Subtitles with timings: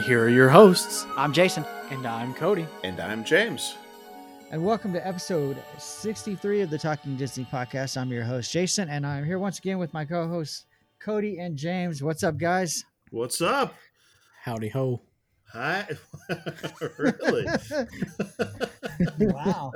[0.00, 1.06] And here are your hosts.
[1.14, 1.62] I'm Jason.
[1.90, 2.66] And I'm Cody.
[2.84, 3.76] And I'm James.
[4.50, 7.98] And welcome to episode 63 of the Talking Disney podcast.
[7.98, 10.64] I'm your host, Jason, and I'm here once again with my co hosts,
[11.00, 12.02] Cody and James.
[12.02, 12.82] What's up, guys?
[13.10, 13.74] What's up?
[14.42, 15.02] Howdy ho.
[15.52, 15.86] Hi.
[16.96, 17.46] really?
[19.18, 19.70] wow.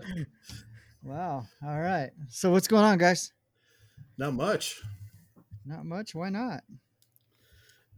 [1.02, 1.46] Wow.
[1.62, 2.08] All right.
[2.30, 3.30] So, what's going on, guys?
[4.16, 4.80] Not much.
[5.66, 6.14] Not much.
[6.14, 6.62] Why not?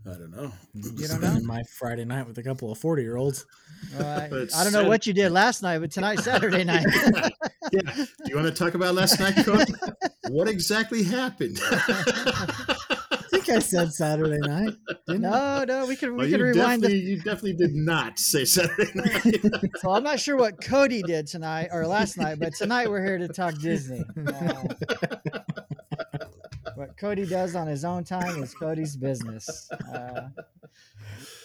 [0.08, 0.52] I don't know.
[0.74, 1.26] You don't know?
[1.28, 3.44] Spending my Friday night with a couple of 40 year olds.
[3.98, 6.86] Well, I, don't know Sat- what you did last night, but tonight's Saturday night.
[7.72, 7.80] yeah.
[7.92, 9.72] Do you want to talk about last night, Cody?
[10.28, 11.58] what exactly happened?
[11.62, 12.86] I
[13.30, 14.74] think I said Saturday night.
[15.08, 15.64] Didn't I?
[15.64, 16.82] no, no, we can we can rewind.
[16.82, 19.41] definitely, The, you definitely did not say Saturday night.
[19.76, 23.18] so I'm not sure what Cody did tonight or last night, but tonight we're here
[23.18, 24.04] to talk Disney.
[24.26, 24.62] Uh,
[26.77, 29.69] what Cody does on his own time is Cody's business.
[29.92, 30.28] Uh,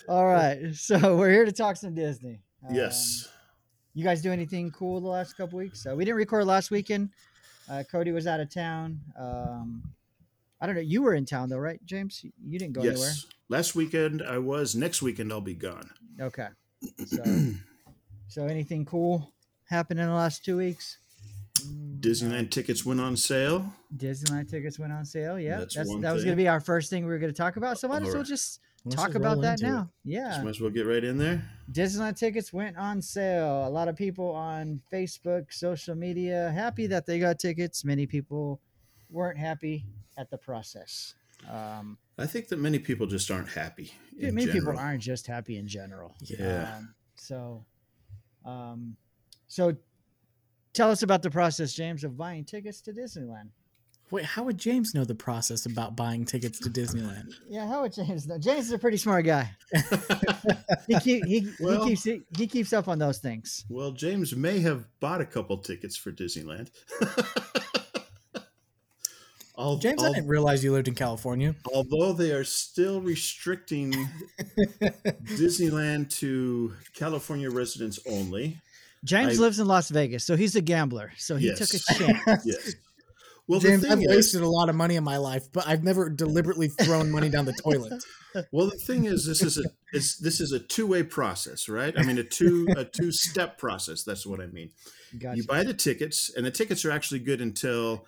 [0.07, 2.41] all right, so we're here to talk some Disney.
[2.67, 3.29] Um, yes.
[3.93, 5.85] You guys do anything cool the last couple weeks?
[5.85, 7.09] Uh, we didn't record last weekend.
[7.69, 8.99] Uh, Cody was out of town.
[9.17, 9.83] Um,
[10.59, 10.81] I don't know.
[10.81, 12.23] You were in town though, right, James?
[12.45, 12.97] You didn't go anywhere?
[12.97, 13.25] Yes.
[13.49, 14.75] Last weekend I was.
[14.75, 15.89] Next weekend I'll be gone.
[16.19, 16.47] Okay.
[17.05, 17.23] So,
[18.27, 19.33] so anything cool
[19.69, 20.97] happened in the last two weeks?
[21.63, 23.71] Disneyland tickets went on sale.
[23.95, 25.39] Disneyland tickets went on sale.
[25.39, 27.37] Yeah, That's that's, that was going to be our first thing we were going to
[27.37, 27.77] talk about.
[27.79, 28.59] So might as well just
[28.89, 29.69] talk about that into it.
[29.69, 29.81] now.
[29.81, 31.43] Just Yeah, might as well get right in there.
[31.71, 33.67] Disneyland tickets went on sale.
[33.67, 37.85] A lot of people on Facebook, social media, happy that they got tickets.
[37.85, 38.59] Many people
[39.09, 39.85] weren't happy
[40.17, 41.15] at the process.
[41.49, 43.93] Um, I think that many people just aren't happy.
[44.17, 46.15] in many people aren't just happy in general.
[46.21, 46.75] Yeah.
[46.77, 47.65] Um, so,
[48.45, 48.95] um,
[49.47, 49.75] so
[50.73, 53.49] tell us about the process, James, of buying tickets to Disneyland.
[54.09, 57.33] Wait, how would James know the process about buying tickets to Disneyland?
[57.47, 58.37] Yeah, how would James know?
[58.37, 59.49] James is a pretty smart guy.
[60.87, 62.03] He keep, he, Well- he keeps
[62.37, 63.63] he keeps up on those things.
[63.69, 66.69] Well, James may have bought a couple tickets for Disneyland.
[69.57, 71.55] Al- James, I al- didn't realize you lived in California.
[71.73, 73.93] although they are still restricting
[75.25, 78.59] Disneyland to California residents only.
[79.03, 81.11] James I- lives in Las Vegas, so he's a gambler.
[81.17, 82.45] So he took a chance.
[82.45, 82.75] Yes.
[83.47, 85.83] Well, James, the I've is, wasted a lot of money in my life, but I've
[85.83, 88.01] never deliberately thrown money down the toilet.
[88.53, 91.93] well, the thing is, this is a it's, this is a two way process, right?
[91.97, 94.03] I mean, a two a two step process.
[94.03, 94.71] That's what I mean.
[95.19, 95.37] Gotcha.
[95.37, 98.05] You buy the tickets, and the tickets are actually good until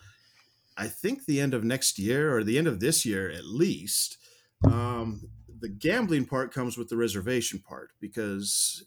[0.77, 4.17] I think the end of next year or the end of this year at least.
[4.63, 5.27] Um,
[5.59, 8.85] the gambling part comes with the reservation part because,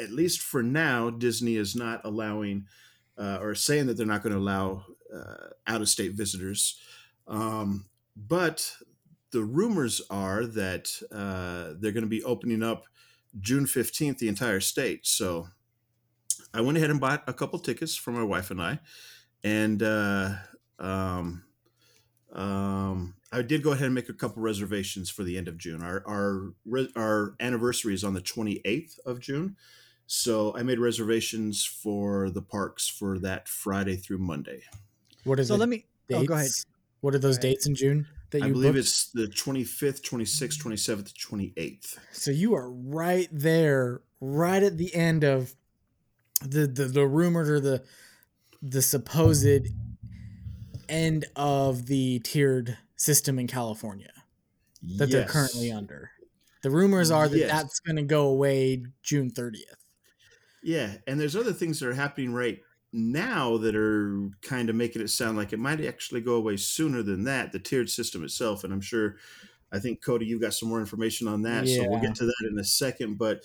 [0.00, 2.66] at least for now, Disney is not allowing
[3.16, 4.84] uh, or saying that they're not going to allow
[5.14, 6.78] uh, out of state visitors.
[7.26, 8.76] Um, but
[9.30, 12.84] the rumors are that uh, they're going to be opening up
[13.40, 15.06] June 15th, the entire state.
[15.06, 15.48] So
[16.52, 18.78] I went ahead and bought a couple tickets for my wife and I.
[19.42, 20.30] And uh,
[20.78, 21.44] um,
[22.32, 25.82] um, I did go ahead and make a couple reservations for the end of June.
[25.82, 26.54] Our, our,
[26.96, 29.56] our anniversary is on the 28th of June.
[30.06, 34.62] So I made reservations for the parks for that Friday through Monday.
[35.24, 35.58] What is so it?
[35.58, 35.86] let me.
[36.08, 36.22] dates?
[36.22, 36.50] Oh, go ahead.
[37.00, 38.78] What are those dates in June that you I believe booked?
[38.78, 41.98] it's the 25th, 26th, 27th, 28th.
[42.12, 45.54] So you are right there, right at the end of
[46.40, 47.84] the the, the rumored or the
[48.62, 49.66] the supposed
[50.88, 54.12] end of the tiered system in California
[54.96, 56.10] that they're currently under.
[56.62, 57.50] The rumors are that Yes.
[57.50, 59.76] that's going to go away June 30th.
[60.64, 62.58] Yeah, and there's other things that are happening right
[62.92, 67.02] now that are kind of making it sound like it might actually go away sooner
[67.02, 68.64] than that, the tiered system itself.
[68.64, 69.16] And I'm sure,
[69.72, 71.68] I think, Cody, you've got some more information on that.
[71.68, 73.18] So we'll get to that in a second.
[73.18, 73.42] But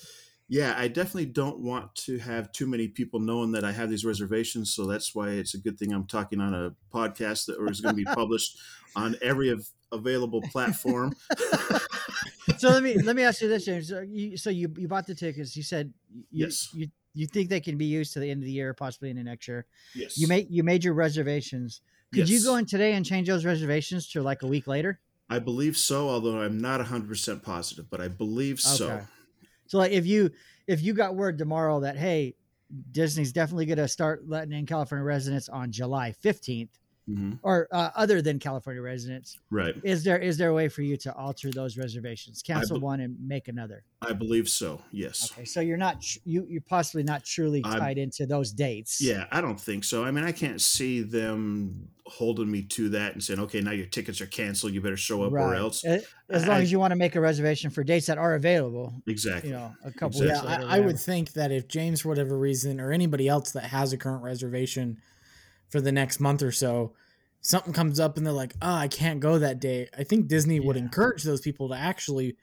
[0.48, 4.06] yeah, I definitely don't want to have too many people knowing that I have these
[4.06, 4.74] reservations.
[4.74, 7.96] So that's why it's a good thing I'm talking on a podcast that is going
[7.96, 8.58] to be published
[8.96, 11.14] on every av- available platform.
[12.58, 13.90] so let me let me ask you this, James.
[13.90, 15.56] So you, so you, you bought the tickets.
[15.56, 15.94] You said
[16.32, 16.70] you, Yes.
[16.74, 19.24] you you think they can be used to the end of the year, possibly into
[19.24, 19.66] next year.
[19.96, 20.18] Yes.
[20.18, 21.82] You made you made your reservations.
[22.14, 25.00] Could you go in today and change those reservations to like a week later?
[25.30, 28.90] I believe so, although I'm not 100% positive, but I believe so.
[28.90, 29.04] Okay.
[29.68, 30.32] So like if you
[30.68, 32.36] if you got word tomorrow that hey,
[32.92, 36.70] Disney's definitely going to start letting in California residents on July 15th
[37.16, 39.76] hmm or uh, other than California residents, Right.
[39.84, 42.42] is there is there a way for you to alter those reservations?
[42.42, 43.84] Cancel be- one and make another.
[44.02, 44.82] I believe so.
[44.92, 45.32] Yes.
[45.32, 49.02] Okay, so you're not you you're possibly not truly I'm- tied into those dates.
[49.02, 50.04] Yeah, I don't think so.
[50.04, 53.86] I mean, I can't see them holding me to that and saying, "Okay, now your
[53.86, 54.74] tickets are canceled.
[54.74, 57.22] You better show up or else." As long I- as you want to make a
[57.22, 59.50] reservation for dates that are available, Exactly.
[59.52, 60.50] you know, a couple Exactly.
[60.50, 60.68] weeks Yeah.
[60.70, 63.94] I, I would think that if James, for whatever reason, or anybody else that has
[63.94, 64.98] a current reservation
[65.70, 66.94] for the next month or so,
[67.42, 70.60] something comes up and they're like, "Oh, I can't go that day." I think Disney
[70.60, 72.38] would encourage those people to actually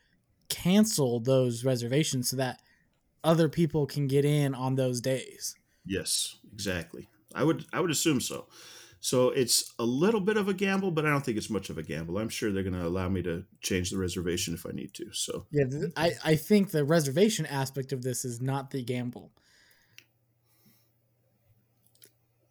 [0.48, 2.60] cancel those reservations so that
[3.24, 5.56] other people can get in on those days.
[5.84, 7.08] Yes, exactly.
[7.34, 8.46] I would I would assume so.
[9.00, 11.78] So it's a little bit of a gamble, but I don't think it's much of
[11.78, 12.18] a gamble.
[12.18, 15.12] I'm sure they're going to allow me to change the reservation if I need to.
[15.12, 15.64] So Yeah,
[15.96, 19.30] I, I think the reservation aspect of this is not the gamble.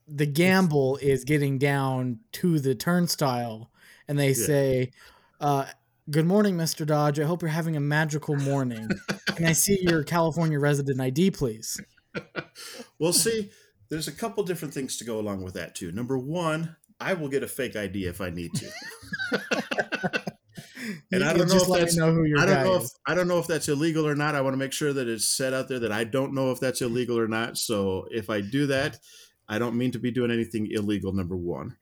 [0.08, 3.72] The gamble is getting down to the turnstile
[4.08, 4.92] and they say,
[5.40, 5.66] uh,
[6.12, 6.86] Good morning, Mr.
[6.86, 7.20] Dodge.
[7.20, 8.88] I hope you're having a magical morning.
[9.36, 11.82] Can I see your California resident ID, please?
[13.00, 13.50] we'll see.
[13.90, 15.92] There's a couple different things to go along with that too.
[15.92, 18.72] Number one, I will get a fake ID if I need to.
[21.12, 22.96] And You I don't know if that's- know I don't know if is.
[23.08, 24.36] I don't know if that's illegal or not.
[24.36, 26.60] I want to make sure that it's set out there that I don't know if
[26.60, 27.58] that's illegal or not.
[27.58, 29.00] So if I do that,
[29.48, 31.14] I don't mean to be doing anything illegal.
[31.14, 31.78] Number one.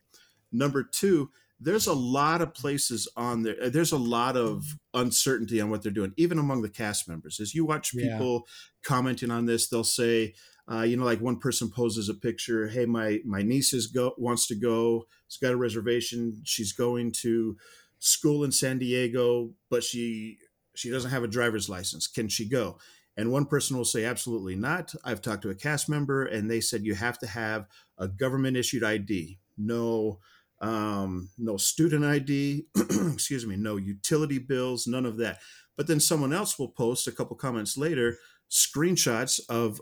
[0.52, 1.30] Number two,
[1.60, 3.56] there's a lot of places on there.
[3.64, 7.40] uh, There's a lot of uncertainty on what they're doing, even among the cast members.
[7.40, 8.18] As you watch Yeah.
[8.18, 8.48] people
[8.84, 10.34] commenting on this, they'll say,
[10.70, 12.68] uh, you know, like one person poses a picture.
[12.68, 15.08] Hey, my my niece is go wants to go.
[15.28, 16.42] She's got a reservation.
[16.44, 17.58] She's going to
[18.00, 20.38] school in San Diego, but she
[20.76, 22.08] she doesn't have a driver's license.
[22.08, 22.78] Can she go?
[23.16, 24.94] And one person will say, absolutely not.
[25.04, 27.68] I've talked to a cast member, and they said you have to have
[27.98, 29.38] a government issued ID.
[29.58, 30.20] No,
[30.62, 32.66] um, no student ID.
[33.14, 33.56] excuse me.
[33.56, 34.88] No utility bills.
[34.88, 35.40] None of that.
[35.78, 38.18] But then someone else will post a couple comments later
[38.54, 39.82] screenshots of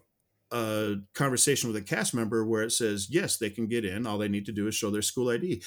[0.51, 4.17] a conversation with a cast member where it says yes they can get in all
[4.17, 5.61] they need to do is show their school id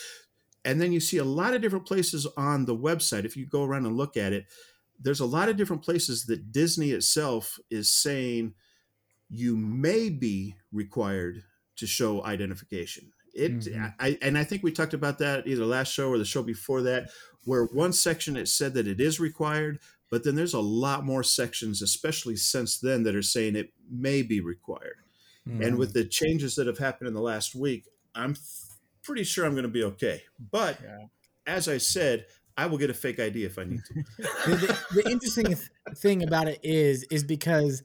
[0.64, 3.62] and then you see a lot of different places on the website if you go
[3.62, 4.46] around and look at it
[5.00, 8.54] there's a lot of different places that disney itself is saying
[9.30, 11.42] you may be required
[11.76, 13.94] to show identification it Mhm.
[13.98, 16.82] I, and i think we talked about that either last show or the show before
[16.82, 17.10] that
[17.44, 19.80] where one section it said that it is required
[20.10, 24.22] but then there's a lot more sections especially since then that are saying it may
[24.22, 24.96] be required
[25.46, 28.34] and with the changes that have happened in the last week i'm
[29.02, 31.06] pretty sure i'm going to be okay but Yeah.
[31.46, 32.26] as i said
[32.56, 35.58] i will get a fake id if i need to the, the, the interesting th-
[35.96, 37.82] thing about it is is because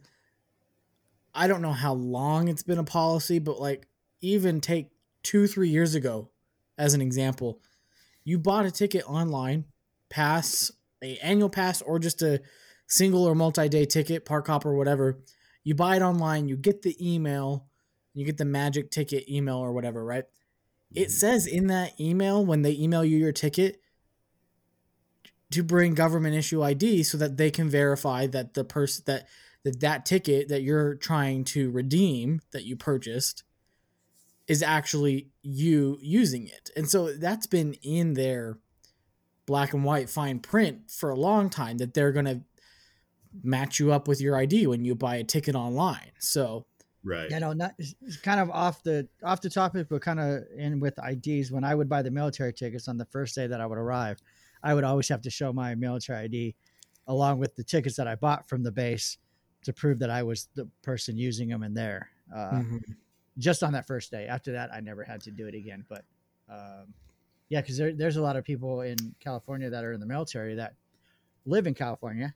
[1.33, 3.87] I don't know how long it's been a policy, but like
[4.21, 4.89] even take
[5.23, 6.29] two three years ago
[6.77, 7.59] as an example,
[8.23, 9.65] you bought a ticket online,
[10.09, 12.41] pass a annual pass or just a
[12.87, 15.19] single or multi day ticket, park hop or whatever.
[15.63, 17.67] You buy it online, you get the email,
[18.13, 20.25] you get the magic ticket email or whatever, right?
[20.93, 21.11] It mm-hmm.
[21.11, 23.79] says in that email when they email you your ticket
[25.51, 29.27] to bring government issue ID so that they can verify that the person that
[29.63, 33.43] that that ticket that you're trying to redeem that you purchased
[34.47, 36.69] is actually you using it.
[36.75, 38.57] And so that's been in their
[39.45, 42.41] black and white fine print for a long time that they're going to
[43.43, 46.11] match you up with your ID when you buy a ticket online.
[46.19, 46.65] So,
[47.03, 50.19] right you know, not it's it's kind of off the off the topic, but kind
[50.19, 51.51] of in with IDs.
[51.51, 54.19] When I would buy the military tickets on the first day that I would arrive,
[54.63, 56.55] I would always have to show my military ID
[57.07, 59.17] along with the tickets that I bought from the base
[59.63, 62.09] to prove that I was the person using them in there.
[62.33, 62.81] Uh, mhm.
[63.37, 64.27] Just on that first day.
[64.27, 65.85] After that, I never had to do it again.
[65.87, 66.03] But
[66.49, 66.93] um,
[67.49, 70.55] yeah, because there, there's a lot of people in California that are in the military
[70.55, 70.73] that
[71.45, 72.33] live in California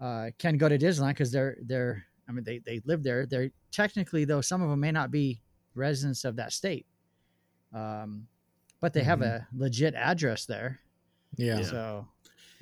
[0.00, 3.26] uh, can go to Disneyland because they're they're I mean they they live there.
[3.26, 5.40] They're technically though some of them may not be
[5.74, 6.86] residents of that state,
[7.74, 8.26] um,
[8.80, 10.80] but they have a legit address there.
[11.36, 11.58] Yeah.
[11.58, 11.62] Yeah.
[11.64, 12.08] So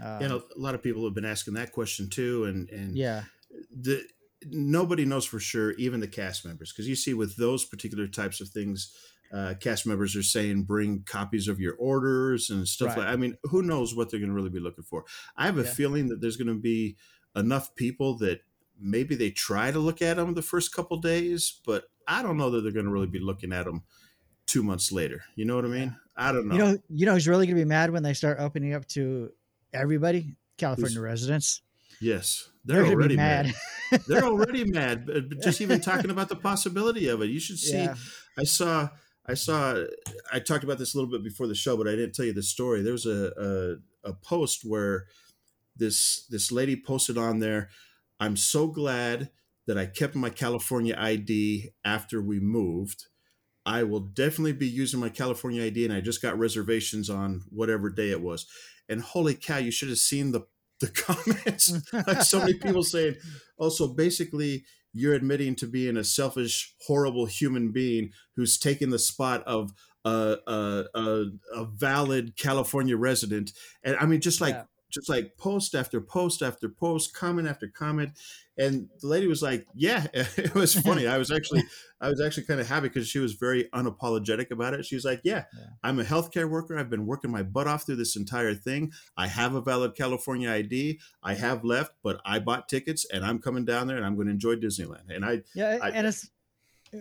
[0.03, 2.97] um, you know a lot of people have been asking that question too and and
[2.97, 3.25] yeah,
[3.71, 4.03] the
[4.47, 8.41] nobody knows for sure even the cast members because you see with those particular types
[8.41, 8.95] of things
[9.35, 12.99] uh, cast members are saying bring copies of your orders and stuff Right.
[12.99, 15.05] like i mean who knows what they're going to really be looking for
[15.37, 15.71] i have a Yeah.
[15.71, 16.97] feeling that there's going to be
[17.35, 18.41] enough people that
[18.81, 22.49] maybe they try to look at them the first couple days, but I don't know
[22.51, 23.83] that they're going to really be looking at them
[24.49, 25.23] two months later.
[25.37, 25.97] You know what I mean?
[26.17, 26.55] I don't know.
[26.57, 29.31] You know, you know who's really gonna be mad when they start opening up to
[29.73, 30.35] everybody?
[30.57, 31.63] California Who's- residents.
[32.01, 33.55] yes, They're, they're, already mad.
[33.93, 34.01] mad.
[34.09, 35.07] they're already mad.
[35.07, 37.77] But but just even talking about the possibility of it, you should see.
[37.77, 37.95] yeah.
[38.37, 38.89] I saw.
[39.27, 39.85] I saw.
[40.33, 42.33] I talked about this a little bit before the show, but I didn't tell you
[42.33, 42.83] the story.
[42.83, 45.05] There was a a, a post where
[45.77, 47.69] this this lady posted on there.
[48.19, 49.31] I'm so glad
[49.67, 53.07] that I kept my California ID after we moved.
[53.69, 57.91] I will definitely be using my California ID, and I just got reservations on whatever
[57.91, 58.47] day it was.
[58.89, 60.43] And holy cow, you should have seen the
[60.81, 61.73] the comments.
[61.93, 63.17] like so many people saying,
[63.59, 68.99] "Oh, so basically." You're admitting to being a selfish, horrible human being who's taking the
[68.99, 69.71] spot of
[70.05, 73.53] a, a, a, a valid California resident,
[73.85, 74.65] and I mean, just like Yeah.
[74.91, 78.13] just like post after post after post, comment after comment,
[78.59, 81.63] and the lady was like, "Yeah, it was funny." I was actually,
[82.01, 84.85] I was actually kind of happy because she was very unapologetic about it.
[84.85, 85.65] She was like, "Yeah, Yeah.
[85.83, 86.79] I'm a healthcare worker.
[86.79, 88.93] I've been working my butt off through this entire thing.
[89.17, 91.01] I have a valid California ID.
[91.23, 94.27] I have left, but I bought tickets, and I'm coming down there, and I'm going
[94.29, 96.29] to enjoy Disneyland." And I, Yeah, I- and it's.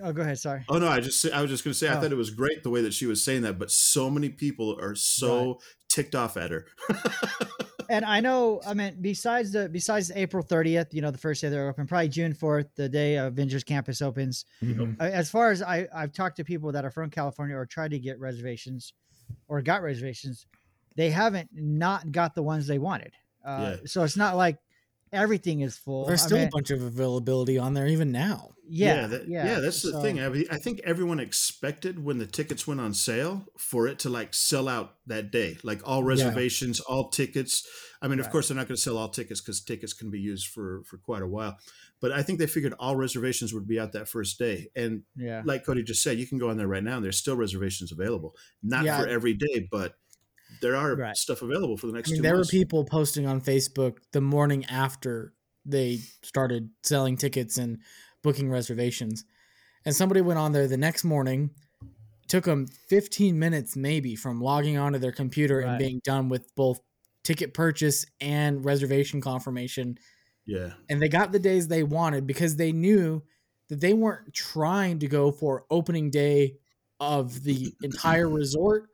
[0.03, 0.37] Oh, go ahead.
[0.37, 0.65] Sorry.
[0.67, 2.01] oh no, I just, I was just going to say, I Oh.
[2.01, 4.77] thought it was great the way that she was saying that, but so many people
[4.81, 5.61] are so
[5.97, 6.65] ticked off at her.
[7.89, 11.49] and I know, I mean, besides the besides April 30th, you know, the first day
[11.49, 14.45] they're open, probably June 4th, the day Avengers Campus opens.
[14.63, 14.99] Mhm.
[14.99, 17.99] As far as I, I've talked to people that are from California or tried to
[17.99, 18.93] get reservations
[19.47, 20.45] or got reservations,
[20.95, 23.13] they haven't not got the ones they wanted.
[23.43, 24.57] Uh, So it's not like
[25.11, 26.05] everything is full.
[26.05, 28.51] There's I still mean, a bunch of availability on there even now.
[28.69, 30.19] yeah, that- yeah, that's the so- thing.
[30.19, 34.09] I, mean, I think everyone expected when the tickets went on sale for it to
[34.09, 36.07] like sell out that day, like all Yeah.
[36.09, 37.65] reservations, all tickets.
[38.01, 40.19] I mean, of course, they're not going to sell all tickets because tickets can be
[40.19, 41.57] used for for quite a while.
[41.99, 44.69] But I think they figured all reservations would be out that first day.
[44.75, 45.41] And Yeah.
[45.45, 46.97] like Cody just said, you can go on there right now.
[46.97, 48.99] and There's still reservations available, not Yeah.
[49.01, 49.95] for every day, but
[50.61, 51.15] there are Right.
[51.17, 52.51] stuff available for the next I mean, two there months.
[52.53, 55.33] were people posting on Facebook the morning after
[55.65, 57.79] they started selling tickets and
[58.23, 59.25] booking reservations.
[59.85, 61.51] And somebody went on there the next morning,
[62.27, 66.79] took them 15 minutes maybe from logging onto their computer and being done with both
[67.23, 69.97] ticket purchase and reservation confirmation.
[70.45, 73.23] yeah, And they got the days they wanted because they knew
[73.69, 76.55] that they weren't trying to go for opening day
[77.01, 78.89] of the entire resort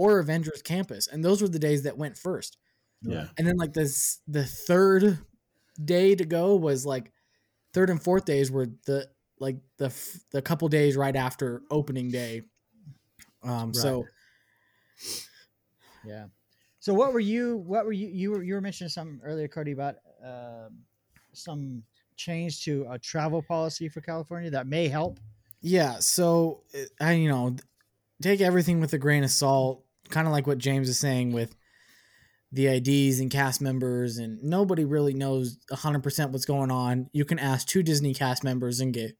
[0.00, 1.06] or Avengers campus.
[1.06, 2.56] And those were the days that went first
[3.02, 3.26] yeah.
[3.38, 5.18] and then like this the third
[5.82, 7.12] day to go was like
[7.72, 12.10] third and fourth days were the like the f- the couple days right after opening
[12.10, 12.42] day
[13.42, 14.04] um so
[16.04, 16.26] Yeah.
[16.78, 17.58] So what were you?
[17.58, 18.08] What were you?
[18.08, 20.78] You were you were mentioning something earlier, Cody, about um,
[21.34, 21.82] some
[22.16, 25.20] change to a travel policy for California that may help.
[25.62, 27.54] yeah so uh, i you know
[28.22, 31.56] take everything with a grain of salt kind of like what james is saying with
[32.52, 37.08] the ids and cast members and nobody really knows 100% what's going on.
[37.12, 39.16] You can ask two disney cast members and get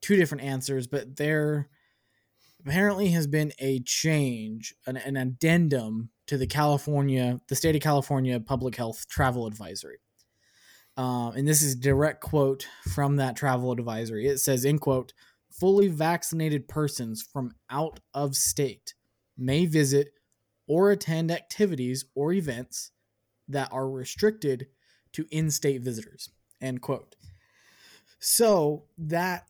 [0.00, 1.68] two different answers but there
[2.64, 8.38] apparently has been a change an, an addendum to the california the state of california
[8.40, 9.98] public health travel advisory.
[10.96, 14.26] Um, and this is direct quote from that travel advisory.
[14.26, 15.12] It says in quote
[15.50, 18.94] fully vaccinated persons from out of state
[19.38, 20.12] may visit
[20.66, 22.90] or attend activities or events
[23.46, 24.66] that are restricted
[25.12, 26.28] to in-state visitors
[26.60, 27.14] end quote.
[28.20, 29.46] So that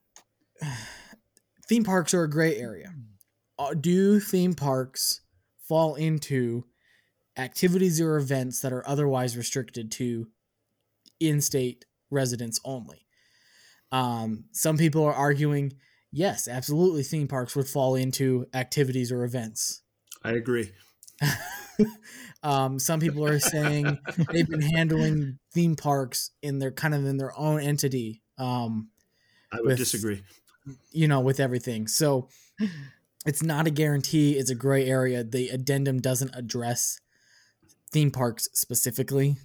[1.68, 2.92] theme parks are a gray area.
[3.58, 5.20] Uh, do theme parks
[5.68, 6.64] fall into
[7.36, 10.28] activities or events that are otherwise restricted to
[11.20, 13.06] in-state residents only?
[13.90, 15.72] Um, some people are arguing
[16.12, 19.82] yes absolutely theme parks would fall into activities or events
[20.24, 20.72] I agree.
[22.42, 23.98] um, some people are saying
[24.32, 28.88] they've been handling theme parks in their kind of in their own entity um,
[29.52, 30.22] I would With- disagree.
[30.92, 32.28] you know with everything so
[33.26, 36.98] it's not a guarantee it's a gray area the addendum doesn't address
[37.92, 39.36] theme parks specifically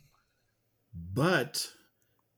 [0.93, 1.71] But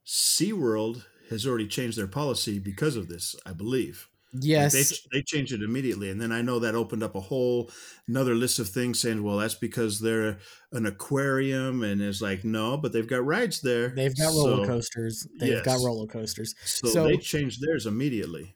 [0.06, 4.08] SeaWorld has already changed their policy because of this, I believe.
[4.36, 4.72] Like, yes
[5.10, 6.10] they, they changed it immediately.
[6.10, 7.70] And then I know that opened up a whole
[8.08, 10.38] another list of things saying, well, that's because they're
[10.72, 11.82] an aquarium.
[11.82, 13.88] And it's like, no, but they've got rides there.
[13.90, 18.54] they've got roller coasters they've got roller coasters So, So- they changed theirs immediately.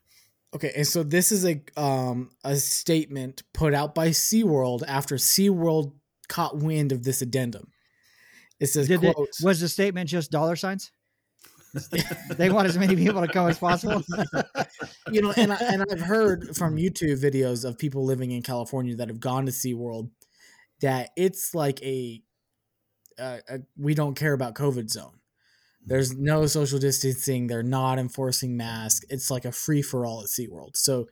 [0.53, 5.93] Okay, and so this is a um a statement put out by SeaWorld after SeaWorld
[6.29, 7.69] caught wind of this addendum.
[8.59, 10.91] It says Did it, was the statement just dollar signs?
[12.37, 14.03] They want as many people to come as possible.
[15.13, 18.97] you know, and I, and I've heard from YouTube videos of people living in California
[18.97, 20.11] that have gone to SeaWorld
[20.81, 22.23] that it's like a,
[23.19, 25.13] a, a we don't care about COVID zone.
[25.87, 27.47] There's no social distancing.
[27.47, 29.05] They're not enforcing masks.
[29.09, 30.77] It's like a free for all at SeaWorld.
[30.77, 31.07] So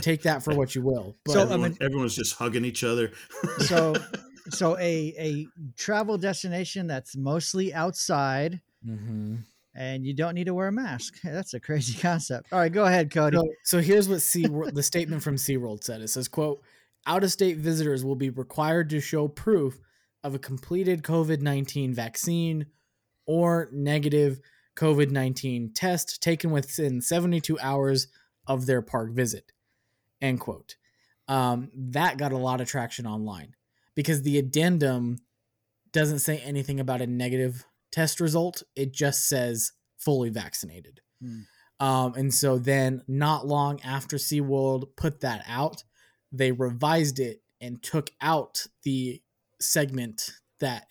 [0.00, 1.16] take that for what you will.
[1.24, 3.12] But So, I mean- everyone's just hugging each other.
[3.60, 3.94] so,
[4.50, 9.38] so a a travel destination that's mostly outside, Mhm.
[9.76, 11.20] And you don't need to wear a mask.
[11.24, 12.52] That's a crazy concept.
[12.52, 13.36] All right, go ahead, Cody.
[13.36, 16.00] So, so here's what SeaWorld, the statement from SeaWorld said.
[16.00, 16.62] It says, quote,
[17.06, 19.78] out-of-state visitors will be required to show proof
[20.24, 22.66] of a completed COVID-19 vaccine
[23.26, 24.40] or negative
[24.76, 28.08] COVID-19 test taken within 72 hours
[28.46, 29.52] of their park visit.
[30.20, 30.76] End quote.
[31.28, 33.54] Um, that got a lot of traction online
[33.94, 35.18] because the addendum
[35.92, 37.64] doesn't say anything about a negative
[37.96, 38.62] test result.
[38.76, 41.00] It just says fully vaccinated.
[41.22, 41.40] Hmm.
[41.80, 45.82] Um, and so then, not long after SeaWorld put that out,
[46.30, 49.22] they revised it and took out the
[49.60, 50.86] segment that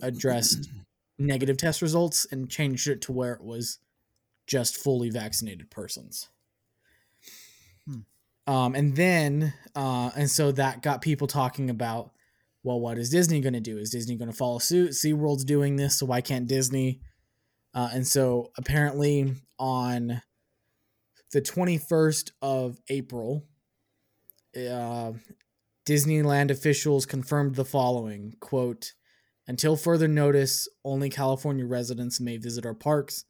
[0.00, 0.70] addressed
[1.18, 3.78] negative test results and changed it to where it was
[4.46, 6.28] just fully vaccinated persons.
[7.86, 8.52] Hmm.
[8.52, 12.10] Um, and then, uh, and so that got people talking about,
[12.62, 13.78] well, what is Disney going to do?
[13.78, 14.90] Is Disney going to follow suit?
[14.90, 17.00] SeaWorld's doing this, so why can't Disney?
[17.74, 20.22] Uh, and so apparently on
[21.32, 23.44] the 21st of April,
[24.56, 25.12] uh,
[25.86, 28.92] Disneyland officials confirmed the following quote,
[29.48, 33.24] until further notice, only California residents may visit our parks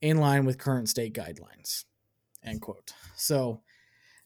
[0.00, 1.84] in line with current state guidelines.
[2.42, 2.92] End quote.
[3.16, 3.62] So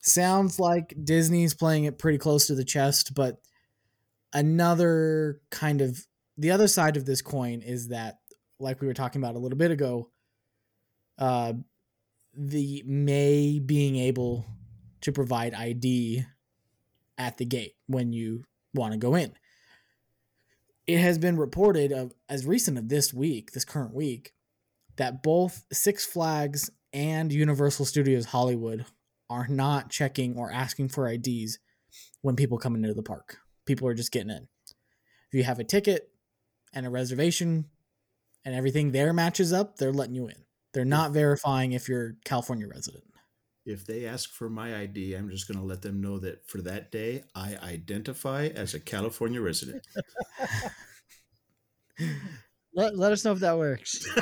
[0.00, 3.40] sounds like Disney's playing it pretty close to the chest, but
[4.32, 6.06] another kind of
[6.36, 8.18] the other side of this coin is that,
[8.58, 10.10] like we were talking about a little bit ago,
[11.18, 11.52] uh,
[12.34, 14.46] the May being able
[15.02, 16.24] to provide ID
[17.18, 18.44] at the gate when you
[18.74, 19.32] want to go in.
[20.86, 24.32] It has been reported of as recent of this week, this current week,
[24.96, 28.86] that both Six Flags and Universal Studios Hollywood
[29.28, 31.58] are not checking or asking for IDs
[32.22, 33.38] when people come into the park.
[33.70, 34.48] People are just getting in.
[35.28, 36.10] If you have a ticket
[36.74, 37.66] and a reservation
[38.44, 40.34] and everything there matches up, they're letting you in.
[40.74, 43.04] They're not verifying if you're California resident.
[43.64, 46.60] if they ask for my ID, I'm just going to let them know that for
[46.62, 49.86] that day, I identify as a California resident.
[52.74, 54.04] Let, let us know if that works.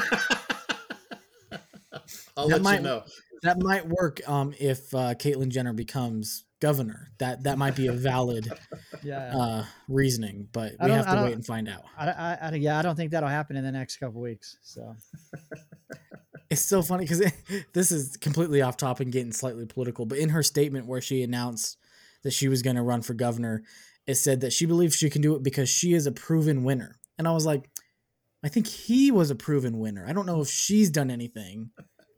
[2.37, 3.03] I'll That let might- you know.
[3.45, 7.09] That might work um, if uh, Caitlyn Jenner becomes governor.
[7.19, 8.49] That that might be a valid
[9.03, 9.37] Yeah.
[9.37, 11.83] uh, reasoning, but we have to wait and find out.
[11.97, 14.57] I, I, I, yeah, I don't think that'll happen in the next couple weeks.
[14.63, 14.97] So
[16.51, 17.31] It's so funny because
[17.75, 20.07] this is completely off topic and getting slightly political.
[20.07, 21.77] But in her statement where she announced
[22.25, 23.63] that she was going to run for governor,
[24.07, 26.97] it said that she believes she can do it because she is a proven winner.
[27.19, 27.69] And I was like,
[28.43, 30.07] I think he was a proven winner.
[30.09, 31.71] I don't know if she's done anything,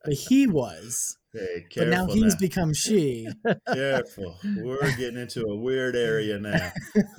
[0.05, 1.17] but he was.
[1.33, 2.41] Hey, But now he's now.
[2.41, 3.29] become she.
[3.73, 4.37] careful.
[4.57, 6.73] We're getting into a weird area now.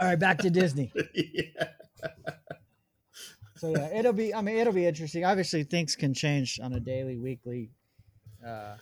[0.00, 0.92] all right, back to Disney.
[1.14, 1.68] yeah.
[3.56, 4.34] So yeah, it'll be.
[4.34, 5.24] I mean, it'll be interesting.
[5.24, 7.70] Obviously, things can change on a daily, weekly
[8.46, 8.76] uh,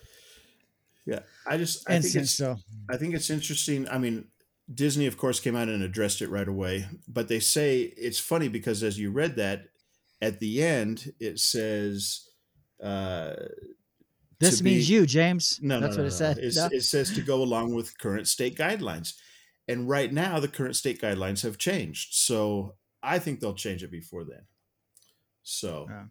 [1.07, 2.57] yeah, I just I think it's So
[2.88, 3.88] I think it's interesting.
[3.88, 4.27] I mean,
[4.72, 6.87] Disney, of course, came out and addressed it right away.
[7.09, 9.68] But they say it's funny because as you read that,
[10.20, 12.29] at the end it says,
[12.83, 13.35] uh,
[14.42, 15.59] this to means be- you, James.
[15.62, 16.35] no, that's no, what no, it no.
[16.35, 16.38] said.
[16.38, 16.68] It's- No?
[16.70, 19.14] It says to go along with current state guidelines.
[19.68, 22.14] And right now, the current state guidelines have changed.
[22.14, 24.46] So I think they'll change it before then.
[25.42, 26.05] So Yeah.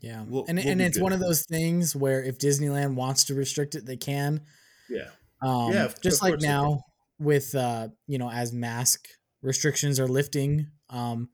[0.00, 0.24] Yeah.
[0.24, 1.02] We'll- and we'll and it's good.
[1.02, 4.42] one of those things where if Disneyland wants to restrict it, they can.
[4.90, 5.10] yeah,
[5.42, 6.56] Um, Yeah, just like course they can.
[6.56, 6.82] now
[7.18, 9.08] with uh, you know, as mask
[9.42, 11.28] restrictions are lifting um,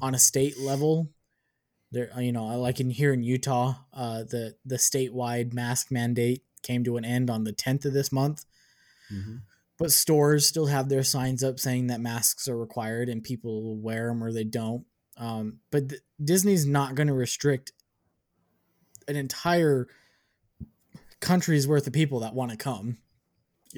[0.00, 1.08] on a state level,
[1.94, 6.84] there, you know, like in here in Utah, uh, the the statewide mask mandate came
[6.84, 8.44] to an end on the tenth of this month.
[9.12, 9.42] Mhm.
[9.78, 13.76] But stores still have their signs up saying that masks are required and people will
[13.78, 14.86] wear them or they don't.
[15.16, 17.72] Um, but th- Disney's not going to restrict
[19.08, 19.88] an entire
[21.20, 22.98] country's worth of people that want to come,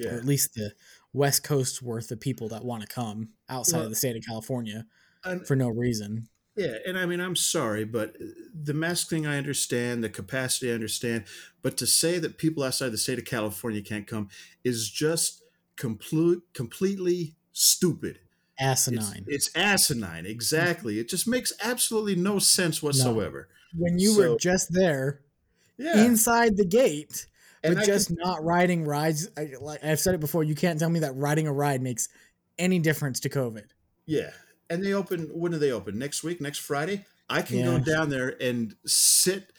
[0.03, 0.73] or at least the
[1.13, 4.23] West Coast worth of people that want to come outside Well- of the state of
[4.25, 4.85] California
[5.23, 6.29] And- for no reason.
[6.57, 8.25] Yeah, and I mean, I'm sorry, but uh,
[8.63, 11.25] the mask thing, I understand, the capacity, I understand,
[11.61, 14.29] but to say that people outside the state of California can't come
[14.63, 15.43] is just
[15.75, 18.19] complete, completely stupid.
[18.59, 19.23] Asinine.
[19.27, 20.97] it's asinine, exactly.
[20.99, 23.49] It just makes absolutely no sense whatsoever.
[23.77, 25.21] when you So- were just there
[25.77, 26.05] Yeah.
[26.05, 27.27] inside the gate,
[27.63, 29.29] And but I just can- not riding rides.
[29.37, 32.09] I, like I've said it before, you can't tell me that riding a ride makes
[32.57, 33.65] any difference to COVID.
[34.07, 34.31] Yeah.
[34.69, 35.97] And they open when do they open?
[35.97, 37.05] Next week, next Friday?
[37.29, 39.51] I can go down there and sit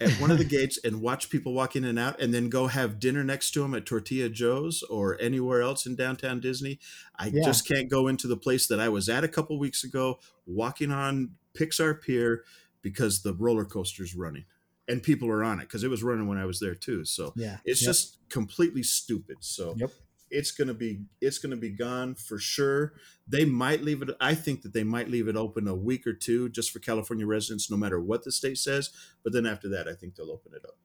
[0.00, 2.66] at one of the gates and watch people walk in and out and then go
[2.68, 6.78] have dinner next to them at Tortilla Joe's or anywhere else in downtown Disney.
[7.18, 7.42] I Yeah.
[7.44, 10.90] just can't go into the place that I was at a couple weeks ago walking
[10.90, 12.44] on Pixar Pier
[12.80, 14.46] because the roller coaster's running
[14.88, 17.04] and people are on it because it was running when I was there too.
[17.04, 17.88] So Yeah, it's Yep.
[17.88, 19.38] just completely stupid.
[19.40, 19.90] So Yep.
[20.30, 22.94] It's gonna be it's gonna be gone for sure.
[23.26, 24.10] They might leave it.
[24.20, 27.26] I think that they might leave it open a week or two just for California
[27.26, 28.90] residents, no matter what the state says.
[29.22, 30.76] But then after that, I think they'll open it up.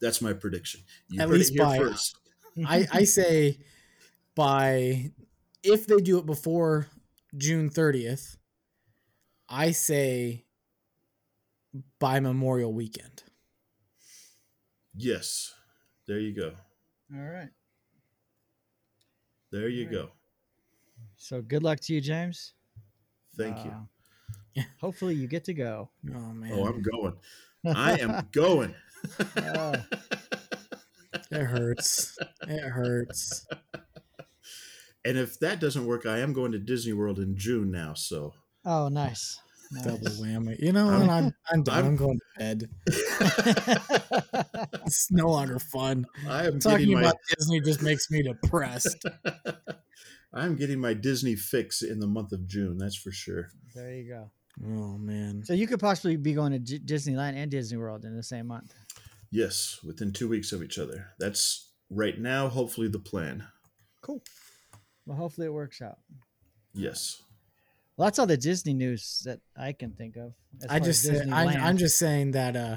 [0.00, 0.82] That's my prediction.
[1.08, 2.18] You At least it here by- first.
[2.66, 3.58] I, I say
[4.34, 5.12] by
[5.62, 6.88] if they do it before
[7.36, 8.36] June 30th,
[9.48, 10.44] I say
[11.98, 13.22] by Memorial Weekend.
[14.94, 15.52] Yes,
[16.06, 16.52] there you go.
[17.14, 17.50] All right.
[19.56, 19.92] There you Right.
[19.92, 20.10] go.
[21.16, 22.52] So good luck to you, James.
[23.38, 23.72] Thank you.
[24.58, 25.88] Uh, hopefully you get to go.
[26.14, 27.14] Oh man, Oh, I'm going.
[27.66, 28.74] I am going.
[29.34, 29.78] Uh,
[31.30, 32.18] it hurts.
[32.46, 33.46] It hurts.
[35.06, 37.94] and if that doesn't work, I am going to Disney World in June now.
[37.94, 38.34] So
[38.66, 39.40] oh, nice.
[39.84, 40.56] Double whammy.
[40.60, 41.10] You know, I'm- what?
[41.10, 41.74] I'm I'm done.
[41.76, 42.70] I'm- I'm, going to bed.
[44.86, 46.06] It's no longer fun.
[46.28, 49.04] I am Talking getting my about Disney just makes me depressed.
[50.32, 52.78] I'm getting my Disney fix in the month of June.
[52.78, 53.48] That's for sure.
[53.74, 54.30] there you go.
[54.64, 55.42] Oh man.
[55.44, 58.46] So you could possibly be going to D- Disneyland and Disney World in the same
[58.46, 58.74] month.
[59.30, 61.08] Yes, within two weeks of each other.
[61.18, 62.48] That's right now.
[62.48, 63.44] Hopefully, the plan.
[64.02, 64.22] Cool.
[65.04, 65.98] Well, hopefully it works out.
[66.74, 67.22] Yes.
[67.96, 70.34] Well, that's all the Disney news that I can think of.
[70.68, 72.76] I just, I'm I'm just saying that uh,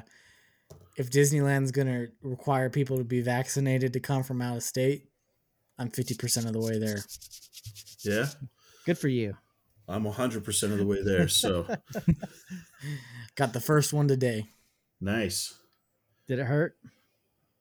[0.97, 5.09] if Disneyland's gonna require people to be vaccinated to come from out of state,
[5.77, 6.99] I'm 50% of the way there.
[8.03, 8.27] Yeah.
[8.85, 9.35] good for you.
[9.87, 11.27] I'm 100% of the way there.
[11.27, 11.65] So
[13.35, 14.45] Got the first one today.
[15.01, 15.53] nice.
[16.27, 16.75] Did it hurt?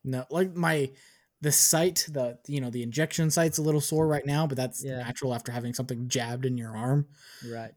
[0.04, 0.90] No, like my
[1.40, 4.84] the site, the you know the injection site's a little sore right now, but that's
[4.84, 4.98] Yeah.
[4.98, 7.06] natural after having something jabbed in your arm.
[7.48, 7.72] Right.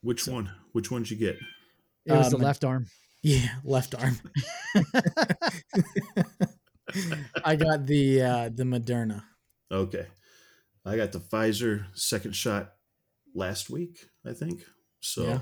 [0.00, 0.50] Which one?
[0.72, 1.36] Which one did you get?
[2.06, 2.86] It was the Um, left arm.
[3.22, 4.18] Yeah, left arm.
[7.44, 9.22] I got the uh the Moderna.
[9.70, 10.06] Okay.
[10.84, 12.74] I got the Pfizer second shot
[13.34, 14.62] last week, I think.
[15.00, 15.40] So Yeah.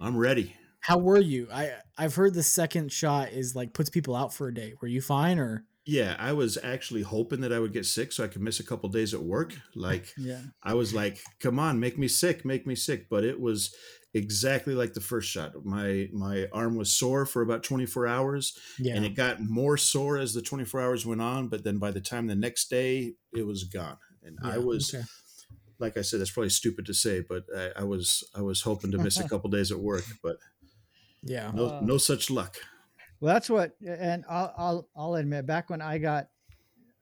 [0.00, 0.56] I'm ready.
[0.80, 1.48] How were you?
[1.52, 4.74] I I've heard the second shot is like puts people out for a day.
[4.80, 5.64] Were you fine or?
[5.86, 8.64] Yeah, I was actually hoping that I would get sick so I could miss a
[8.64, 9.54] couple days at work.
[9.74, 10.40] Like Yeah.
[10.62, 13.74] I was like, "Come on, make me sick, make me sick." But it was
[14.14, 15.52] exactly like the first shot.
[15.64, 18.94] My my arm was sore for about 24 hours, Yeah.
[18.96, 21.48] and it got more sore as the 24 hours went on.
[21.48, 23.98] But then by the time the next day, it was gone.
[24.22, 25.04] And I was, okay.
[25.78, 28.90] like I said, that's probably stupid to say, but I, I was I was hoping
[28.92, 30.36] to miss a couple days at work, but
[31.22, 31.50] Yeah.
[31.54, 32.56] no Uh, no such luck.
[33.24, 36.26] Well, that's what, and I'll I'll I'll admit, back when I got,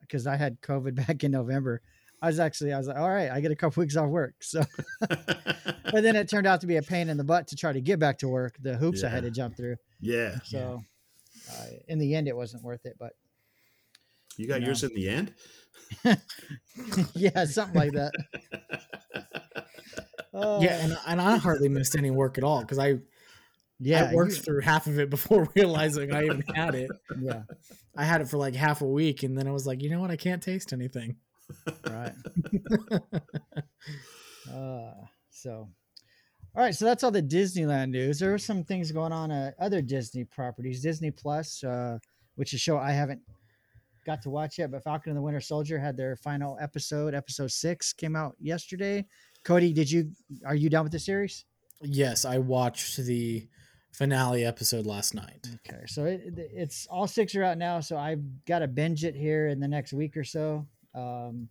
[0.02, 1.82] because I had COVID back in November,
[2.22, 4.34] I was actually I was like, all right, I get a couple weeks off work.
[4.40, 4.62] So,
[5.00, 5.50] but
[5.90, 7.98] then it turned out to be a pain in the butt to try to get
[7.98, 8.54] back to work.
[8.62, 9.74] The hoops I had to jump through.
[9.98, 10.84] yeah, So,
[11.50, 12.94] uh, in the end, it wasn't worth it.
[13.00, 13.14] But
[14.36, 14.66] you got No.
[14.68, 15.34] yours in the end.
[17.14, 18.12] yeah, something like that.
[20.32, 22.98] Oh, Yeah, and, and I hardly missed any work at all because I
[23.82, 26.90] yeah, I worked you- through half of it before realizing I even had it.
[27.20, 27.42] yeah,
[27.96, 30.00] I had it for like half a week, and then I was like, you know
[30.00, 30.10] what?
[30.10, 31.16] I can't taste anything.
[31.88, 32.12] right.
[34.52, 34.92] uh,
[35.30, 35.68] so,
[36.54, 36.74] all right.
[36.74, 38.18] So that's all the Disneyland news.
[38.18, 40.82] There were some things going on at other Disney properties.
[40.82, 41.98] Disney Plus, uh,
[42.36, 43.20] which is a show I haven't
[44.06, 47.14] got to watch yet, but Falcon and the Winter Soldier had their final episode.
[47.14, 49.04] Episode six came out yesterday.
[49.44, 50.10] Cody, did you
[50.46, 51.44] are you done with the series?
[51.82, 53.46] Yes, I watched the
[53.92, 55.46] finale episode last night.
[55.66, 57.80] Okay, so it, it- it's all six are out now.
[57.80, 61.48] So I've got to binge it here in the next week or so, um,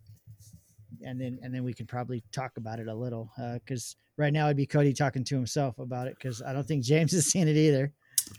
[1.04, 4.46] and then and then we can probably talk about it a little because right now
[4.46, 7.48] it'd be Cody talking to himself about it because I don't think James has seen
[7.48, 7.92] it either.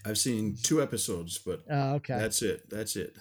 [0.05, 2.69] I've seen two episodes, but Oh, okay, that's it.
[2.69, 3.15] That's it.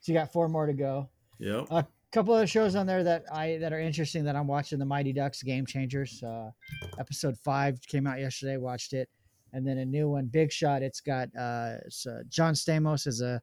[0.00, 1.08] so you got four more to go.
[1.38, 1.66] Yep.
[1.70, 4.78] A couple of shows on there that I that are interesting that I'm watching.
[4.78, 6.20] The Mighty Ducks Game Changers.
[6.22, 6.50] Uh,
[6.98, 8.56] episode five came out yesterday.
[8.56, 9.08] Watched it,
[9.52, 10.82] and then a new one, Big Shot.
[10.82, 13.40] It's got uh, it's, uh John Stamos as a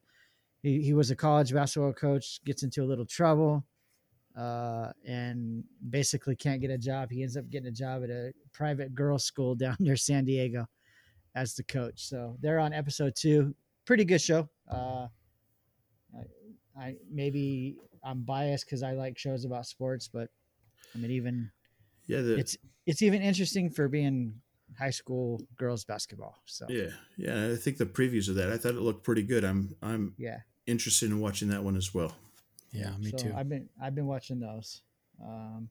[0.62, 2.40] he, he was a college basketball coach.
[2.44, 3.64] Gets into a little trouble,
[4.36, 7.10] uh, and basically can't get a job.
[7.10, 10.66] He ends up getting a job at a private girls' school down near San Diego.
[11.34, 12.08] as the coach.
[12.08, 13.54] So they're on episode two.
[13.84, 14.48] Pretty good show.
[14.70, 15.06] Uh,
[16.16, 20.28] I, I maybe I'm biased because I like shows about sports, but
[20.94, 21.50] I mean even
[22.06, 24.40] Yeah, the, it's it's even interesting for being
[24.78, 26.36] high school girls basketball.
[26.44, 27.52] So yeah, yeah.
[27.52, 29.44] I think the previews of that, I thought it looked pretty good.
[29.44, 30.38] I'm I'm yeah.
[30.66, 32.14] interested in watching that one as well.
[32.72, 33.34] Yeah, me so too.
[33.36, 34.82] I've been I've been watching those.
[35.22, 35.70] Um,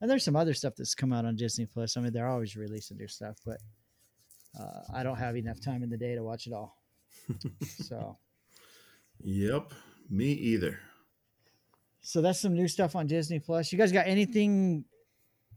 [0.00, 1.96] and there's some other stuff that's come out on Disney Plus.
[1.96, 3.58] I mean, they're always releasing new stuff, but
[4.58, 6.76] uh, I don't have enough time in the day to watch it all.
[7.66, 8.16] so,
[9.22, 9.72] Yep,
[10.08, 10.78] me either.
[12.00, 13.70] so that's some new stuff on Disney Plus.
[13.72, 14.84] You guys got anything,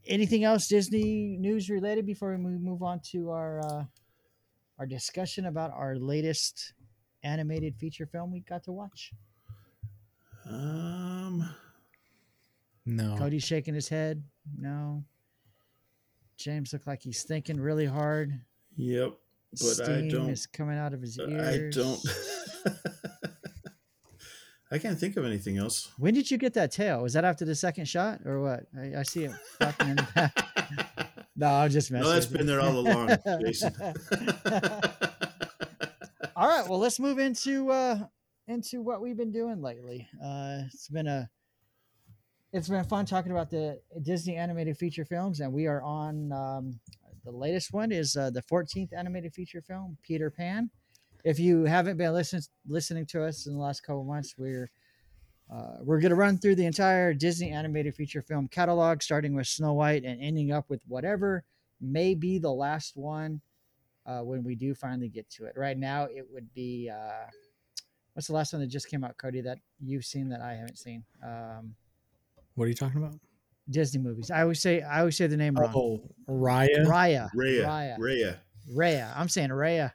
[0.06, 3.84] anything else Disney news related before we move move on to our uh,
[4.78, 6.74] our discussion about our latest
[7.22, 9.12] animated feature film we got to watch?
[10.48, 11.48] Um,
[12.84, 13.16] no.
[13.16, 14.22] Cody's shaking his head.
[14.58, 15.04] No.
[16.36, 18.32] James looked like he's thinking really hard.
[18.76, 19.14] yep,
[19.52, 20.30] but I don't.
[20.30, 21.76] is coming out of his ears.
[21.76, 22.00] I don't.
[24.74, 25.92] I can't think of anything else.
[25.98, 27.00] When did you get that tail?
[27.00, 28.66] Was that after the second shot or what?
[28.76, 29.30] I, I see it
[29.80, 30.40] in the back.
[31.36, 32.06] No, I'm just messing.
[32.06, 33.10] no, that's been there all along,
[33.40, 33.74] Jason.
[36.36, 37.98] all right, well, let's move into uh
[38.46, 40.06] into what we've been doing lately.
[40.24, 41.28] Uh it's been a
[42.52, 46.78] it's been fun talking about the Disney animated feature films, and we are on um,
[47.24, 50.70] the latest one is uh, the 14th animated feature film, Peter Pan.
[51.24, 54.70] If you haven't been listening listening to us in the last couple months, we're
[55.50, 59.46] uh, we're going to run through the entire Disney animated feature film catalog, starting with
[59.46, 61.44] Snow White and ending up with whatever
[61.80, 63.40] may be the last one
[64.06, 65.54] uh, when we do finally get to it.
[65.56, 67.26] Right now, it would be uh,
[68.12, 70.78] what's the last one that just came out, Cody, that you've seen that I haven't
[70.78, 71.04] seen?
[71.22, 71.74] Um,
[72.54, 73.14] What are you talking about?
[73.70, 74.30] Disney movies.
[74.30, 75.72] I always say I always say the name wrong.
[75.74, 76.84] Oh, Raya.
[76.86, 77.30] Raya.
[77.34, 77.98] Raya, Raya.
[77.98, 78.36] Raya.
[78.72, 79.12] Raya.
[79.16, 79.92] I'm saying Raya.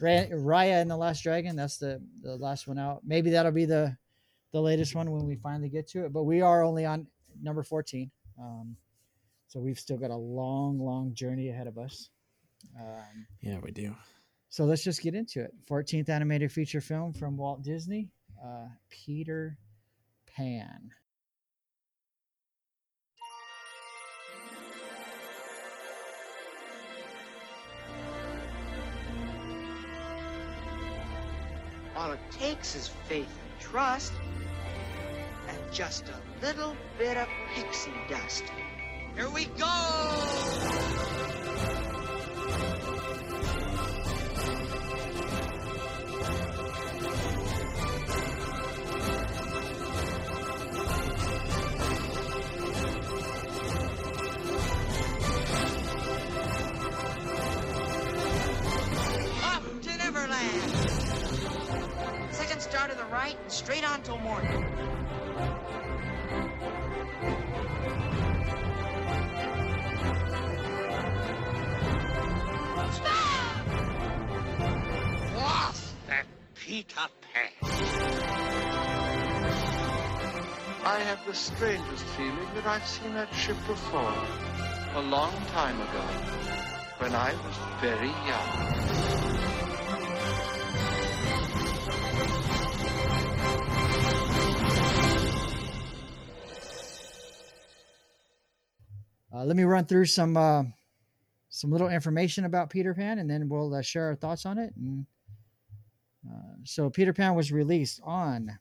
[0.00, 1.56] Raya, Raya and the Last Dragon.
[1.56, 3.00] That's the the last one out.
[3.04, 3.96] Maybe that'll be the
[4.52, 6.12] the latest one when we finally get to it.
[6.12, 7.06] But we are only on
[7.42, 8.10] number 14.
[8.40, 8.76] Um,
[9.48, 12.10] so we've still got a long, long journey ahead of us.
[12.78, 13.94] Um, Yeah, we do.
[14.48, 15.52] so let's just get into it.
[15.68, 18.08] 14th animated feature film from Walt Disney,
[18.44, 19.56] uh, Peter
[20.26, 20.90] Pan.
[32.00, 34.14] All it takes is faith and trust,
[35.48, 38.44] and just a little bit of pixie dust.
[39.14, 39.66] Here we go!
[59.98, 60.79] Neverland!
[62.80, 64.64] Second to the right, and straight on till morning.
[72.90, 73.66] Stop!
[75.36, 77.50] Was that Peter Pan?
[80.82, 84.14] I have the strangest feeling that I've seen that ship before.
[84.94, 86.04] A long time ago.
[86.98, 89.09] When I was very young.
[99.40, 100.62] Uh, let me run through some uh,
[101.48, 104.74] some little information about Peter Pan, and then we'll uh, share our thoughts on it.
[104.76, 105.06] And
[106.28, 108.58] uh, so, Peter Pan was released on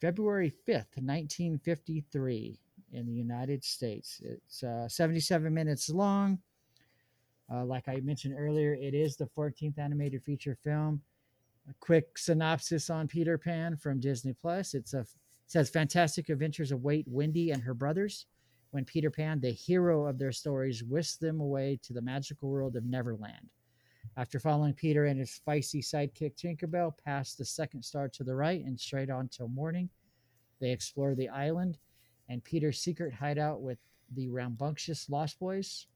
[0.00, 2.58] February fifth, nineteen fifty three,
[2.92, 4.20] in the United States.
[4.22, 6.38] It's uh, seventy seven minutes long.
[7.50, 11.02] Uh, like I mentioned earlier, it is the 14th animated feature film.
[11.68, 14.74] A quick synopsis on Peter Pan from Disney Plus.
[14.74, 15.08] It's a it
[15.46, 18.26] says fantastic adventures await Wendy and her brothers
[18.70, 22.76] when Peter Pan, the hero of their stories, whisked them away to the magical world
[22.76, 23.48] of Neverland.
[24.16, 28.64] After following Peter and his feisty sidekick Tinkerbell past the second star to the right
[28.64, 29.88] and straight on till morning,
[30.60, 31.78] they explore the island
[32.28, 33.78] and Peter's secret hideout with
[34.14, 35.86] the rambunctious Lost Boys,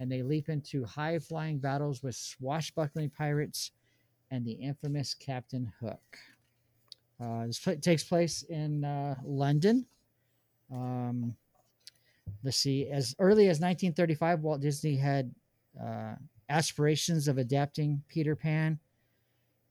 [0.00, 3.72] and they leap into high flying battles with swashbuckling pirates
[4.30, 6.18] and the infamous Captain Hook.
[7.20, 9.86] Uh, this takes place in uh, London.
[10.72, 11.34] Um,
[12.42, 15.34] let's see, as early as 1935, Walt Disney had
[15.82, 16.14] uh,
[16.48, 18.78] aspirations of adapting Peter Pan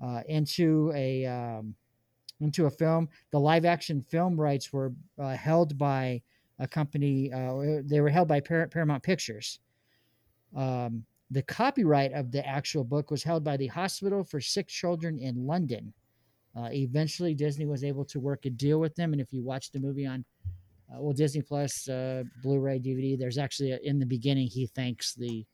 [0.04, 1.76] uh, into a um,
[2.40, 3.10] into a film.
[3.32, 6.22] The live action film rights were uh, held by
[6.60, 7.32] a company.
[7.32, 9.60] Uh, they were held by Par- Paramount Pictures.
[10.56, 15.20] Um, the copyright of the actual book was held by the Hospital for Sick Children
[15.20, 15.94] in London.
[16.56, 19.72] Uh, eventually, Disney was able to work a deal with them, and if you watch
[19.72, 20.24] the movie on
[20.92, 25.14] uh, well Disney Plus, uh, Blu-ray, DVD, there's actually a, in the beginning he thanks
[25.14, 25.46] the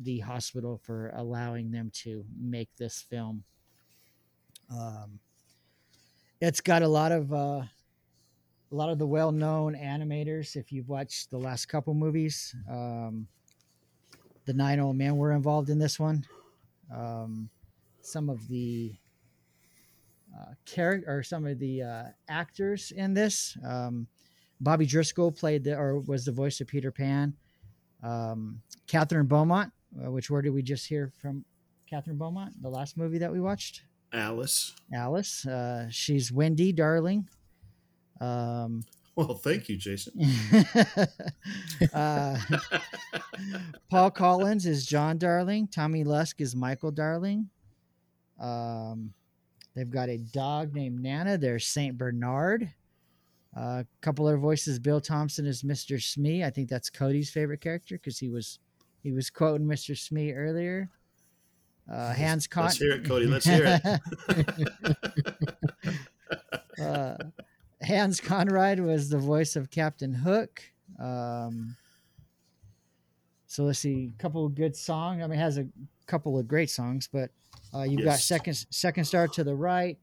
[0.00, 3.44] the hospital for allowing them to make this film.
[4.70, 5.20] Um,
[6.40, 7.62] it's got a lot of uh,
[8.72, 10.56] a lot of the well-known animators.
[10.56, 13.28] If you've watched the last couple movies, um,
[14.46, 16.24] the nine old men were involved in this one.
[16.94, 17.48] Um,
[18.00, 18.94] some of the
[20.36, 23.56] uh, character or some of the uh, actors in this.
[23.64, 24.08] Um,
[24.60, 27.34] Bobby Driscoll played the or was the voice of Peter Pan.
[28.02, 29.72] Um, Kathryn Beaumont,
[30.04, 31.44] uh, which word did we just hear from
[31.90, 32.60] Kathryn Beaumont?
[32.62, 33.82] The last movie that we watched.
[34.12, 34.74] Alice.
[34.92, 35.46] Alice.
[35.46, 37.28] Uh, she's Wendy Darling.
[38.20, 38.84] Um,
[39.16, 40.20] Well, thank you, Jason.
[41.94, 42.36] uh,
[43.88, 45.68] Paul Collins is John Darling.
[45.68, 47.48] Tommy Luske is Michael Darling.
[48.40, 49.12] Um,
[49.74, 51.38] they've got a dog named Nana.
[51.38, 52.72] There's Saint Bernard.
[53.56, 54.78] A couple other voices.
[54.78, 56.02] Bill Thompson is Mr.
[56.02, 56.42] Smee.
[56.42, 58.58] I think that's Cody's favorite character because he was
[59.02, 59.96] he was quoting Mr.
[59.96, 60.90] Smee earlier.
[61.90, 63.26] Uh, Hans Con- Let's hear it, Cody.
[63.26, 64.80] Let's hear it.
[66.80, 67.16] uh,
[67.82, 70.62] Hans Conried was the voice of Captain Hook.
[70.98, 71.76] Um,
[73.46, 75.22] so let's see, a couple of good songs.
[75.22, 75.66] I mean, it has a
[76.06, 77.30] couple of great songs, but
[77.74, 79.98] uh, you've got second second star to the right.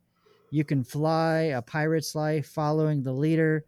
[0.52, 3.66] You can fly, a pirate's life, following the leader.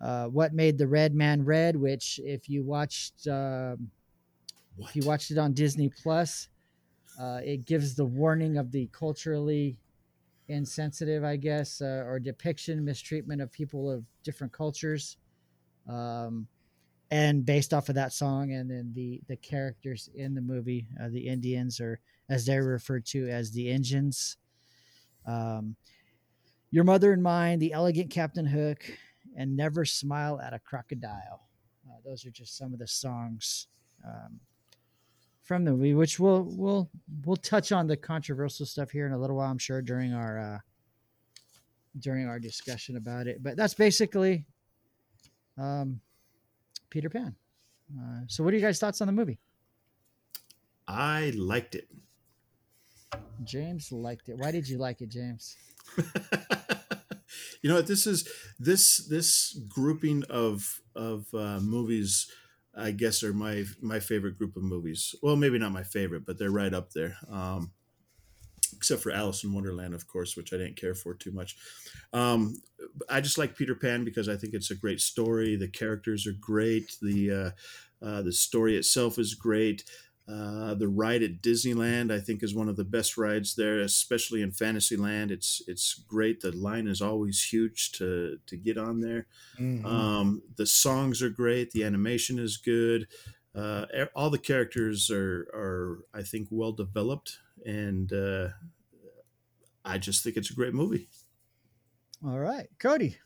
[0.00, 1.74] Uh, what made the red man red?
[1.76, 3.90] Which, if you watched, um,
[4.78, 6.48] if you watched it on Disney Plus,
[7.18, 9.78] uh, it gives the warning of the culturally
[10.48, 15.16] insensitive, I guess, uh, or depiction, mistreatment of people of different cultures.
[15.88, 16.46] Um,
[17.10, 21.08] and based off of that song, and then the the characters in the movie, uh,
[21.08, 24.36] the Indians, or as they're referred to as the Injuns.
[25.26, 25.76] Um,
[26.70, 28.84] Your mother and mine, the elegant Captain Hook,
[29.36, 31.48] and never smile at a crocodile.
[31.88, 33.66] Uh, those are just some of the songs
[34.06, 34.38] um,
[35.42, 36.88] from the movie, which we'll we'll
[37.24, 40.38] we'll touch on the controversial stuff here in a little while, I'm sure, during our
[40.38, 40.58] uh,
[41.98, 43.42] during our discussion about it.
[43.42, 44.46] But that's basically
[45.58, 46.00] um,
[46.88, 47.34] Peter Pan.
[47.98, 49.38] Uh, so, what are you guys' thoughts on the movie?
[50.86, 51.88] I liked it.
[53.44, 54.36] James liked it.
[54.36, 55.56] Why did you like it, James?
[57.62, 57.86] you know what?
[57.86, 62.30] This is this this grouping of of uh, movies
[62.76, 65.14] i guess are my my favorite group of movies.
[65.22, 67.16] Well maybe not my favorite but they're right up there.
[67.30, 67.72] Um
[68.76, 71.56] except for alice in wonderland of course which i didn't care for too much.
[72.12, 72.60] Um
[73.08, 75.56] i just like peter pan because i think it's a great story.
[75.56, 76.96] The characters are great.
[77.02, 77.30] The
[78.02, 79.84] uh, uh the story itself is great
[80.30, 84.42] uh, the ride at Disneyland, I think, is one of the best rides there, especially
[84.42, 85.30] in Fantasyland.
[85.30, 86.40] It's it's great.
[86.40, 89.26] The line is always huge to to get on there.
[89.58, 89.84] Mhm.
[89.84, 91.72] Um, the songs are great.
[91.72, 93.08] The animation is good.
[93.54, 98.50] Uh, all the characters are are I think well developed, and uh,
[99.84, 101.08] I just think it's a great movie.
[102.24, 103.18] All right, Cody.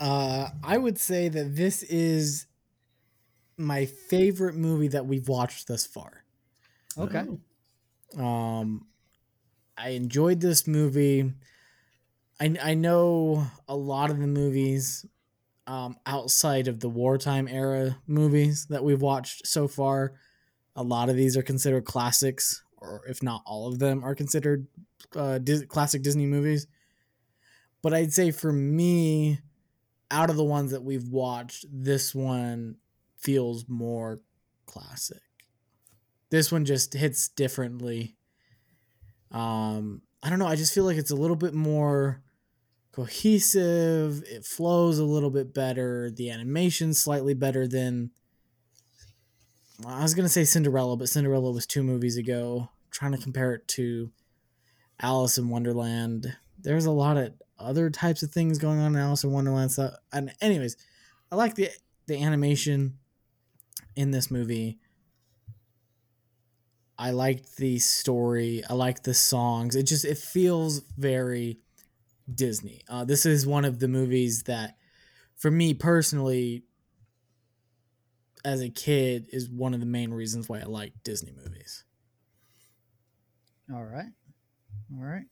[0.00, 2.46] Uh, I would say that this is
[3.58, 6.24] my favorite movie that we've watched thus far.
[6.96, 7.24] Okay.
[8.16, 8.24] Oh.
[8.24, 8.86] Um,
[9.76, 11.32] I enjoyed this movie.
[12.40, 15.04] I I know a lot of the movies
[15.66, 20.14] um, outside of the wartime era movies that we've watched so far.
[20.74, 24.66] A lot of these are considered classics, or if not all of them are considered
[25.14, 26.66] uh, Dis- classic Disney movies.
[27.82, 29.40] But I'd say for me,
[30.10, 32.76] out of the ones that we've watched, this one
[33.18, 34.20] feels more
[34.66, 35.20] classic
[36.30, 38.16] this one just hits differently.
[39.30, 40.46] Um, I don't know.
[40.46, 42.22] I just feel like it's a little bit more
[42.92, 44.22] cohesive.
[44.26, 46.10] It flows a little bit better.
[46.10, 48.10] The animation's slightly better than.
[49.86, 52.70] I was gonna say Cinderella, but Cinderella was two movies ago.
[52.90, 54.10] trying to compare it to
[55.00, 56.36] Alice in Wonderland.
[56.58, 59.70] There's a lot of other types of things going on in Alice in Wonderland.
[59.70, 60.76] So, and anyways,
[61.30, 61.70] I like the
[62.06, 62.98] the animation
[63.96, 64.78] in this movie.
[66.98, 68.62] I liked the story.
[68.68, 69.76] I liked the songs.
[69.76, 71.60] It just it feels very
[72.32, 72.82] Disney.
[72.88, 74.76] Uh, this is one of the movies that,
[75.36, 76.64] for me personally,
[78.44, 81.84] as a kid, is one of the main reasons why I like Disney movies.
[83.72, 84.10] All right.
[84.96, 85.24] All right.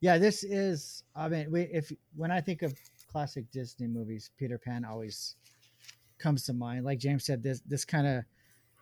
[0.00, 1.04] Yeah, this is.
[1.14, 2.74] I mean, we, if when I think of
[3.10, 5.36] classic Disney movies, Peter Pan always
[6.22, 6.84] comes to mind.
[6.84, 8.24] Like James said, this this kind of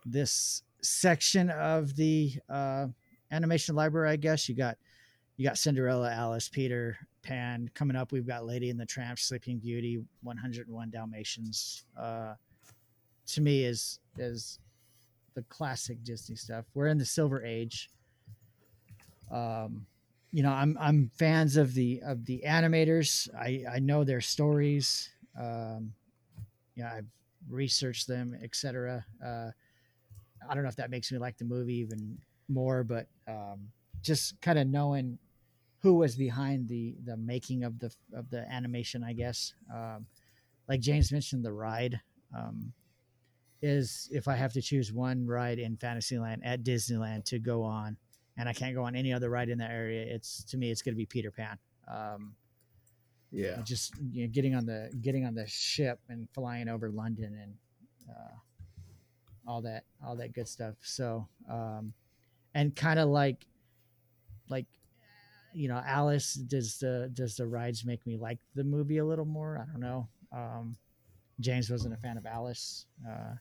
[0.04, 2.86] this section of the uh,
[3.30, 4.76] animation library, I guess you got
[5.36, 8.12] you got Cinderella, Alice, Peter Pan coming up.
[8.12, 11.84] We've got Lady and the Tramp, Sleeping Beauty, 101 Dalmatians.
[11.98, 12.34] Uh,
[13.26, 14.58] to me, is is
[15.34, 16.66] the classic Disney stuff.
[16.74, 17.90] We're in the Silver Age.
[19.30, 19.86] Um,
[20.32, 23.28] you know, I'm I'm fans of the of the animators.
[23.34, 25.08] I I know their stories.
[25.38, 25.92] Um,
[26.74, 27.06] yeah, I've
[27.48, 29.04] researched them, etc.
[29.24, 29.50] Uh,
[30.48, 32.18] I don't know if that makes me like the movie even
[32.48, 33.68] more, but um,
[34.02, 35.18] just kind of knowing
[35.80, 39.54] who was behind the the making of the of the animation, I guess.
[39.72, 40.06] Um,
[40.68, 42.00] like James mentioned, the ride
[42.36, 42.72] um,
[43.62, 47.96] is if I have to choose one ride in Fantasyland at Disneyland to go on,
[48.36, 50.82] and I can't go on any other ride in that area, it's to me it's
[50.82, 51.58] going to be Peter Pan.
[51.88, 52.34] Um,
[53.32, 53.60] Yeah.
[53.62, 57.54] just you know, getting on the getting on the ship and flying over London and
[58.10, 58.34] uh,
[59.46, 60.74] all that all that good stuff.
[60.82, 61.92] So um,
[62.54, 63.46] and kind of like
[64.48, 64.66] like
[65.54, 69.24] you know Alice does the does the rides make me like the movie a little
[69.24, 69.58] more?
[69.58, 70.08] I don't know.
[70.32, 70.76] Um,
[71.40, 72.86] James wasn't a fan of Alice.
[73.08, 73.34] Uh,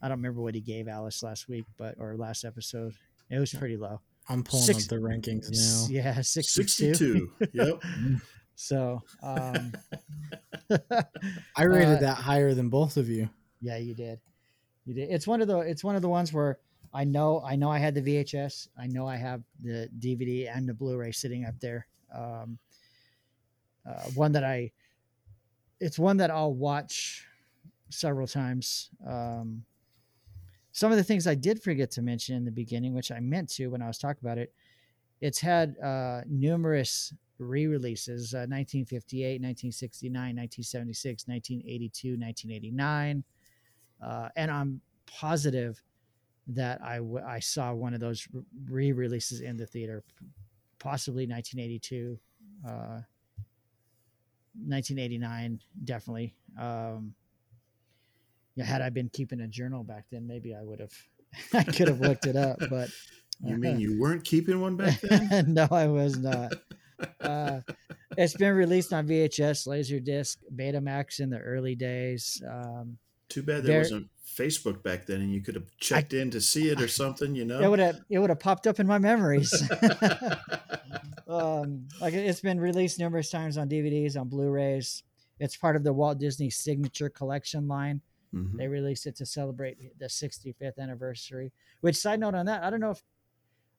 [0.00, 2.94] I don't remember what he gave Alice last week, but or last episode.
[3.30, 4.00] It was pretty low.
[4.28, 5.86] I'm pulling Six- up the rankings now.
[5.90, 6.94] Yeah, 62.
[6.94, 7.30] 62.
[7.52, 7.82] yep.
[8.60, 9.72] So, um,
[11.56, 13.30] I rated Uh, that higher than both of you.
[13.60, 14.20] Yeah, you did.
[14.84, 15.10] You did.
[15.10, 16.58] It's one of the it's one of the ones where
[16.92, 18.68] I know I know I had the VHS.
[18.76, 21.86] I know I have the DVD and the Blu-ray sitting up there.
[22.12, 22.58] Um,
[23.88, 24.72] uh, one that I
[25.80, 27.26] it's one that I'll watch
[27.90, 28.90] several times.
[29.06, 29.64] Um,
[30.72, 33.50] some of the things I did forget to mention in the beginning, which I meant
[33.50, 34.52] to when I was talking about it,
[35.20, 43.24] it's had uh, numerous re-releases: uh, 1958, 1969, 1976, 1982, 1989
[44.02, 45.82] uh, and I'm positive
[46.48, 48.26] that I, w- I saw one of those
[48.68, 50.02] re releases in the theater,
[50.78, 52.18] possibly 1982,
[52.66, 53.00] uh,
[54.54, 56.34] 1989, definitely.
[56.58, 57.14] Um,
[58.54, 60.92] yeah, had I been keeping a journal back then, maybe I would have,
[61.54, 62.90] I could have looked it up, but
[63.44, 65.44] You mean you weren't keeping one back then?
[65.54, 66.54] no, I was not.
[67.20, 67.60] Uh,
[68.16, 72.42] it's been released on VHS, Laserdisc, Betamax in the early days.
[72.48, 76.30] Um, Too bad There- there wasn't Facebook back then and you could have checked in
[76.30, 77.60] to see it or something, you know?
[77.60, 79.52] it would have it would have popped up in my memories.
[81.28, 85.02] um, like it's been released numerous times on DVDs, on Blu-rays.
[85.40, 88.00] It's part of the Walt Disney Signature Collection line.
[88.34, 88.56] Mhm.
[88.56, 91.52] They released it to celebrate the 65th anniversary.
[91.80, 93.02] Which side note on that, I don't know if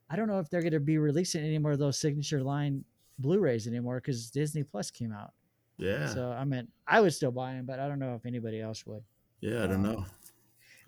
[0.09, 2.83] I don't know if they're going to be releasing any more of those signature line
[3.19, 5.33] Blu-rays anymore because Disney Plus came out.
[5.77, 6.07] Yeah.
[6.07, 8.85] So I mean, I would still buy them, but I don't know if anybody else
[8.85, 9.03] would.
[9.41, 10.05] yeah, I don't um, know.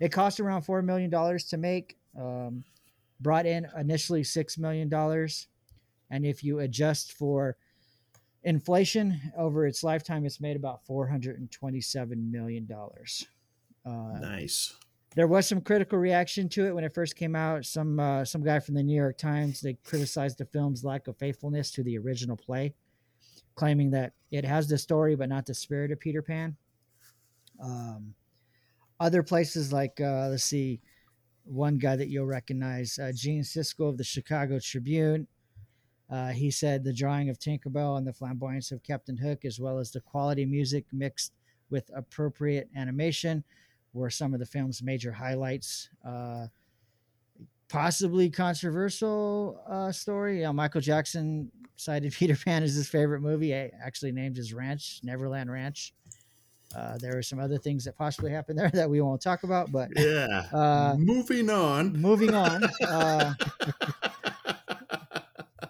[0.00, 1.96] It cost around four million dollars to make.
[2.18, 2.64] Um,
[3.20, 5.46] brought in initially six million dollars,
[6.10, 7.56] and if you adjust for
[8.42, 13.26] inflation over its lifetime, it's made about four hundred and twenty-seven million dollars.
[13.86, 14.74] Uh, Nice.
[15.14, 17.64] There was some critical reaction to it when it first came out.
[17.64, 21.16] Some uh, some guy from the New York Times they criticized the film's lack of
[21.16, 22.74] faithfulness to the original play,
[23.54, 26.56] claiming that it has the story but not the spirit of Peter Pan.
[27.62, 28.14] Um,
[28.98, 30.80] other places like uh, let's see,
[31.44, 35.26] one guy that you'll recognize, uh, Gene Siskel of the Chicago Tribune.
[36.10, 39.78] Uh, he said the drawing of Tinkerbell and the flamboyance of Captain Hook, as well
[39.78, 41.32] as the quality music mixed
[41.70, 43.42] with appropriate animation,
[43.92, 45.88] were some of the film's major highlights.
[46.06, 46.46] Uh,
[47.68, 50.40] possibly controversial uh, story.
[50.42, 53.48] Yeah, Michael Jackson cited Peter Pan as his favorite movie.
[53.48, 55.92] He actually named his ranch Neverland Ranch.
[56.74, 59.70] Uh, there were some other things that possibly happened there that we won't talk about,
[59.70, 60.44] but Yeah.
[60.52, 61.92] uh, Moving on.
[62.00, 62.62] moving on.
[62.86, 63.34] Uh,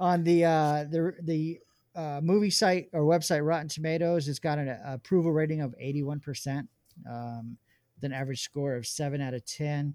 [0.01, 1.59] on the uh, the the
[1.95, 6.19] uh, movie site or website Rotten Tomatoes, it's got an approval rating of eighty one
[6.21, 6.69] percent,
[7.09, 7.57] um,
[8.03, 9.95] with an average score of seven out of ten.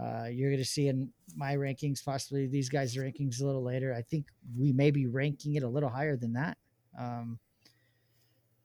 [0.00, 3.94] Uh, you're going to see in my rankings, possibly these guys' rankings a little later.
[3.94, 4.26] I think
[4.56, 6.56] we may be ranking it a little higher than that.
[6.98, 7.38] Um,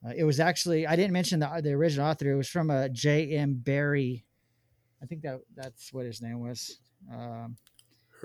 [0.06, 2.30] uh, it was actually I didn't mention the the original author.
[2.30, 3.32] It was from a J.
[3.32, 3.54] M.
[3.54, 4.24] Barrie.
[5.02, 6.78] I think that that's what his name was.
[7.12, 7.56] Um,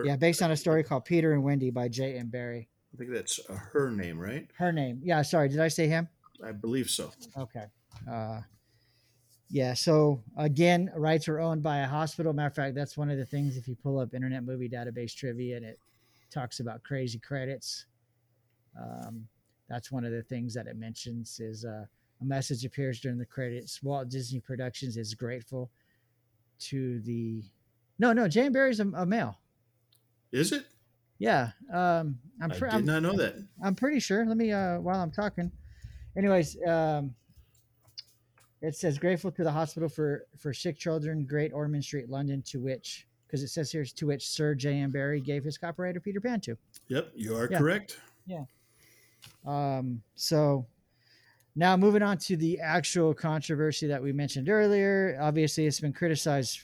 [0.04, 2.18] yeah, based on a story called Peter and Wendy by J.
[2.18, 2.28] M.
[2.28, 2.70] Barrie.
[2.94, 4.48] I think that's uh, her name, right?
[4.58, 5.02] Her name.
[5.04, 6.08] Yeah, sorry, did I say him?
[6.44, 7.12] I believe so.
[7.38, 7.66] Okay.
[8.10, 8.42] Uh,
[9.54, 12.34] yeah, so again, rights are owned by a hospital.
[12.34, 15.16] Matter of fact, that's one of the things if you pull up Internet Movie Database
[15.16, 15.80] trivia and it
[16.32, 17.86] talks about crazy credits.
[18.76, 19.28] Um,
[19.70, 21.86] that's one of the things that it mentions is uh,
[22.20, 23.84] a message appears during the credits.
[23.84, 25.70] Walt Disney Productions is grateful
[26.62, 27.44] to the
[28.00, 29.38] No, no, Jan Barrie's a, a male.
[30.32, 30.66] Is it?
[31.20, 33.36] Yeah, um, I'm I pre- did I'm, not know that.
[33.64, 34.26] I'm pretty sure.
[34.26, 35.52] Let me uh while I'm talking.
[36.18, 37.14] Anyways, um
[38.64, 42.60] it says grateful to the hospital for for sick children, Great Ormond Street, London, to
[42.60, 44.80] which because it says here to which Sir J.
[44.80, 44.92] M.
[44.92, 46.58] Barrie gave his copywriter Peter Pan to.
[46.88, 47.58] Yep, you are Yeah.
[47.58, 48.00] correct.
[48.26, 48.46] Yeah.
[49.46, 50.66] Um so
[51.56, 55.18] now moving on to the actual controversy that we mentioned earlier.
[55.22, 56.62] Obviously, it's been criticized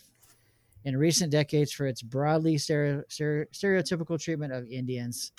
[0.85, 5.33] in recent decades for its broadly stereo, stereo, stereotypical treatment of Indians,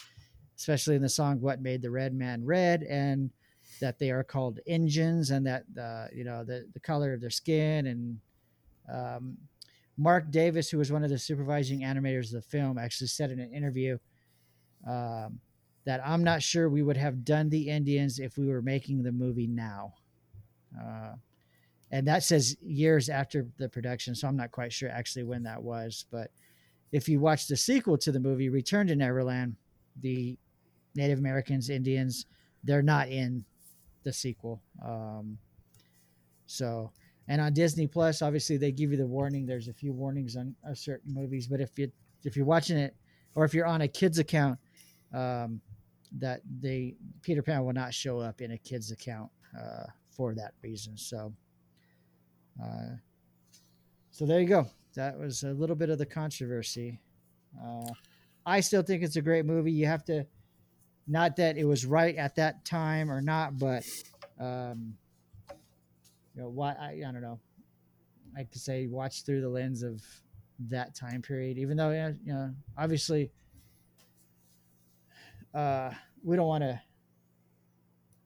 [0.59, 3.31] especially in the song "What Made the Red Man Red," and
[3.81, 7.31] that they are called Injuns, and that the you know the the color of their
[7.31, 8.19] skin and
[8.93, 9.37] um,
[9.97, 13.39] Marc Davis, who was one of the supervising animators of the film, actually said in
[13.39, 13.99] an interview
[14.89, 15.39] um,
[15.85, 19.13] that I'm not sure we would have done the Indians if we were making the
[19.13, 19.95] movie now.
[20.81, 21.15] Uh,
[21.91, 25.63] and that says years after the production, so I'm not quite sure actually when that
[25.63, 26.07] was.
[26.11, 26.31] But
[26.93, 29.57] if you watch the sequel to the movie, Return to Neverland,
[30.01, 30.39] the
[30.95, 32.27] Native Americans, Indians,
[32.65, 33.45] they're not in
[34.03, 34.63] the sequel.
[34.85, 35.39] Um,
[36.47, 36.91] so,
[37.29, 39.47] and on Disney Plus, obviously they give you the warning.
[39.47, 41.91] There's a few warnings on uh, certain movies, but if you
[42.25, 42.95] if you're watching it,
[43.35, 44.59] or if you're on a kids account,
[45.15, 45.61] um,
[46.19, 50.55] that they Peter Pan will not show up in a kids account uh, for that
[50.63, 50.97] reason.
[50.97, 51.33] So,
[52.63, 52.97] uh,
[54.11, 54.67] so there you go.
[54.95, 57.01] That was a little bit of the controversy.
[57.63, 57.91] Uh,
[58.45, 59.73] I still think it's a great movie.
[59.73, 60.27] You have to,
[61.11, 63.85] not that it was right at that time or not, but
[64.39, 64.95] um,
[66.35, 67.41] you know why I, I don't know.
[68.37, 70.03] I could say watch through the lens of
[70.69, 73.33] that time period, even though yeah, you know obviously
[75.53, 75.91] uh,
[76.23, 76.81] we don't want to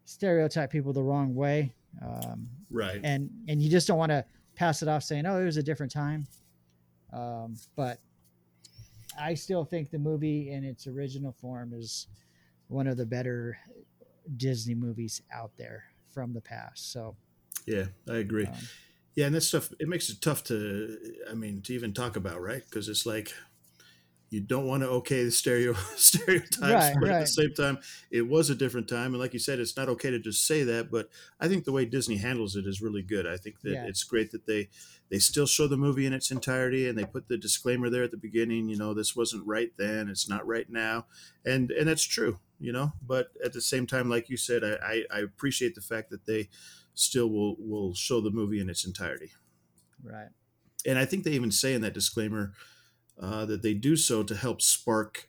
[0.04, 3.00] stereotype people the wrong way, um, Right.
[3.02, 4.24] and and you just don't want to
[4.56, 6.26] pass it off saying, "Oh, it was a different time."
[7.14, 7.98] Um, but
[9.18, 12.08] I still think the movie in its original form is
[12.68, 13.58] one of the better
[14.36, 16.92] Disney movies out there from the past.
[16.92, 17.16] So,
[17.66, 18.46] yeah, I agree.
[18.46, 18.68] um,
[19.16, 20.98] Yeah, and that stuff it makes it tough to,
[21.30, 22.62] I mean, to even talk about, right?
[22.64, 23.32] Because it's like
[24.30, 27.78] you don't want to okay the stereo stereotypes, Right, but at the same time,
[28.10, 30.64] it was a different time, and like you said, it's not okay to just say
[30.64, 30.90] that.
[30.90, 31.08] But
[31.40, 33.26] I think the way Disney handles it is really good.
[33.26, 33.86] I think that Yeah.
[33.86, 34.70] it's great that they
[35.10, 38.10] they still show the movie in its entirety, and they put the disclaimer there at
[38.10, 38.68] the beginning.
[38.68, 41.06] You know, this wasn't right then, it's not right now,
[41.44, 42.38] and and that's true.
[42.60, 45.80] You know, but at the same time, like you said, I I, I appreciate the
[45.80, 46.48] fact that they
[46.94, 49.32] still will will show the movie in its entirety
[50.04, 50.28] right.
[50.86, 52.52] and I think they even say in that disclaimer
[53.20, 55.28] uh, that they do so to help spark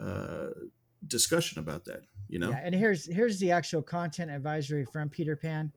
[0.00, 0.48] uh,
[1.06, 2.02] discussion about that.
[2.28, 5.72] You know, Yeah, and here's here's the actual content advisory from Peter Pan.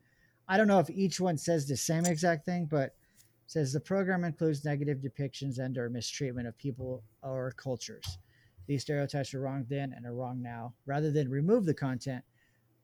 [0.48, 2.96] I don't know if each one says the same exact thing, but
[3.52, 8.18] says the program includes negative depictions and or mistreatment of people or cultures.
[8.66, 10.74] These stereotypes are wrong then and are wrong now.
[10.86, 12.24] Rather than remove the content,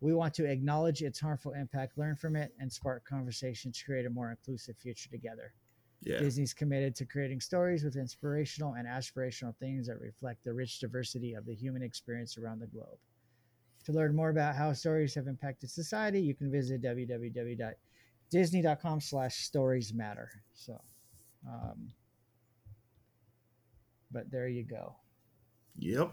[0.01, 4.05] we want to acknowledge its harmful impact, learn from it, and spark conversation to create
[4.05, 5.53] a more inclusive future together.
[6.01, 10.81] yeah, Disney's committed to creating stories with inspirational and aspirational themes that reflect the rich
[10.81, 12.99] diversity of the human experience around the globe.
[13.85, 16.81] To learn more about how stories have impacted society, you can visit
[18.33, 20.29] www.disney.com slash stories matter.
[20.53, 20.79] So,
[21.47, 21.89] um,
[24.11, 24.95] but there you go.
[25.77, 26.11] yep.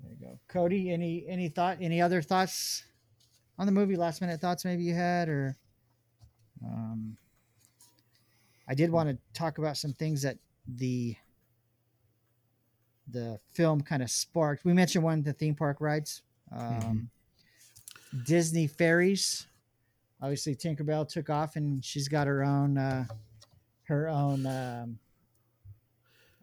[0.00, 0.38] There you go.
[0.48, 2.84] Cody, any, any thought, any other thoughts
[3.58, 3.96] on the movie?
[3.96, 5.56] Last minute thoughts maybe you had, or,
[6.64, 7.16] um,
[8.68, 11.16] I did want to talk about some things that the
[13.08, 14.64] the film kind of sparked.
[14.64, 17.08] We mentioned one the theme park rides, um,
[18.24, 19.46] Disney Fairies.
[20.22, 23.04] Obviously, Tinkerbell took off, and she's got her own uh,
[23.84, 24.46] her own.
[24.46, 24.98] Um,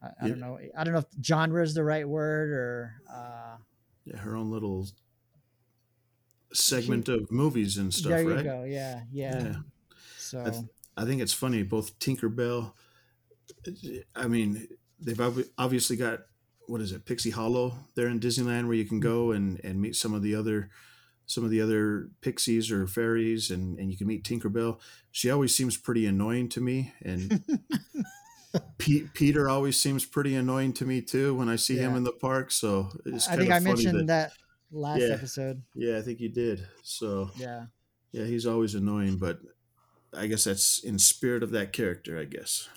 [0.01, 0.59] I, I don't know.
[0.77, 2.93] I don't know if genre is the right word or.
[3.11, 3.57] Uh,
[4.05, 4.87] Yeah, her own little
[6.53, 8.43] segment of movies and stuff, there you right?
[8.43, 8.63] go.
[8.63, 9.43] Yeah, yeah.
[9.43, 9.55] Yeah.
[10.17, 10.63] So I th-
[10.95, 11.63] I think it's funny.
[11.63, 12.73] Both Tinkerbell,
[14.15, 14.67] I mean,
[14.99, 16.19] they've ob- obviously got
[16.67, 19.95] what is it, Pixie Hollow there in Disneyland, where you can go and and meet
[19.95, 20.69] some of the other
[21.25, 24.79] some of the other pixies or fairies, and and you can meet Tinkerbell.
[25.11, 27.43] She always seems pretty annoying to me, and
[28.77, 32.11] Pe- Peter always seems pretty annoying to me too when I see him in the
[32.11, 32.51] park.
[32.51, 34.31] So it's I think I mentioned that, that,
[34.71, 35.07] last Yeah.
[35.13, 35.63] episode.
[35.75, 36.67] Yeah, I think you did.
[36.83, 37.65] So Yeah.
[38.11, 39.39] yeah, he's always annoying, but
[40.15, 42.19] I guess that's in spirit of that character.
[42.19, 42.69] I guess.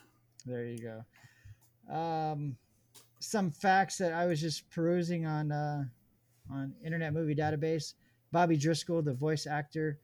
[0.46, 1.94] There you go.
[1.94, 2.56] Um,
[3.20, 5.84] some facts that I was just perusing on uh,
[6.50, 7.94] on Internet Movie Database.
[8.36, 9.98] Bobby Driscoll, the voice actor,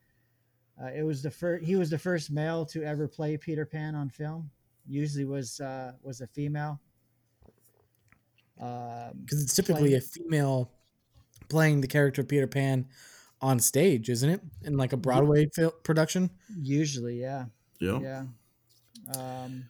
[0.82, 1.66] uh, it was the first.
[1.66, 4.50] He was the first male to ever play Peter Pan on film.
[4.88, 6.80] Usually was uh, was a female.
[8.58, 10.70] Um, Because it's typically playing- a female
[11.50, 12.86] playing the character of Peter Pan
[13.42, 14.40] on stage, isn't it?
[14.62, 16.30] In like a Broadway fil- production.
[16.58, 17.46] usually, yeah,
[17.80, 18.00] Yeah.
[18.00, 18.24] yeah.
[19.14, 19.68] Um,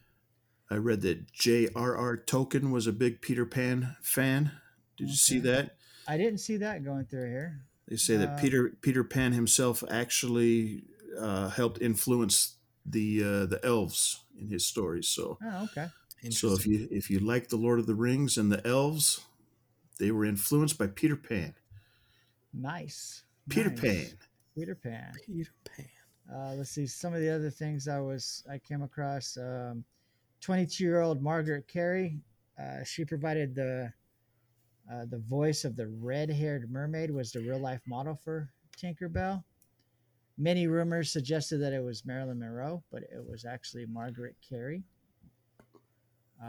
[0.70, 2.16] I read that J.R.R.
[2.16, 4.52] Tolkien was a big Peter Pan fan.
[4.96, 5.76] Did you see that?
[6.06, 7.64] I didn't see that going through here.
[7.92, 10.84] They say that Uh, Peter Peter Pan himself actually
[11.20, 15.08] uh, helped influence the uh, the elves in his stories.
[15.08, 15.88] So Oh, okay.
[16.30, 19.20] so if you if you like the Lord of the Rings and the elves,
[19.98, 21.52] they were influenced by Peter Pan.
[22.54, 23.24] Nice.
[23.50, 23.80] Peter nice.
[23.80, 24.18] Pan.
[24.54, 25.12] Peter Pan.
[25.26, 25.86] Peter Pan.
[26.34, 29.36] Uh, let's see some of the other things I was I came across.
[29.36, 29.84] Um,
[30.40, 32.22] 22 year old Margaret Kerry.
[32.58, 33.92] Uh, she provided the
[34.90, 37.10] uh, the voice of the red haired mermaid.
[37.10, 39.42] Was the real life model for Tinkerbell.
[40.38, 44.82] Many rumors suggested that it was Marilyn Monroe, but it was actually Margaret Kerry.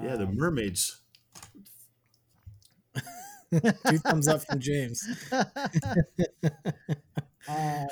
[0.01, 1.01] Yeah, the Um, mermaids.
[3.87, 5.07] Two thumbs up from James.
[5.31, 5.45] uh,
[7.47, 7.85] I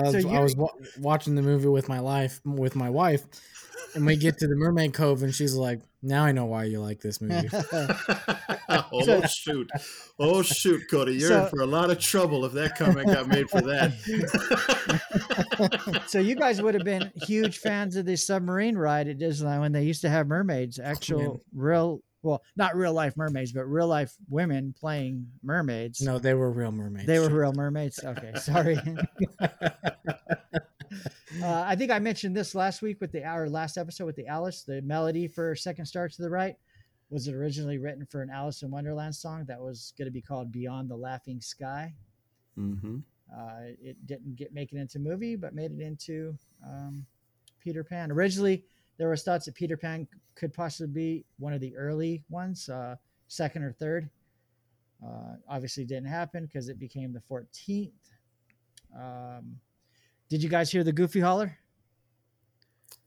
[0.00, 3.24] was, So I was wa- watching the movie with my life with my wife,
[3.94, 6.80] and we get to the Mermaid Cove, and she's like, "Now I know why you
[6.80, 7.48] like this movie."
[8.92, 9.70] oh shoot!
[10.18, 13.28] Oh shoot, Cody, you're So- in for a lot of trouble if that comment got
[13.28, 13.92] made for that.
[16.08, 19.72] so you guys would have been huge fans of the submarine ride at Disneyland when
[19.72, 23.86] they used to have mermaids, oh, actual real, well, not real life mermaids, but real
[23.86, 26.00] life women playing mermaids.
[26.00, 27.06] no, they were real mermaids.
[27.06, 27.98] they were real mermaids.
[28.04, 28.78] Okay, sorry.
[31.42, 34.26] uh, I think I mentioned this last week with the our last episode with the
[34.26, 34.62] Alice.
[34.62, 36.56] The melody for Second Star to the Right
[37.10, 40.22] was it originally written for an Alice in Wonderland song that was going to be
[40.22, 41.94] called Beyond the Laughing Sky.
[42.56, 42.98] hmm
[43.32, 47.06] Uh, it didn't get make it into movie, but made it into um,
[47.60, 48.10] Peter Pan.
[48.10, 48.64] Originally,
[48.98, 52.96] there was thoughts that Peter Pan could possibly be one of the early ones, uh,
[53.28, 54.10] second or third.
[55.04, 57.92] Uh, obviously, didn't happen because it became the 14th.
[58.94, 59.56] Um,
[60.30, 61.58] did you guys hear the Goofy holler?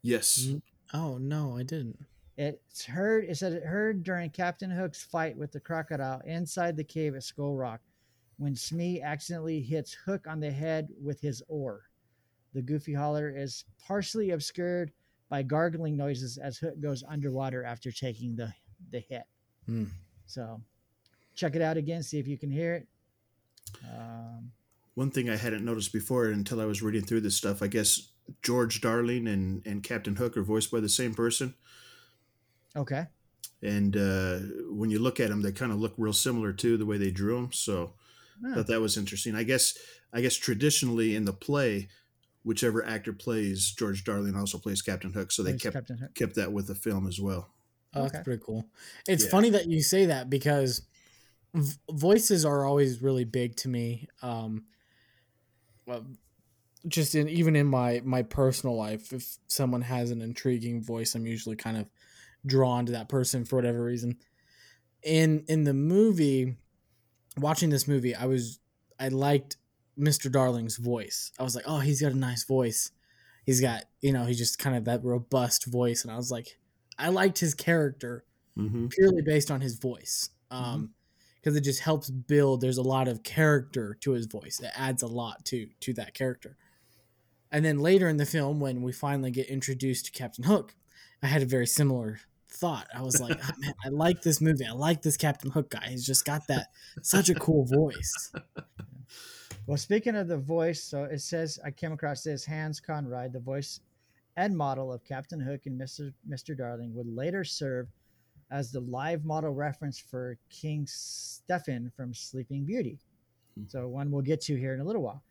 [0.03, 0.47] Yes.
[0.49, 0.61] Mm.
[0.93, 1.97] Oh no, I didn't.
[2.37, 3.25] It's heard.
[3.25, 7.23] It said it heard during Captain Hook's fight with the crocodile inside the cave at
[7.23, 7.79] Skull Rock,
[8.37, 11.83] when Smee accidentally hits Hook on the head with his oar.
[12.53, 14.91] The Goofy holler is partially obscured
[15.29, 18.53] by gargling noises as Hook goes underwater after taking the
[18.91, 19.23] the hit.
[19.65, 19.85] Hmm.
[20.25, 20.61] So,
[21.35, 22.03] check it out again.
[22.03, 22.87] See if you can hear it.
[23.89, 24.51] Um,
[24.95, 28.11] One thing I hadn't noticed before until I was reading through this stuff, I guess
[28.41, 31.55] George Darling and, and Captain Hook are voiced by the same person.
[32.75, 33.07] okay.
[33.61, 34.39] And uh,
[34.69, 37.11] when you look at them, they kind of look real similar too, the way they
[37.11, 37.51] drew them.
[37.53, 37.93] So
[38.45, 39.35] I thought that was interesting.
[39.35, 39.77] I guess
[40.11, 41.87] I guess traditionally in the play,
[42.43, 45.31] whichever actor plays George Darling also plays Captain Hook.
[45.31, 47.53] So they Plays kept kept that with the film as well.
[47.95, 48.09] Oh, Okay.
[48.13, 48.69] that's pretty cool.
[49.07, 49.29] It's Yeah.
[49.31, 50.81] funny that you say that because
[51.91, 54.07] voices are always really big to me.
[54.21, 54.72] Um, well,
[56.87, 61.25] just in even in my my personal life, if someone has an intriguing voice, I'm
[61.25, 61.87] usually kind of
[62.45, 64.17] drawn to that person for whatever reason.
[65.03, 66.57] In in the movie,
[67.37, 68.59] watching this movie, I was
[68.99, 69.57] I liked
[69.97, 70.31] Mr.
[70.31, 71.31] Darling's voice.
[71.39, 72.91] I was like, oh, he's got a nice voice.
[73.45, 76.57] He's got you know he's just kind of that robust voice, and I was like,
[76.97, 78.25] I liked his character
[78.55, 78.85] Mm-hmm.
[78.89, 80.91] purely based on his voice um
[81.43, 85.03] because it just helps build there's a lot of character to his voice it adds
[85.03, 86.57] a lot to to that character
[87.51, 90.75] and then later in the film when we finally get introduced to captain hook
[91.21, 92.19] i had a very similar
[92.49, 95.69] thought i was like "Ah, man i like this movie i like this captain hook
[95.69, 96.67] guy he's just got that
[97.01, 98.31] such a cool voice
[99.65, 103.39] Well, speaking of the voice, so it says I came across this Hans Conried, the
[103.39, 103.79] voice
[104.35, 106.13] and model of Captain Hook and Mr.
[106.29, 106.57] Mr.
[106.57, 107.87] Darling, would later serve
[108.53, 112.99] as the live model reference for King Stefan from Sleeping Beauty.
[113.57, 113.63] Hmm.
[113.67, 115.23] So one we'll get to here in a little while.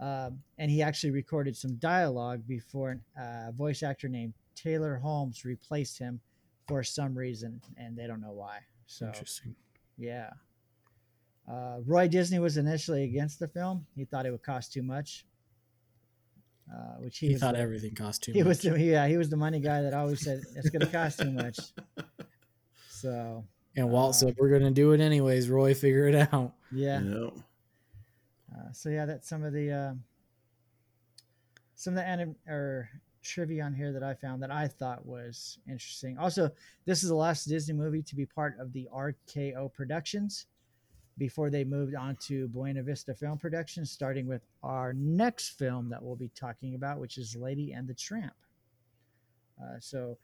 [0.00, 5.44] Um, and he actually recorded some dialogue before a uh, voice actor named Taylor Holmes
[5.44, 6.20] replaced him
[6.66, 8.60] for some reason, and they don't know why.
[8.86, 9.56] So interesting
[9.98, 10.30] yeah.
[11.50, 13.86] Uh, Roy Disney was initially against the film.
[13.96, 15.26] He thought it would cost too much.
[16.72, 18.36] Uh, which he, he, thought the, everything cost too much.
[18.36, 20.80] he much was the, yeah he was the money guy that always said it's going
[20.80, 21.58] to cost too much.
[23.00, 23.44] So
[23.76, 27.28] and walt uh, said we're gonna do it anyways roy figure it out yeah, Yeah.
[28.54, 29.94] uh, so yeah, that's some of the uh,
[31.76, 32.88] some of the anim- or
[33.22, 36.18] trivia on here that I found that I thought was interesting.
[36.18, 36.50] Also,
[36.84, 40.46] this is the last Disney movie to be part of the RKO Productions
[41.18, 46.02] before they moved on to Buena Vista Film Productions, starting with our next film that
[46.02, 48.32] we'll be talking about, which is Lady and the Tramp.
[49.62, 50.16] Uh, so,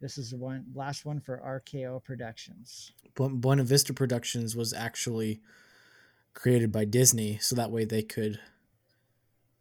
[0.00, 2.92] This is the one last one for RKO Productions.
[3.14, 5.40] Bu- Buena Vista Productions was actually
[6.34, 8.38] created by Disney, so that way they could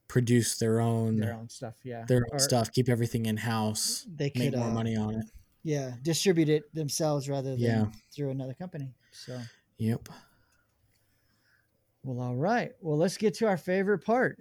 [0.10, 2.06] produce their own Their own stuff, yeah.
[2.06, 5.26] their own Or stuff, keep everything in house, They make more uh, money on it.
[5.64, 7.86] Yeah, distribute it themselves rather than Yeah.
[8.14, 8.94] through another company.
[9.12, 9.40] So,
[9.78, 10.10] Yep.
[12.04, 12.74] well, all right.
[12.82, 14.38] Well, let's get to our favorite part.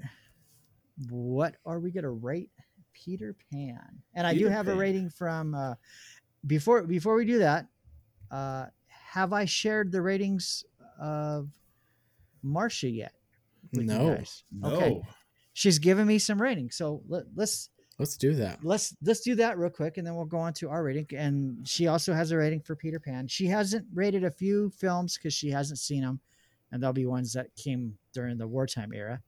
[1.08, 2.50] What are we gonna rate
[2.94, 3.80] Peter Pan?
[4.14, 5.74] And I do Peter have a rating from uh,
[6.46, 7.66] before before we do that.
[8.30, 10.64] Uh, have I shared the ratings
[11.00, 11.48] of
[12.42, 13.12] Marcia yet?
[13.72, 14.18] No.
[14.52, 14.68] No.
[14.68, 15.02] Okay.
[15.52, 18.58] She's given me some ratings, so let, let's Let's do that.
[18.64, 21.66] let's let's do that real quick and then we'll go on to our rating and
[21.66, 25.32] she also has a rating for peter pan she hasn't rated a few films because
[25.32, 26.18] she hasn't seen them
[26.72, 29.22] and there'll be ones that came during the wartime era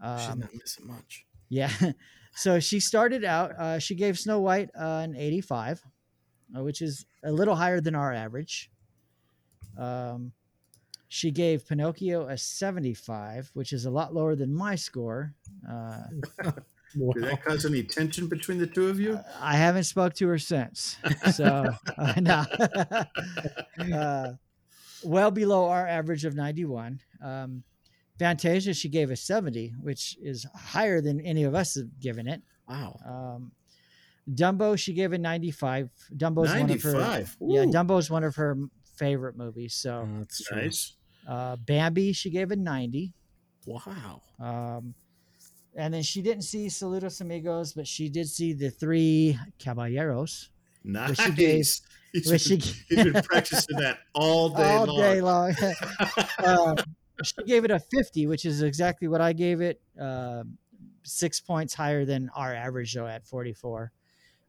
[0.00, 1.26] She's um, not missing much.
[1.50, 1.70] yeah
[2.34, 5.82] so she started out uh, she gave snow white uh, an 85
[6.56, 8.70] uh, which is a little higher than our average
[9.78, 10.32] um,
[11.08, 15.34] she gave pinocchio a 75 which is a lot lower than my score
[15.68, 16.04] uh,
[16.94, 19.18] Did that cause any tension between the two of you?
[19.40, 20.96] I haven't spoke to her since.
[21.32, 22.44] So uh, no.
[23.96, 24.32] uh,
[25.02, 27.00] well below our average of 91.
[27.22, 27.62] Um,
[28.18, 32.42] Fantasia, she gave a 70, which is higher than any of us have given it.
[32.68, 32.98] Wow.
[33.06, 33.52] Um,
[34.30, 35.90] Dumbo, she gave a 95.
[36.16, 36.92] Dumbo's one of her.
[36.92, 37.36] 95.
[37.40, 37.64] Yeah.
[37.64, 38.56] Dumbo's one of her
[38.96, 39.74] favorite movies.
[39.74, 40.52] So Oh, that's.
[40.52, 40.92] Nice.
[41.26, 43.12] uh, Bambi, she gave a 90.
[43.66, 44.20] Wow.
[44.40, 44.94] Um,
[45.74, 50.50] and then she didn't see Saludos Amigos, but she did see the three Caballeros.
[50.84, 51.20] Nice.
[51.20, 51.66] she gave-
[52.12, 55.00] He's which been, she- he's been practicing that all day all long.
[55.00, 55.54] day long.
[56.38, 56.74] uh,
[57.22, 59.80] she gave it a 50, which is exactly what I gave it.
[60.00, 60.44] Uh,
[61.04, 63.92] six points higher than our average, though, at 44.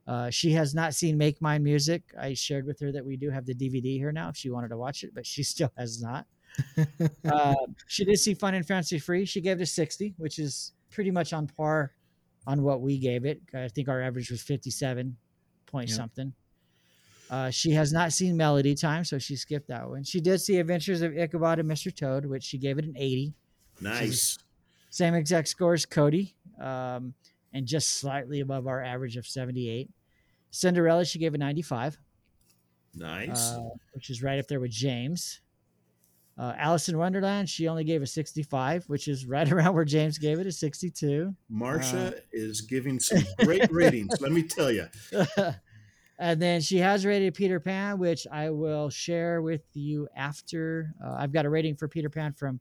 [0.05, 2.03] Uh, she has not seen Make Mine Music.
[2.19, 4.69] I shared with her that we do have the DVD here now if she wanted
[4.69, 6.25] to watch it, but she still has not.
[7.25, 7.55] uh,
[7.87, 9.25] she did see Fun and Fancy Free.
[9.25, 11.93] She gave it a 60, which is pretty much on par
[12.45, 13.41] on what we gave it.
[13.53, 15.15] I think our average was 57
[15.65, 15.97] point Yep.
[15.97, 16.33] something.
[17.29, 20.03] Uh, she has not seen Melody Time, so she skipped that one.
[20.03, 21.95] She did see Adventures of Ichabod and Mr.
[21.95, 23.33] Toad, which she gave it an 80.
[23.81, 24.37] Nice.
[24.89, 27.13] Same exact score as Cody, um,
[27.53, 29.89] and just slightly above our average of 78.
[30.51, 31.97] Cinderella, she gave a 95,
[32.95, 33.53] Nice.
[33.53, 33.63] uh,
[33.93, 35.41] which is right up there with James.
[36.37, 40.19] Uh, Alice in Wonderland, she only gave a 65, which is right around where James
[40.19, 41.33] gave it a 62.
[41.49, 44.85] Marcia is giving some great ratings, let me tell you.
[46.19, 50.93] and then she has rated Peter Pan, which I will share with you after.
[51.03, 52.59] Uh, I've got a rating for Peter Pan from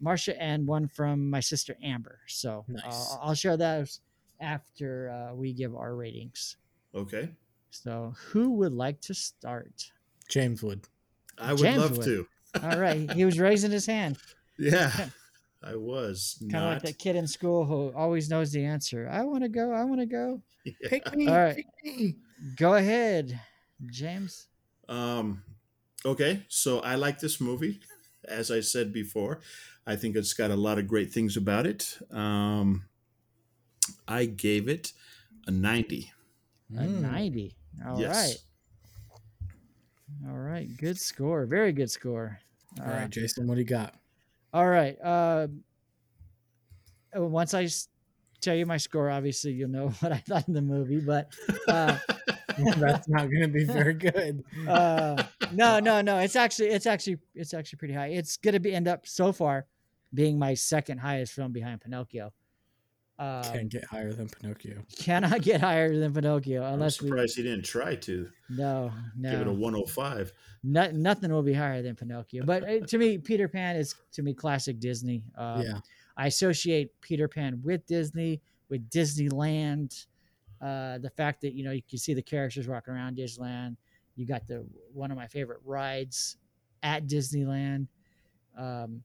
[0.00, 2.20] Marcia and one from my sister Amber.
[2.26, 2.84] So Nice.
[3.12, 4.00] uh, I'll share those
[4.40, 6.56] after uh, we give our ratings.
[6.94, 7.28] Okay.
[7.70, 9.90] So who would like to start?
[10.28, 10.86] James would.
[11.38, 12.04] I would James love would.
[12.04, 12.26] to.
[12.62, 14.16] All right, he was raising his hand,
[14.58, 15.08] Yeah.
[15.66, 16.72] I was kind of not.
[16.74, 19.08] like that kid in school who always knows the answer.
[19.10, 19.72] I want to go.
[19.72, 20.42] I want to go.
[20.84, 21.26] Pick me.
[21.26, 21.56] All right.
[21.56, 21.66] Pick
[21.96, 22.16] me.
[22.56, 23.40] Go ahead,
[23.86, 24.48] James.
[24.88, 25.42] Um,
[26.04, 27.80] okay, so I like this movie.
[28.26, 29.40] As I said before,
[29.86, 31.98] I think it's got a lot of great things about it.
[32.10, 32.84] Um,
[34.08, 34.92] I gave it
[35.46, 36.10] a 90.
[36.76, 37.00] A Mm.
[37.02, 37.54] 90.
[37.86, 38.00] All right.
[38.00, 38.38] yes.
[40.26, 40.68] All right.
[40.78, 41.44] Good score.
[41.46, 42.38] Very good score.
[42.80, 43.94] All right, Jason, what do you got?
[44.52, 44.96] All right.
[45.02, 45.48] Uh,
[47.16, 47.68] uh, once I
[48.40, 51.00] tell you my score, obviously you'll know what I thought in the movie.
[51.00, 51.32] But
[51.68, 51.98] uh,
[52.76, 54.44] That's not going to be very good.
[54.68, 55.22] uh,
[55.52, 56.18] no, no, no.
[56.18, 58.08] It's actually, it's actually, it's actually pretty high.
[58.08, 59.66] It's gonna be end up so far
[60.12, 62.32] being my second highest film behind Pinocchio.
[63.16, 64.82] Um, Can't get higher than Pinocchio.
[64.98, 67.08] cannot get higher than Pinocchio I'm unless we.
[67.08, 69.30] surprised he didn't try to No, no.
[69.30, 70.32] give it a 105.
[70.64, 72.44] no, nothing will be higher than Pinocchio.
[72.44, 75.22] But uh, to me, Peter Pan is to me classic Disney.
[75.38, 75.78] Um, yeah.
[76.16, 80.06] I associate Peter Pan with Disney, with Disneyland.
[80.64, 83.76] Uh, the fact that you know you can see the characters walking around Disneyland.
[84.16, 86.38] You got the one of my favorite rides
[86.82, 87.86] at Disneyland.
[88.56, 89.02] Um,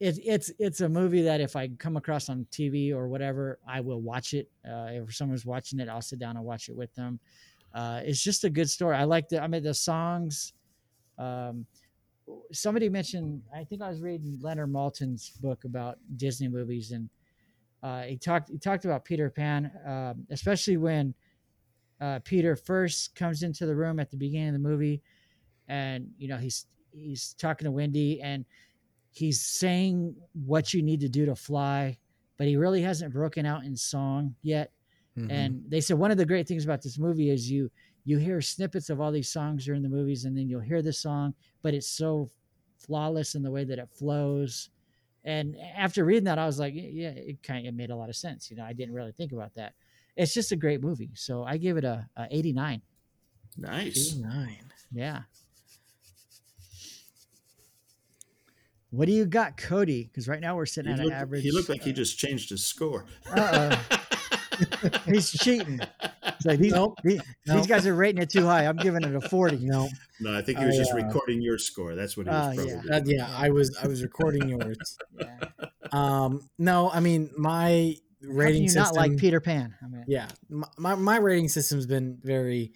[0.00, 3.80] it, it's it's a movie that if I come across on TV or whatever, I
[3.80, 4.50] will watch it.
[4.68, 7.20] Uh, if someone's watching it, I'll sit down and watch it with them.
[7.72, 8.96] Uh, it's just a good story.
[8.96, 10.52] I like the I mean the songs.
[11.18, 11.64] Um,
[12.52, 17.08] somebody mentioned I think I was reading Leonard Maltin's book about Disney movies and
[17.82, 21.14] uh, he talked he talked about Peter Pan, um, especially when
[22.00, 25.02] uh, Peter first comes into the room at the beginning of the movie,
[25.68, 28.44] and you know he's he's talking to Wendy and
[29.12, 30.14] he's saying
[30.44, 31.96] what you need to do to fly,
[32.36, 34.72] but he really hasn't broken out in song yet
[35.16, 35.26] Mhm.
[35.30, 37.68] and they said one of the great things about this movie is you
[38.04, 40.92] you hear snippets of all these songs during the movies, and then you'll hear the
[40.92, 42.28] song, but it's so
[42.78, 44.70] flawless in the way that it flows.
[45.24, 48.08] And after reading that, I was like, yeah, it kind of it made a lot
[48.08, 48.50] of sense.
[48.50, 49.74] You know, I didn't really think about that.
[50.16, 52.82] It's just a great movie, so I give it a, a 89.
[53.58, 54.14] Nice.
[54.16, 54.64] Nine.
[54.92, 55.22] Yeah.
[58.90, 60.04] What do you got, Cody?
[60.04, 61.42] Because right now we're He sitting at an average.
[61.42, 63.04] he looked like he just changed his score.
[63.30, 63.98] Uh-oh.
[65.06, 65.80] He's cheating.
[66.40, 66.98] It's like these, Nope.
[67.04, 67.58] these, Nope.
[67.58, 68.64] these guys are rating it too high.
[68.64, 69.58] I'm giving it a 40.
[69.58, 69.90] No.
[70.20, 71.94] No, I think he was I, just uh, recording your score.
[71.94, 72.80] That's what he was probably yeah.
[72.80, 72.94] doing.
[72.94, 74.98] Uh, yeah, I was I was recording yours.
[75.18, 75.38] Yeah.
[75.92, 78.94] Um, no, I mean my How can rating you system.
[78.94, 79.74] not like Peter Pan?
[79.82, 82.70] I mean, yeah, my, my my rating system's been very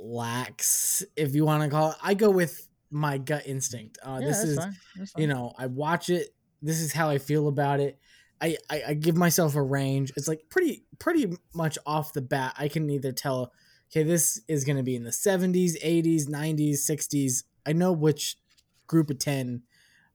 [0.00, 1.96] lax, if you want to call it.
[2.02, 3.98] I go with my gut instinct.
[4.02, 4.76] Uh, yeah, this that's is fine.
[4.96, 6.34] That's you know I watch it.
[6.60, 8.00] This is how I feel about it.
[8.42, 10.12] I, I, I give myself a range.
[10.16, 12.54] It's like pretty pretty much off the bat.
[12.58, 13.52] I can either tell,
[13.90, 17.44] okay, this is going to be in the 70s, 80s, 90s, 60s.
[17.64, 18.36] I know which
[18.88, 19.62] group of 10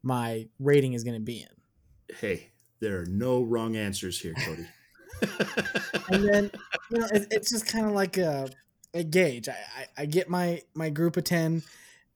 [0.03, 2.15] my rating is going to be in.
[2.15, 2.49] Hey,
[2.79, 4.67] there are no wrong answers here, Cody.
[6.09, 6.51] And then,
[6.91, 8.49] you know, it, it's just kind of like a,
[8.93, 9.49] a gauge.
[9.49, 11.63] I, I, I get my, my group of 10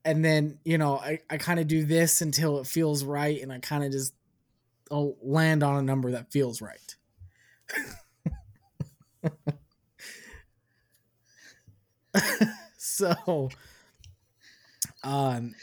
[0.05, 3.41] and then, you know, I, I kind of do this until it feels right.
[3.41, 4.13] And I kind of just
[4.91, 6.95] I'll land on a number that feels right.
[12.77, 13.49] so
[15.03, 15.53] um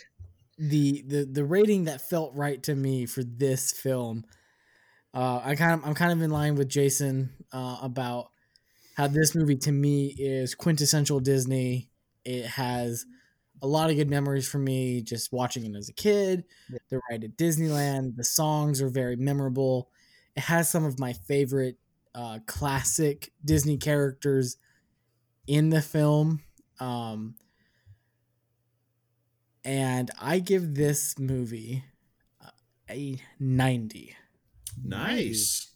[0.58, 4.24] the the the rating that felt right to me for this film
[5.14, 8.30] uh i kind of i'm kind of in line with jason uh about
[8.96, 11.90] how this movie to me is quintessential disney
[12.24, 13.06] it has
[13.62, 16.78] a lot of good memories for me just watching it as a kid Yeah.
[16.90, 19.90] the ride at disneyland the songs are very memorable
[20.36, 21.78] it has some of my favorite
[22.14, 24.56] uh classic disney characters
[25.46, 26.42] in the film
[26.80, 27.36] um
[29.64, 31.84] and I give this movie
[32.40, 32.50] uh,
[32.90, 34.16] a 90.
[34.82, 35.74] nice.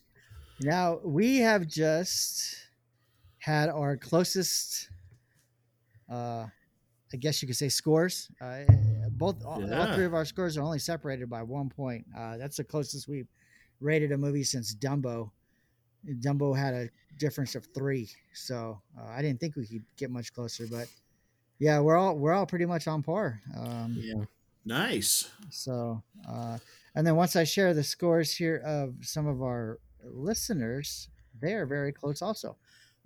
[0.58, 2.70] Now we have just
[3.38, 4.90] had our closest,
[6.08, 6.46] uh,
[7.12, 8.28] I guess you could say, scores.
[8.40, 8.60] Uh,
[9.10, 12.06] both all, all three of our scores are only separated by one point.
[12.16, 13.28] Uh, that's the closest we've
[13.80, 15.30] rated a movie since Dumbo.
[16.20, 16.88] Dumbo had a
[17.18, 20.66] difference of three, so uh, I didn't think we could get much closer.
[20.70, 20.88] But
[21.58, 23.40] yeah, we're all we're all pretty much on par.
[23.56, 24.24] Um, Yeah.
[24.64, 25.28] Nice.
[25.50, 26.56] so, uh,
[26.94, 31.08] and then once I share the scores here of some of our listeners,
[31.40, 32.56] they are very close also.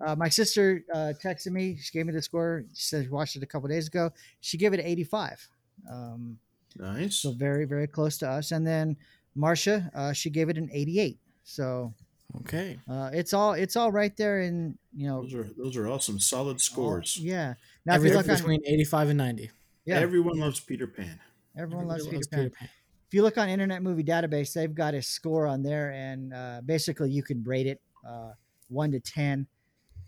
[0.05, 1.77] Uh, my sister uh, texted me.
[1.81, 2.65] She gave me the score.
[2.75, 4.11] She said she watched it a couple days ago.
[4.41, 5.49] She gave it 85.
[5.91, 6.39] Um,
[6.77, 7.17] Nice.
[7.17, 8.51] so very, very close to us.
[8.53, 8.97] And then
[9.35, 11.19] Marcia, uh, she gave it an 88.
[11.45, 11.95] So
[12.41, 12.79] Okay.
[12.89, 16.01] uh, it's all it's all right there And you know Those are those are all
[16.01, 17.17] some solid scores.
[17.17, 17.55] yeah.
[17.87, 19.51] Now if you Everything look on between 85 and 90.
[19.87, 21.21] yeah, Everyone loves Peter Pan.
[21.57, 22.69] everyone loves Everybody Peter Pan.
[23.07, 26.61] if you look on Internet Movie Database, they've got a score on there, and uh,
[26.67, 28.33] basically you can rate it uh,
[28.69, 29.47] one to ten.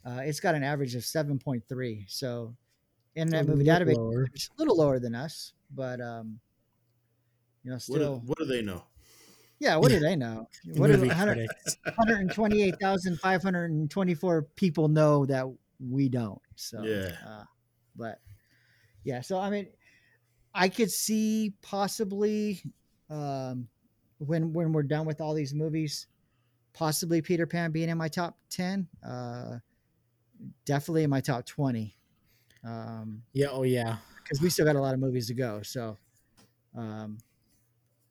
[0.05, 2.05] Uh, it's got an average of seven point three.
[2.09, 2.55] So,
[3.15, 4.29] Internet A Movie little Database lower.
[4.35, 6.39] is a little lower than us, but um,
[7.65, 8.85] you know, What do, what do they know?
[9.59, 9.77] yeah.
[9.77, 10.49] What do they know?
[10.75, 11.49] What do 100
[11.97, 15.47] 128,524 people know that
[15.81, 16.41] we don't?
[16.57, 17.13] So, Yeah.
[17.27, 17.45] uh,
[17.97, 18.21] but
[19.05, 19.69] yeah, so I mean,
[20.55, 22.63] I could see possibly
[23.11, 23.69] um,
[24.19, 26.07] when when we're done with all these movies,
[26.73, 28.87] possibly Peter Pan being in my top ten.
[29.05, 29.59] Uh,
[30.65, 31.97] definitely in my top twenty.
[32.65, 33.49] Um, Yeah.
[33.51, 33.97] Oh, yeah.
[34.23, 35.63] because we still got a lot of movies to go.
[35.63, 35.97] So,
[36.77, 37.19] um,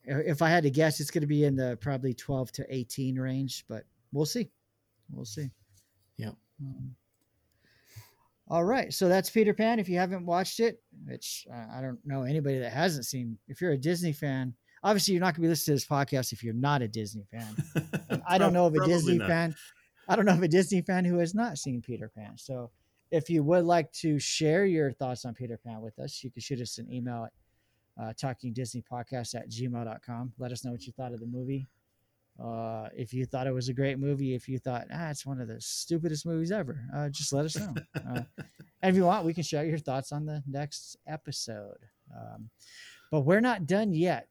[0.04, 3.18] if I had to guess, it's going to be in the probably twelve to eighteen
[3.18, 4.50] range, but we'll see.
[5.10, 5.50] We'll see.
[6.16, 6.34] Yep.
[6.62, 6.94] Um,
[8.50, 9.78] all right, so that's Peter Pan.
[9.78, 13.36] If you haven't watched it, which uh, I don't know anybody that hasn't seen.
[13.46, 16.32] If you're a Disney fan, obviously you're not going to be listening to this podcast
[16.32, 18.22] if you're not a Disney fan.
[18.28, 19.28] I don't know of a Disney not.
[19.28, 19.54] fan.
[20.08, 22.36] I don't know of a Disney fan who has not seen Peter Pan.
[22.36, 22.70] So
[23.10, 26.40] if you would like to share your thoughts on Peter Pan with us, you can
[26.40, 27.32] shoot us an email at
[28.02, 30.32] uh, talkingdisneypodcast at gmail.com.
[30.38, 31.68] Let us know what you thought of the movie.
[32.42, 35.40] Uh, if you thought it was a great movie, if you thought, ah, it's one
[35.40, 37.74] of the stupidest movies ever, uh, just let us know.
[37.96, 38.22] Uh,
[38.82, 41.78] and if you want, we can share your thoughts on the next episode.
[42.16, 42.48] Um,
[43.10, 44.28] but we're not done yet.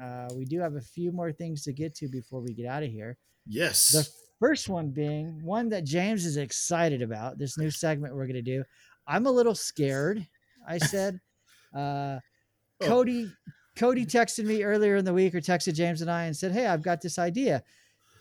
[0.00, 2.82] Uh, we do have a few more things to get to before we get out
[2.82, 3.16] of here.
[3.46, 3.90] yes.
[3.90, 4.08] The
[4.40, 7.38] first one being one that James is excited about.
[7.38, 8.64] This new segment we're going to do.
[9.06, 10.26] I'm a little scared.
[10.66, 11.20] I said,
[11.74, 12.18] uh,
[12.80, 12.86] Oh.
[12.86, 13.32] Cody.
[13.76, 16.66] Cody texted me earlier in the week, or texted James and I, and said, "Hey,
[16.66, 17.62] I've got this idea.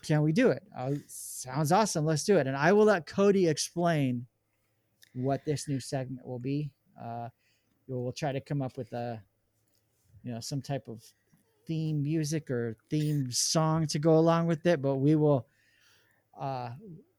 [0.04, 0.64] Can we do it?
[0.78, 2.06] Oh, sounds awesome.
[2.06, 4.26] Let's do it." And I will let Cody explain
[5.14, 6.72] what this new segment will be.
[7.02, 7.30] Uh,
[7.88, 9.22] we'll, we'll try to come up with a,
[10.24, 11.04] you know, some type of
[11.66, 15.48] theme music or theme song to go along with it, but we will,
[16.40, 16.70] uh,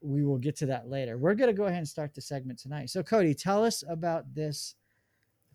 [0.00, 1.18] we will get to that later.
[1.18, 2.90] We're gonna go ahead and start the segment tonight.
[2.90, 4.74] So, Cody, tell us about this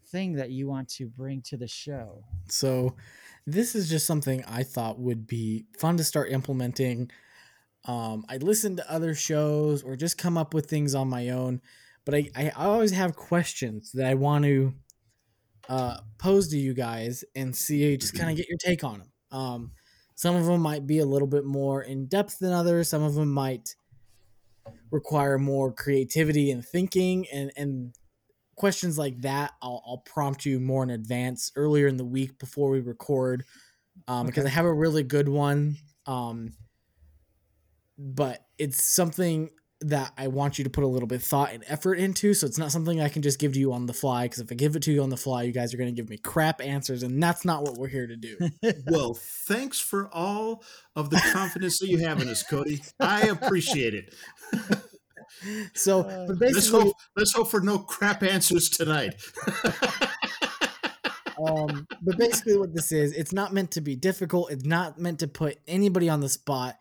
[0.07, 2.24] thing that you want to bring to the show.
[2.47, 2.95] So,
[3.47, 7.09] this is just something I thought would be fun to start implementing.
[7.86, 11.61] Um, I listen to other shows or just come up with things on my own,
[12.03, 14.74] but I, I always have questions that I want to
[15.70, 19.11] uh, pose to you guys and see, just kind of get your take on them.
[19.32, 19.72] Um,
[20.16, 22.89] some of them might be a little bit more in depth than others.
[22.89, 23.76] Some of them might
[24.91, 27.93] require more creativity and thinking and and
[28.55, 32.70] questions like that I'll, I'll prompt you more in advance earlier in the week before
[32.70, 33.43] we record
[34.07, 36.53] um, because I have a really good one um,
[37.97, 39.49] but it's something
[39.86, 42.47] that I want you to put a little bit of thought and effort into so
[42.47, 44.55] it's not something I can just give to you on the fly because if I
[44.55, 46.59] give it to you on the fly you guys are going to give me crap
[46.59, 48.36] answers and that's not what we're here to do
[48.88, 50.63] well, thanks for all
[50.95, 52.81] of the confidence that you have in us, Cody.
[52.99, 54.13] I appreciate it.
[55.73, 59.13] so Uh, but Let's basically hope, let's hope for no crap answers tonight.
[61.47, 65.19] um, but basically what this is it's not meant to be difficult it's not meant
[65.19, 66.77] to put anybody on the spot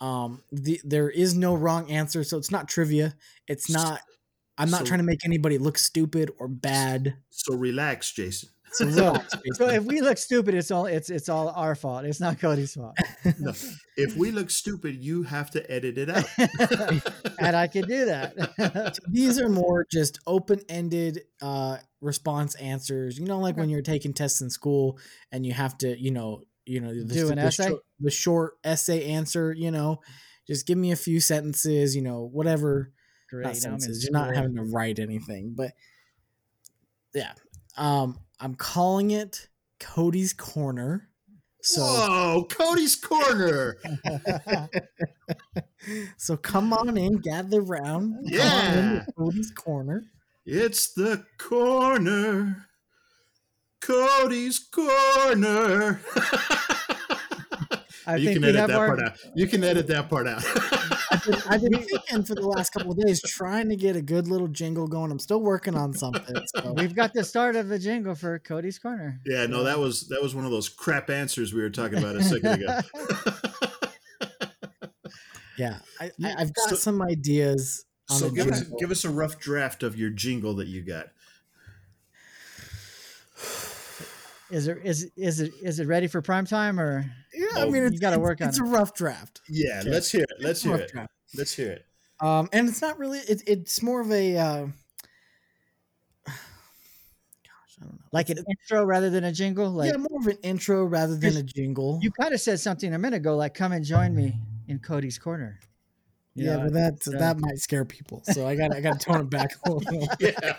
[0.00, 3.14] um the, there is no wrong answer so it's not trivia
[3.48, 4.00] it's not
[4.58, 8.48] i'm not So- trying to make anybody look stupid or bad so relax, Jason.
[8.72, 12.04] so relax, So if we look stupid, it's all it's it's all our fault.
[12.04, 12.96] It's not Cody's fault,
[13.38, 13.52] No,
[13.96, 16.26] if we look stupid, you have to edit it out.
[17.38, 18.98] and I can do that.
[19.08, 24.40] these are more just open-ended uh response answers you know like when you're taking tests
[24.42, 24.98] in school
[25.32, 27.68] and you have to you know you know the, Do an the essay?
[27.68, 30.00] short, the short essay answer you know
[30.46, 32.92] just give me a few sentences you know whatever
[33.30, 33.44] Great.
[33.44, 35.72] not sentences you're not having to write anything but
[37.14, 37.32] yeah
[37.76, 39.48] um i'm calling it
[39.80, 41.08] cody's corner
[41.62, 43.76] so Whoa, Cody's corner.
[46.16, 49.04] so come on in gather round Come on in to Yeah.
[49.18, 50.04] cody's corner
[50.44, 52.65] It's the corner.
[53.86, 56.00] Cody's corner.
[58.08, 58.86] I you think can we edit have that our.
[58.88, 59.18] part out.
[59.34, 60.44] You can edit that part out.
[61.48, 64.46] I've been thinking for the last couple of days, trying to get a good little
[64.48, 65.10] jingle going.
[65.10, 66.36] I'm still working on something.
[66.54, 66.72] So.
[66.74, 69.20] We've got the start of a jingle for Cody's corner.
[69.26, 72.16] yeah, no, that was that was one of those crap answers we were talking about
[72.16, 72.80] a second ago.
[75.58, 79.10] Yeah, I, I, I've got So- some ideas on so give us give us a
[79.10, 81.06] rough draft of your jingle that you got.
[84.56, 87.04] Is it is is it is it ready for prime time or?
[87.34, 88.62] yeah, I mean, you it's, gotta it's- work on It's it.
[88.62, 89.42] a rough draft.
[89.50, 89.90] Yeah, Okay.
[89.90, 90.30] let's hear it.
[90.40, 90.90] Let's hear it.
[90.90, 91.10] draft.
[91.36, 91.84] Let's hear it.
[92.20, 93.18] Um, and it's not really.
[93.18, 94.38] It, it's more of a.
[94.38, 94.66] Uh,
[96.24, 96.34] gosh,
[97.78, 97.98] I don't know.
[98.12, 99.68] Like an intro rather than a jingle.
[99.68, 101.98] Like yeah, more of an intro rather than a jingle.
[102.02, 104.38] you kind of said something a minute ago, like "Come and join me
[104.68, 105.60] in Cody's corner."
[106.34, 108.22] You yeah, know, but that uh, that might scare people.
[108.32, 110.08] So I got I got to tone it back a little.
[110.18, 110.54] Yeah.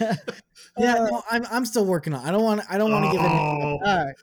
[0.80, 2.24] yeah, no, I'm I'm still working on.
[2.24, 2.28] it.
[2.28, 3.26] I don't want I don't want to give it.
[3.28, 4.14] Oh, All right.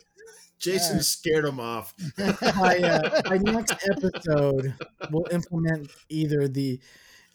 [0.59, 1.93] Jason scared him off.
[2.17, 4.73] by, uh, by next episode,
[5.11, 6.79] we'll implement either the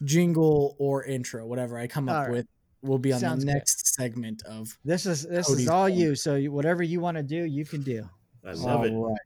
[0.02, 2.30] jingle or intro, whatever I come up All right.
[2.32, 2.46] with.
[2.82, 3.58] Will be on Sounds the good.
[3.58, 4.76] next segment of.
[4.84, 5.94] This is this Cody's is all corner.
[5.94, 6.14] you.
[6.16, 8.08] So you, whatever you want to do, you can do.
[8.44, 8.92] I love it.
[8.92, 9.18] All right.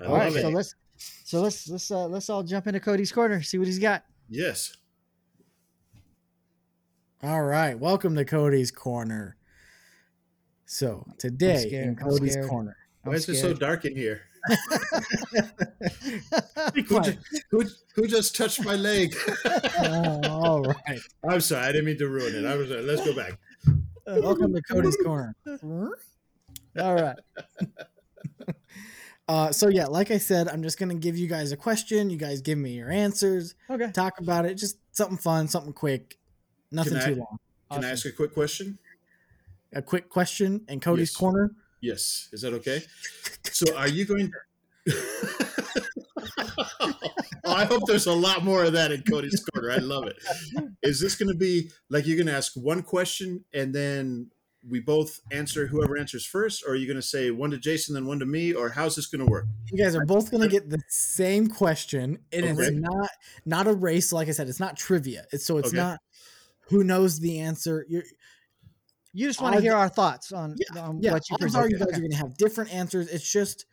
[0.00, 0.32] I All right.
[0.32, 0.54] love So it.
[0.54, 3.42] let's so let's let's uh, let's all jump into Cody's corner.
[3.42, 4.04] See what he's got.
[4.30, 4.74] Yes.
[7.22, 7.78] All right.
[7.78, 9.36] Welcome to Cody's corner.
[10.66, 12.76] So today in Cody's corner.
[13.04, 14.22] I'm Why is it so dark in here?
[16.74, 17.18] Who, quiet.
[17.32, 17.64] ju- who,
[17.94, 19.16] who just touched my leg?
[19.78, 21.00] Oh, all right.
[21.28, 22.44] I'm sorry, I didn't mean to ruin it.
[22.46, 22.70] I was.
[22.70, 23.38] Let's go back.
[24.06, 25.34] Welcome to Cody's corner.
[26.78, 27.16] all right.
[29.28, 32.10] Uh, so yeah, like I said, I'm just gonna give you guys a question.
[32.10, 33.54] You guys give me your answers.
[33.68, 33.90] Okay.
[33.92, 34.54] Talk about it.
[34.54, 36.18] Just something fun, something quick.
[36.70, 37.38] Nothing I- too long.
[37.72, 38.78] Can I ask a quick question?
[39.72, 41.16] A quick question in Cody's Yes.
[41.16, 41.50] corner.
[41.80, 42.28] Yes.
[42.32, 42.82] Is that okay?
[43.44, 44.30] So, are you going?
[44.86, 44.86] To...
[47.44, 49.70] I hope there's a lot more of that in Cody's corner.
[49.70, 50.16] I love it.
[50.82, 54.30] Is this going to be like you're going to ask one question and then
[54.68, 57.94] we both answer whoever answers first, or are you going to say one to Jason
[57.94, 59.46] then one to me, or how's this going to work?
[59.70, 62.66] You guys are both gonna get the same question, and Okay.
[62.68, 63.10] it's not
[63.44, 64.12] not a race.
[64.12, 65.26] Like I said, it's not trivia.
[65.32, 65.76] It's so it's Okay.
[65.76, 66.00] not
[66.68, 67.84] who knows the answer.
[67.88, 68.04] You're
[69.12, 71.12] You just want to Odds- hear our thoughts on, Yeah, on yeah.
[71.12, 71.96] what you odds are you guys Okay.
[71.98, 73.08] are gonna have different answers.
[73.08, 73.64] It's just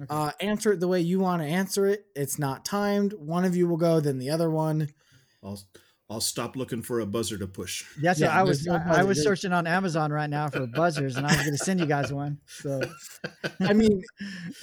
[0.00, 0.06] Okay.
[0.10, 2.06] uh, answer it the way you want to answer it.
[2.16, 3.12] It's not timed.
[3.14, 4.88] One of you will go, then the other one.
[5.42, 5.60] I'll
[6.10, 7.84] I'll stop looking for a buzzer to push.
[8.00, 8.64] That's Yeah, what I was.
[8.64, 11.56] no I, I was searching on Amazon right now for buzzers, and I was going
[11.58, 12.38] to send you guys one.
[12.46, 12.80] So
[13.60, 14.02] I mean,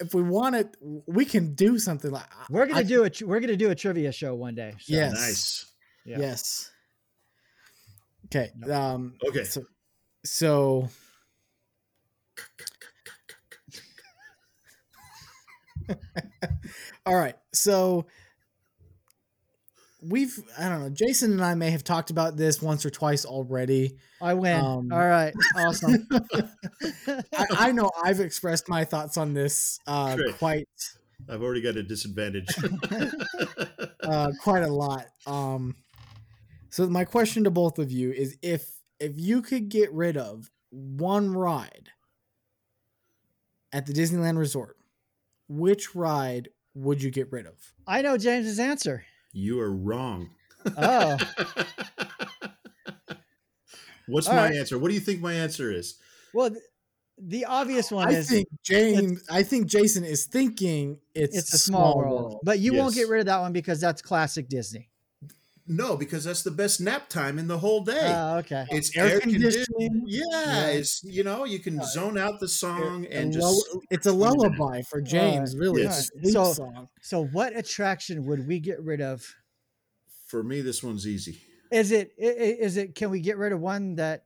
[0.00, 0.76] if we want it,
[1.06, 3.70] we can do something like we're going I- to do a we're going to do
[3.70, 4.74] a trivia show one day.
[4.80, 4.92] So.
[4.94, 5.12] Yes.
[5.14, 5.66] Nice.
[6.04, 6.18] Yeah.
[6.18, 6.70] Yes.
[8.34, 8.50] Okay.
[8.72, 9.14] Um.
[9.28, 9.44] Okay.
[9.44, 9.62] So,
[10.24, 10.88] so
[17.06, 17.34] all right.
[17.52, 18.06] So
[20.02, 20.88] we've I don't know.
[20.90, 23.98] Jason and I may have talked about this once or twice already.
[24.20, 24.64] I win.
[24.64, 25.34] Um, All right.
[25.56, 26.08] Awesome.
[27.32, 30.38] I, I know I've expressed my thoughts on this uh, Great.
[30.38, 30.68] quite
[31.28, 32.48] I've already got a disadvantage.
[34.02, 35.06] uh, quite a lot.
[35.26, 35.76] Um,
[36.72, 40.50] so my question to both of you is if if you could get rid of
[40.70, 41.90] one ride
[43.72, 44.76] at the Disneyland Resort,
[45.48, 47.54] which ride would you get rid of?
[47.86, 49.04] I know James's answer.
[49.32, 50.30] you are wrong.
[50.76, 51.18] Oh,
[54.06, 54.56] What's All my right.
[54.56, 54.78] answer?
[54.78, 55.98] What do you think my answer is?
[56.34, 56.62] well, th-
[57.18, 59.22] the obvious one I is think James.
[59.30, 63.20] I think Jason is thinking it's, it's a small world, but you won't get rid
[63.20, 64.88] of that one because that's classic Disney.
[65.76, 68.12] No, because that's the best nap time in the whole day.
[68.14, 68.66] Oh, okay.
[68.70, 69.64] it's air air conditioning.
[69.78, 70.04] conditioning.
[70.06, 70.66] Yeah, Yeah.
[70.68, 74.12] it's you know you can zone out the song A and lull- just it's a
[74.12, 75.56] lullaby for James.
[75.56, 76.10] Really, Yes.
[76.16, 76.88] it's So- song.
[77.00, 79.24] So, what attraction would we get rid of?
[80.26, 81.42] for me this one's easy.
[81.70, 84.24] Is it i- i- is it can we get rid of one that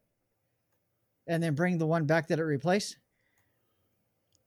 [1.27, 2.97] and then bring the one back that it replaced?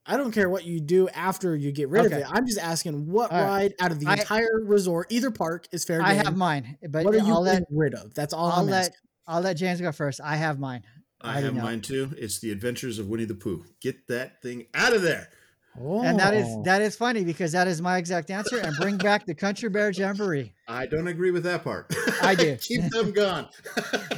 [0.09, 2.15] I don't care what you do after you get rid Okay.
[2.15, 2.27] of it.
[2.29, 3.47] I'm just asking what All right.
[3.47, 7.05] ride out of the I- entire resort, either park, is fair I have mine, but
[7.05, 8.13] what are you I'll let getting rid of?
[8.15, 8.95] That's all I'll I'm let asking.
[9.27, 10.19] I'll let James go first.
[10.23, 10.83] I have mine.
[11.21, 12.11] I, already have mine too.
[12.17, 13.65] It's the Adventures of Winnie the Pooh.
[13.81, 15.29] Get that thing out of there.
[15.75, 16.63] And that is Oh.
[16.63, 18.57] that is funny because that is my exact answer.
[18.57, 20.53] And bring back the Country Bear Jamboree.
[20.67, 21.93] I don't agree with that part.
[22.21, 22.55] I do.
[22.61, 23.47] Keep them gone.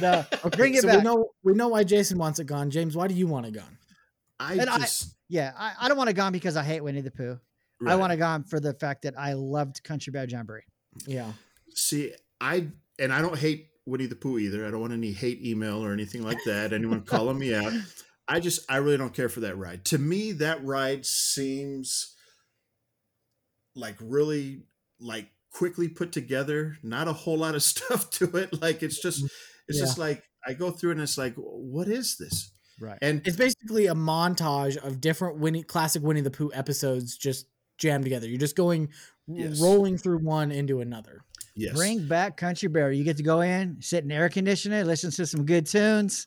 [0.00, 0.98] No, Okay, bring it so back.
[0.98, 2.70] we know we know why Jason wants it gone.
[2.70, 3.76] James, why do you want it gone?
[4.40, 7.00] I And I- just yeah, I, I don't want it gone because I hate Winnie
[7.00, 7.38] the Pooh.
[7.80, 7.94] I right.
[7.94, 10.60] want it gone for the fact that I loved Country Bear Jamboree.
[11.06, 11.32] Yeah.
[11.74, 12.12] see.
[12.38, 12.66] I
[12.98, 14.66] and I don't hate Winnie the Pooh either.
[14.66, 16.74] I don't want any hate email or anything like that.
[16.74, 17.72] Anyone calling me out.
[18.28, 19.86] I just I really don't care for that ride.
[19.86, 22.14] To me, that ride seems
[23.74, 24.64] like really
[25.00, 26.76] like quickly put together.
[26.82, 28.60] Not a whole lot of stuff to it.
[28.60, 29.24] Like it's just
[29.66, 29.84] it's Yeah.
[29.86, 32.52] just like I go through and it's like, what is this?
[32.82, 32.98] Right.
[33.00, 37.46] And It's basically a montage of different Winnie classic Winnie the Pooh episodes just
[37.78, 38.26] jammed together.
[38.28, 38.88] You're just going
[39.28, 39.60] Yes.
[39.60, 41.20] rolling through one into another.
[41.54, 42.90] yes, Bring back Country Bear.
[42.90, 46.26] You get to go in, sit in air conditioner, listen to some good tunes,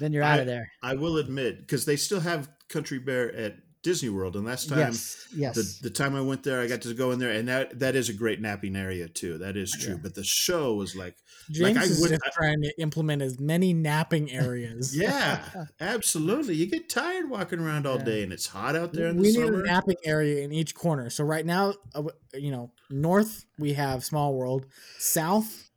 [0.00, 0.70] then you're out I- of there.
[0.82, 4.78] I will admit because they still have Country Bear at Disney World, and last time
[4.78, 5.28] Yes.
[5.36, 5.54] Yes.
[5.54, 7.94] the, the time I went there, I got to go in there, and that that
[7.94, 9.38] is a great napping area too.
[9.38, 9.92] That is true.
[9.94, 10.00] Yeah.
[10.02, 11.14] But the show was like,
[11.50, 14.96] James Like, I is would- just I- trying to implement as many napping areas.
[14.98, 15.44] yeah,
[15.80, 16.56] absolutely.
[16.56, 18.04] You get tired walking around all Yeah.
[18.04, 19.62] day, and it's hot out there in we the need summer.
[19.62, 21.10] a napping area in each corner.
[21.10, 24.66] So right now, uh, you know, north we have Small World.
[24.98, 25.70] South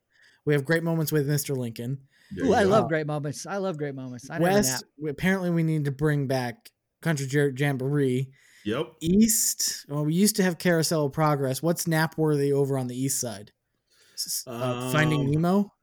[0.45, 1.55] we have Great Moments with Mr.
[1.55, 1.99] Lincoln.
[2.39, 2.69] Ooh, I go.
[2.69, 3.45] love great moments.
[3.45, 4.29] I love great moments.
[4.29, 4.39] I.
[4.39, 6.71] West we- apparently we need to bring back
[7.01, 7.27] Country
[7.57, 8.29] Jamboree.
[8.65, 8.93] Yep.
[9.01, 11.61] East, well, we used to have Carousel of Progress.
[11.63, 13.51] What's nap worthy over on the east side?
[14.15, 15.73] S- Uh, Finding Um, Nemo.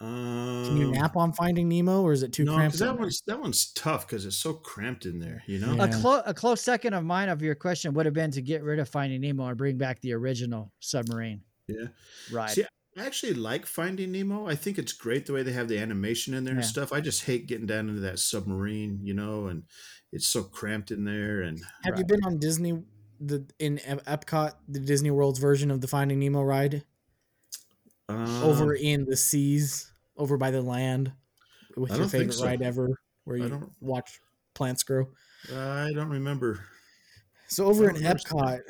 [0.00, 2.78] Um, Can you nap on Finding Nemo, or is it too No, cramped?
[2.80, 5.44] that one's that one's tough because it's so cramped in there.
[5.46, 5.74] You know.
[5.76, 5.84] Yeah.
[5.84, 8.64] A, clo- a close second of mine of your question would have been to get
[8.64, 11.86] rid of Finding Nemo and bring back the original submarine Yeah.
[12.32, 12.50] ride.
[12.50, 12.64] See,
[12.98, 14.48] I actually like Finding Nemo.
[14.48, 16.92] I think it's great the way they have the animation in there and stuff.
[16.92, 19.62] I just hate getting down into that submarine, you know, and
[20.12, 21.42] it's so cramped in there.
[21.42, 22.82] And Have you been on Disney
[23.20, 26.84] the in Epcot, the Disney World's version of the Finding Nemo ride
[28.08, 31.12] um, over in the seas, over by the land,
[31.76, 32.44] with I your favorite so.
[32.44, 32.88] ride ever,
[33.24, 34.20] where you don't- watch
[34.54, 35.08] plants grow?
[35.54, 36.60] I don't remember.
[37.48, 37.96] So over in.
[37.96, 38.60] Epcot,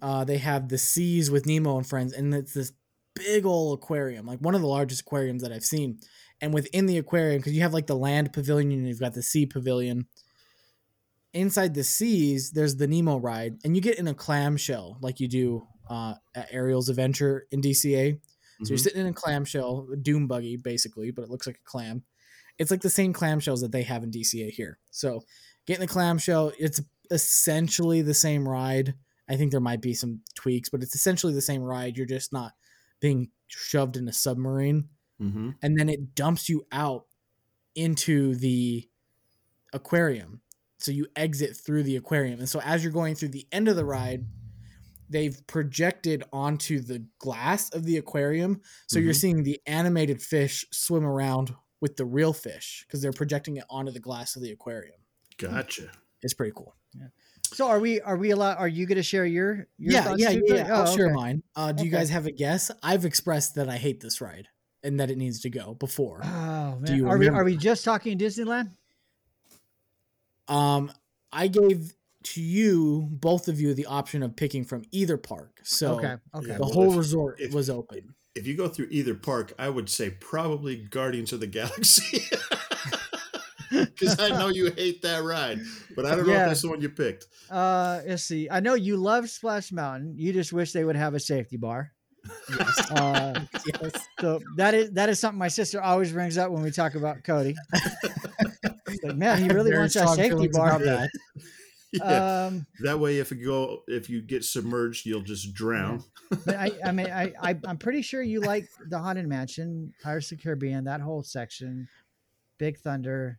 [0.00, 2.72] uh, they have the seas with Nemo and friends, and it's this
[3.14, 5.98] big old aquarium, like one of the largest aquariums that I've seen.
[6.40, 9.22] And within the aquarium, because you have like the land pavilion and you've got the
[9.22, 10.06] sea pavilion.
[11.34, 15.28] Inside the seas, there's the Nemo ride, and you get in a clamshell like you
[15.28, 18.20] do uh, at Ariel's Adventure in DCA.
[18.62, 18.80] So you're Mhm.
[18.82, 22.04] sitting in a clamshell, a doom buggy basically, but it looks like a clam.
[22.58, 24.78] It's like the same clamshells that they have in DCA here.
[24.90, 25.24] So
[25.66, 26.80] getting the clamshell, it's
[27.10, 28.94] essentially the same ride.
[29.28, 31.96] I think there might be some tweaks, but it's essentially the same ride.
[31.96, 32.52] You're just not
[33.00, 34.88] being shoved in a submarine,
[35.20, 35.56] Mhm.
[35.62, 37.06] and then it dumps you out
[37.74, 38.88] into the
[39.72, 40.40] aquarium.
[40.82, 43.76] So you exit through the aquarium, and so as you're going through the end of
[43.76, 44.24] the ride,
[45.08, 49.20] they've projected onto the glass of the aquarium, so you're Mhm.
[49.20, 53.92] seeing the animated fish swim around with the real fish because they're projecting it onto
[53.92, 54.96] the glass of the aquarium.
[55.38, 55.90] Gotcha.
[56.22, 56.74] It's pretty cool.
[56.94, 57.08] Yeah.
[57.52, 58.00] So are we?
[58.00, 58.56] Are we allowed?
[58.58, 59.66] Are you going to share your?
[59.76, 60.56] your yeah, thoughts yeah, too, yeah.
[60.62, 60.70] Cody?
[60.70, 61.42] I'll Oh, share mine.
[61.54, 62.70] Uh, do you guys have a guess?
[62.82, 64.48] I've expressed that I hate this ride
[64.82, 66.20] and that it needs to go before.
[66.24, 67.28] Oh Do man, you are we?
[67.28, 68.70] Are we just talking Disneyland?
[70.48, 70.92] Um,
[71.32, 71.94] I gave
[72.24, 76.16] to you both of you the option of picking from either park, so okay.
[76.34, 76.46] Okay.
[76.48, 76.54] Yeah.
[76.56, 78.14] the Well, whole if- resort if- was open.
[78.34, 82.22] If you go through either park, I would say probably Guardians of the Galaxy.
[83.70, 85.58] Because I know you hate that ride,
[85.96, 87.26] but I don't know if that's the one you picked.
[87.48, 88.46] Uh, let's see.
[88.50, 90.14] I know you love Splash Mountain.
[90.18, 91.90] You just wish they would have a safety bar.
[92.90, 93.40] Uh,
[93.82, 94.08] yes.
[94.20, 97.24] so that is that is something my sister always brings up when we talk about
[97.24, 97.54] Cody.
[99.02, 100.78] like, man, he really wants that safety bar.
[100.78, 101.10] that.
[101.94, 102.46] Yeah.
[102.46, 106.02] Um, that way, if you go, if you get submerged, you'll just drown.
[106.30, 110.32] but I, I mean, I, I, I'm pretty sure you like the Haunted Mansion, Pirates
[110.32, 111.86] of the Caribbean, that whole section,
[112.56, 113.38] Big Thunder.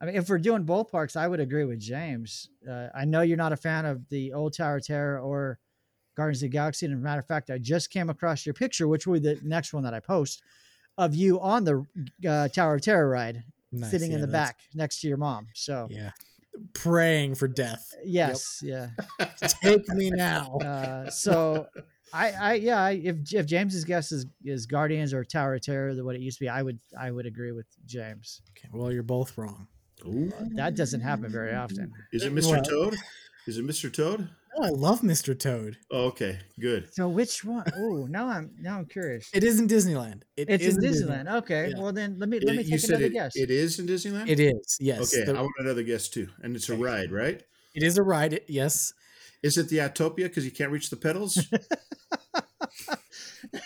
[0.00, 2.50] I mean, if we're doing both parks, I would agree with James.
[2.68, 5.58] Uh, I know you're not a fan of the Old Tower of Terror or
[6.16, 6.86] Guardians of the Galaxy.
[6.86, 9.34] And as a matter of fact, I just came across your picture, which will be
[9.34, 10.42] the next one that I post,
[10.96, 11.84] of you on the
[12.28, 15.46] uh, Tower of Terror ride, Nice, sitting in the that's- back next to your mom.
[15.54, 16.10] So, Yeah,
[16.74, 17.94] praying for death.
[18.04, 18.90] yes, yeah.
[19.62, 20.58] Take me now.
[20.64, 21.66] Uh, so
[22.12, 25.94] I, I, yeah, I, if if James's guess is is Guardians or Tower of Terror,
[25.94, 28.42] the what it used to be, I would I would agree with James.
[28.50, 29.68] Okay, well, you're both wrong.
[30.06, 30.32] Ooh.
[30.56, 31.92] That doesn't happen very often.
[32.12, 32.52] Is it Mr.
[32.52, 32.96] Well- Toad?
[33.46, 33.92] Is it Mr.
[33.92, 34.28] Toad?
[34.62, 35.38] Oh, I love Mr.
[35.38, 35.78] Toad.
[35.90, 36.92] Oh, okay, good.
[36.92, 37.64] So which one?
[37.78, 39.30] Oh, now I'm now I'm curious.
[39.32, 40.22] It is in Disneyland.
[40.36, 41.32] It it's in is Disneyland.
[41.38, 41.78] Okay, Yeah.
[41.80, 43.36] well then let me let me It- you take said another it, guess.
[43.36, 44.28] it is in Disneyland.
[44.28, 44.76] It is.
[44.78, 45.14] Yes.
[45.14, 47.42] Okay, The- I want another guess too, and it's a ride, right?
[47.74, 48.34] it is a ride.
[48.34, 48.92] it- Yes.
[49.42, 51.32] Is it the Autopia because you can't reach the pedals?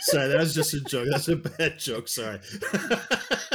[0.02, 1.08] Sorry, that was just a joke.
[1.10, 2.06] That's a bad joke.
[2.06, 2.38] Sorry.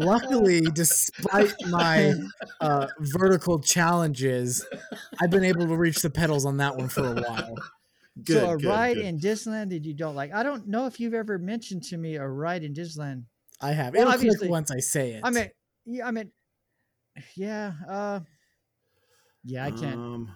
[0.00, 2.14] Luckily, despite my
[2.60, 4.64] uh, vertical challenges,
[5.20, 7.54] I've been able to reach the pedals on that one for a while.
[8.24, 9.04] good, so a good, ride good.
[9.04, 10.32] in Disneyland that you don't like.
[10.32, 13.24] I don't know if you've ever mentioned to me a ride in Disneyland.
[13.60, 13.92] I have.
[13.92, 15.20] Well, It'll obviously- once I say it.
[15.22, 15.50] I mean,
[15.84, 16.30] yeah, I mean,
[17.36, 18.20] yeah, uh,
[19.44, 19.96] yeah, I can't.
[19.96, 20.30] Um,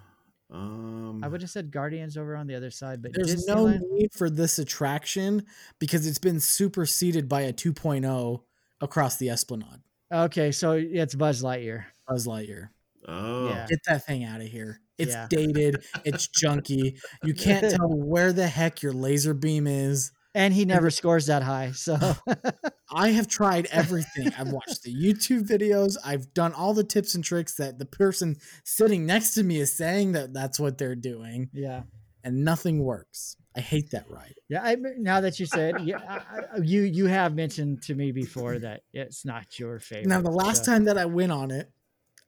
[0.52, 4.12] um, I would have said Guardians over on the other side, but There's no need
[4.12, 5.44] for this attraction
[5.78, 8.40] because it's been superseded by a 2.0
[8.84, 9.80] across the Esplanade.
[10.12, 11.86] Okay, so it's Buzz Lightyear.
[12.06, 12.68] Buzz Lightyear.
[13.08, 13.66] Oh, Yeah.
[13.68, 14.80] Get that thing out of here.
[14.98, 15.26] It's Yeah.
[15.28, 15.84] dated.
[16.04, 16.98] It's junky.
[17.24, 20.12] You can't tell where the heck your laser beam is.
[20.36, 21.72] And he never scores that high.
[21.72, 21.96] So
[22.92, 24.32] I have tried everything.
[24.36, 25.96] I've watched the YouTube videos.
[26.04, 29.76] I've done all the tips and tricks that the person sitting next to me is
[29.76, 31.82] saying that that's what they're doing, yeah.
[32.24, 33.36] and nothing works.
[33.56, 34.34] I hate that ride.
[34.48, 36.16] Yeah, I, now that you said, yeah, I,
[36.56, 40.08] I- you you have mentioned to me before that it's not your favorite.
[40.08, 41.70] Now, the last so- time that I went on it,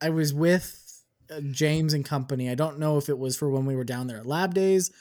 [0.00, 0.82] I was with
[1.30, 2.48] uh, James and company.
[2.50, 4.92] I don't know if it was for when we were down there at Lab Days,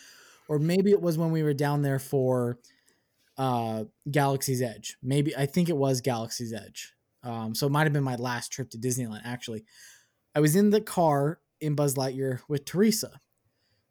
[0.48, 2.58] or maybe it was when we were down there for
[3.38, 4.98] uh, Galaxy's Edge.
[5.04, 6.94] Maybe I think it was Galaxy's Edge.
[7.24, 9.22] Um, so it might have been my last trip to Disneyland.
[9.26, 9.66] Actually,
[10.36, 13.20] I was in the car in Buzz Lightyear with Teresa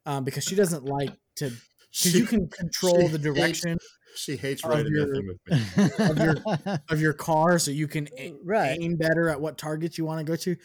[0.06, 1.51] um, because she doesn't like to
[1.96, 3.78] because you can control she the hates- direction
[4.16, 5.90] she hates riding your- with me.
[5.98, 6.36] of your
[6.90, 8.78] of your car, so you can a- uh, Right.
[8.80, 10.56] aim better at what targets you want to go to.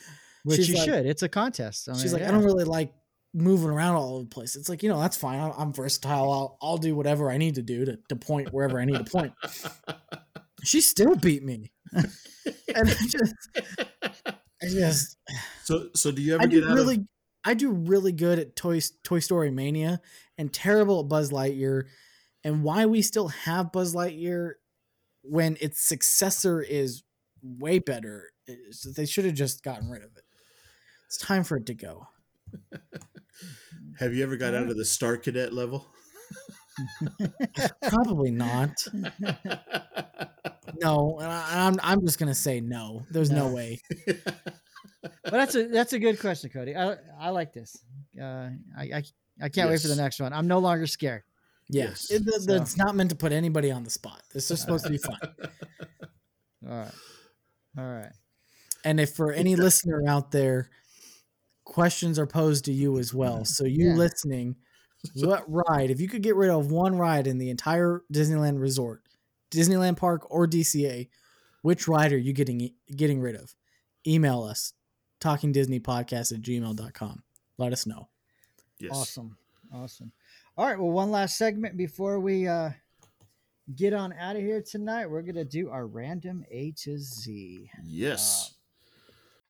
[0.44, 1.06] which she's you like- should.
[1.06, 1.90] It's a contest.
[1.90, 2.30] I She's like, yeah.
[2.30, 2.94] I don't really like
[3.34, 4.56] moving around all over the place.
[4.56, 5.40] It's like, you know, that's fine.
[5.40, 6.32] I'm, I'm versatile.
[6.32, 9.04] I'll, I'll do whatever I need to do to, to point wherever I need to
[9.12, 9.34] point.
[10.64, 11.72] She still beat me.
[11.94, 12.10] and
[12.76, 13.34] I just,
[14.28, 15.18] I just,
[15.64, 17.02] So, so do you ever I get do really, of?
[17.46, 20.02] I do really good at Toy, Toy Story Mania
[20.40, 21.84] and terrible at Buzz Lightyear.
[22.44, 24.54] And why we still have Buzz Lightyear
[25.22, 27.04] when its successor is
[27.44, 28.32] way better.
[28.48, 30.24] is They should have just gotten rid of it.
[31.06, 32.08] It's time for it to go.
[34.00, 35.86] Have you ever got out of the Star Cadet level?
[37.90, 38.72] Probably not.
[40.82, 43.04] No, and I- I'm I'm just gonna say no.
[43.12, 43.54] There's no, No.
[43.56, 43.80] way.
[45.02, 46.76] Well, that's a that's a good question, Cody.
[46.76, 47.78] I I like this.
[48.22, 49.04] Uh, I I,
[49.42, 50.34] I can't wait for the next one.
[50.34, 51.24] I'm no longer scared.
[51.70, 52.22] Yes, Yes.
[52.22, 54.24] it, the- the- it's not meant to put anybody on the spot.
[54.34, 55.20] This is supposed to be fun.
[56.68, 56.92] All right,
[57.78, 58.12] all right.
[58.84, 60.70] And if for any listener out there,
[61.64, 63.46] questions are posed to you as well.
[63.46, 63.96] So you Yeah.
[63.96, 64.58] listening,
[65.16, 65.90] what ride?
[65.90, 69.04] If you could get rid of one ride in the entire Disneyland resort,
[69.52, 71.10] Disneyland Park or DCA,
[71.62, 73.56] which ride are you getting getting rid of?
[74.06, 74.74] Email us,
[75.22, 77.24] talkingdisneypodcast at gmail.com.
[77.58, 78.10] Let us know.
[78.80, 78.92] Yes.
[78.92, 79.38] Awesome,
[79.74, 80.12] awesome.
[80.58, 80.78] All right.
[80.78, 82.72] Well, one last segment before we uh,
[83.76, 85.10] get on out of here tonight.
[85.10, 87.70] We're gonna do our random A to Z.
[87.84, 88.56] Yes.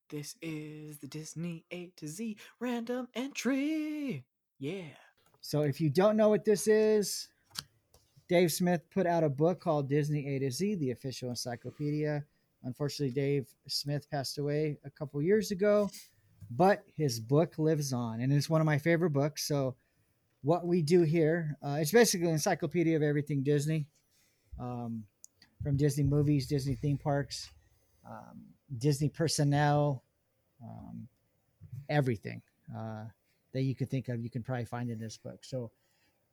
[0.10, 4.26] This is the Disney A to Z random entry.
[4.58, 4.96] Yeah.
[5.42, 7.28] So if you don't know what this is,
[8.28, 12.24] Dave Smith put out a book called Disney A to Z, the official encyclopedia.
[12.64, 15.90] Unfortunately, Dave Smith passed away a couple years ago,
[16.50, 19.48] but his book lives on, and it's one of my favorite books.
[19.48, 19.76] So,
[20.42, 23.86] what we do here, uh, it's basically an encyclopedia of everything Disney,
[24.60, 25.04] um,
[25.62, 27.50] from Disney movies, Disney theme parks,
[28.10, 28.42] um,
[28.78, 30.04] Disney personnel,
[30.64, 31.08] um,
[31.90, 32.42] everything
[32.76, 33.04] uh,
[33.54, 34.22] that you could think of.
[34.22, 35.44] You can probably find in this book.
[35.44, 35.72] So,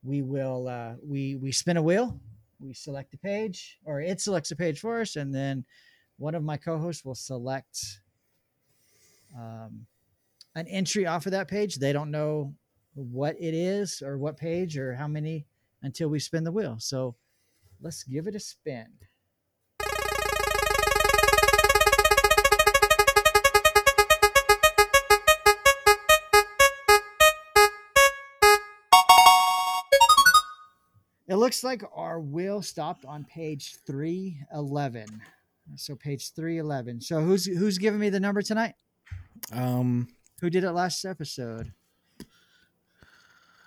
[0.02, 2.18] we will uh, we we spin a wheel,
[2.58, 5.64] we select a page, or it selects a page for us, and then
[6.16, 7.78] one of my co-hosts will select
[9.36, 9.86] um,
[10.56, 11.76] an entry off of that page.
[11.76, 12.54] They don't know
[12.94, 15.46] what it is or what page or how many
[15.82, 16.76] until we spin the wheel.
[16.80, 17.14] So
[17.80, 18.86] let's give it a spin.
[31.28, 35.20] It looks like our wheel stopped on page 311.
[35.74, 37.02] So page 311.
[37.02, 38.74] So who's who's giving me the number tonight?
[39.52, 40.08] Um,
[40.40, 41.72] Who did it last episode?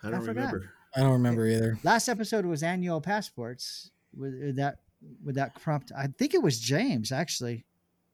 [0.03, 0.53] I don't forgot.
[0.53, 0.73] remember.
[0.95, 1.77] I don't remember either.
[1.83, 3.91] Last episode was annual passports.
[4.15, 4.79] With with that
[5.23, 7.65] with that prompt, I think it was James actually,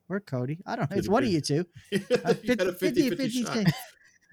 [0.10, 0.60] or Cody.
[0.66, 0.98] I don't know.
[0.98, 1.66] It's Could've one of you two.
[1.92, 3.66] you Uh, got a 50 50 shot.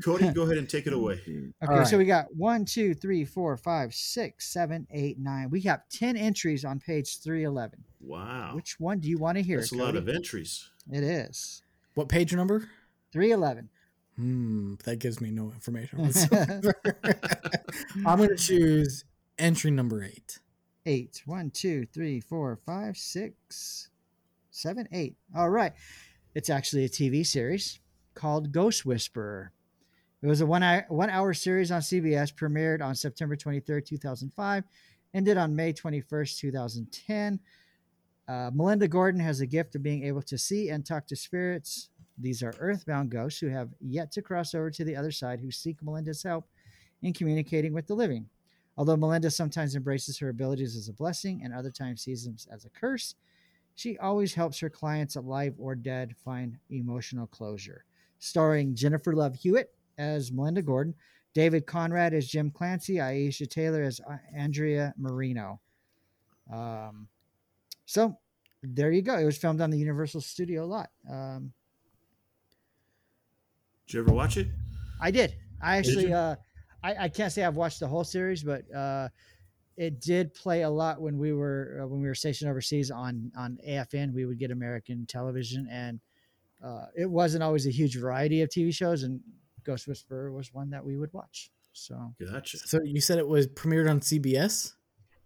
[0.03, 1.21] Cody, go ahead and take it away.
[1.63, 5.49] Okay, All so we got one, two, three, four, five, six, seven, eight, nine.
[5.51, 7.85] We have ten entries on page three eleven.
[8.01, 8.53] Wow.
[8.57, 9.61] Which one do you want to hear?
[9.61, 10.69] It's a lot of entries.
[10.91, 11.63] It is
[11.95, 12.69] What page number?
[13.13, 13.69] three eleven.
[14.23, 15.99] Hmm, that gives me no information.
[16.03, 16.81] whatsoever.
[18.07, 19.05] I'm going to choose
[19.37, 20.39] entry number eight.
[20.87, 21.23] eight.
[21.27, 23.89] One, two, three, four, five, six,
[24.53, 25.17] seven, eight.
[25.37, 25.73] All right.
[26.37, 27.81] It's actually a TV series
[28.15, 29.51] called Ghost Whisperer.
[30.23, 34.63] It was a one hour, one hour series on CBS, premiered on September 23rd, 2005,
[35.15, 37.41] ended on May 21st, 2010.
[38.29, 41.89] Uh, Melinda Gordon has a gift of being able to see and talk to spirits.
[42.23, 45.51] These are earthbound ghosts who have yet to cross over to the other side who
[45.51, 46.47] seek Melinda's help
[47.03, 48.29] in communicating with the living.
[48.77, 52.65] Although Melinda sometimes embraces her abilities as a blessing and other times sees them as
[52.65, 53.17] a curse,
[53.75, 57.85] she always helps her clients, alive or dead, find emotional closure.
[58.19, 60.95] Starring Jennifer Love Hewitt as Melinda Gordon,
[61.35, 65.61] David Conrad as Jim Clancy, Aisha Taylor as uh, Andrea Moreno.
[66.53, 67.09] Um,
[67.87, 68.17] so
[68.63, 69.19] there you go.
[69.19, 70.91] It was filmed on the Universal Studio lot.
[71.11, 71.53] Um,
[73.87, 74.49] Did you ever watch it?
[75.01, 75.35] I did.
[75.63, 76.15] I actually, you?
[76.15, 76.37] uh,
[76.83, 79.09] I, I can't say I've watched the whole series, but uh,
[79.77, 83.33] it did play a lot when we were uh, when we were stationed overseas on
[83.37, 84.13] on AFN.
[84.13, 86.01] We would get American television, and
[86.63, 89.21] uh, it wasn't always a huge variety of TV shows, and
[89.65, 91.51] Ghost Whisperer was one that we would watch.
[91.73, 92.59] So Gotcha.
[92.59, 94.73] So you said it was premiered on CBS.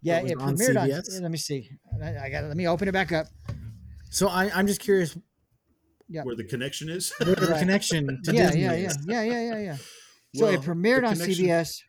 [0.01, 0.87] yeah, was it premiered on.
[0.87, 1.21] CBS?
[1.21, 1.69] Let me see.
[2.01, 2.45] I, I got.
[2.45, 3.27] Let me open it back up.
[4.09, 5.17] So I, I'm just curious
[6.09, 6.23] Yeah.
[6.23, 7.11] Where the connection is?
[7.19, 7.59] where the Right.
[7.59, 8.97] connection to Yeah, Disney yeah, yeah, is.
[9.07, 9.75] yeah, yeah, yeah, yeah.
[10.35, 11.81] So Well, it premiered on CBS.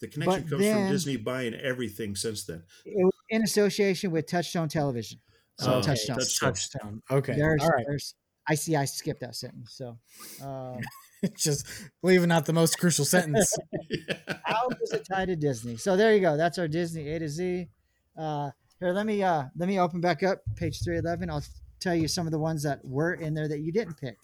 [0.00, 2.62] The connection comes then- from Disney buying everything since then.
[2.84, 5.20] It was in association with Touchstone Television.
[5.58, 6.16] So Oh, Touchstone.
[6.16, 6.52] Touchstone.
[6.54, 7.02] Touchdown.
[7.10, 7.34] Okay.
[7.36, 7.84] There's, All right.
[7.86, 8.14] there's,
[8.48, 8.76] I see.
[8.76, 9.74] I skipped that sentence.
[9.74, 9.98] So,
[10.42, 10.80] um,
[11.36, 11.66] just
[12.02, 13.54] leaving out the most crucial sentence.
[14.44, 15.76] how does it tie to Disney?
[15.76, 16.36] So there you go.
[16.38, 17.68] That's our Disney A to Z.
[18.16, 18.50] Uh,
[18.80, 21.28] here, let me uh, let me open back up page three eleven.
[21.28, 21.44] I'll
[21.80, 24.18] tell you some of the ones that were in there that you didn't pick.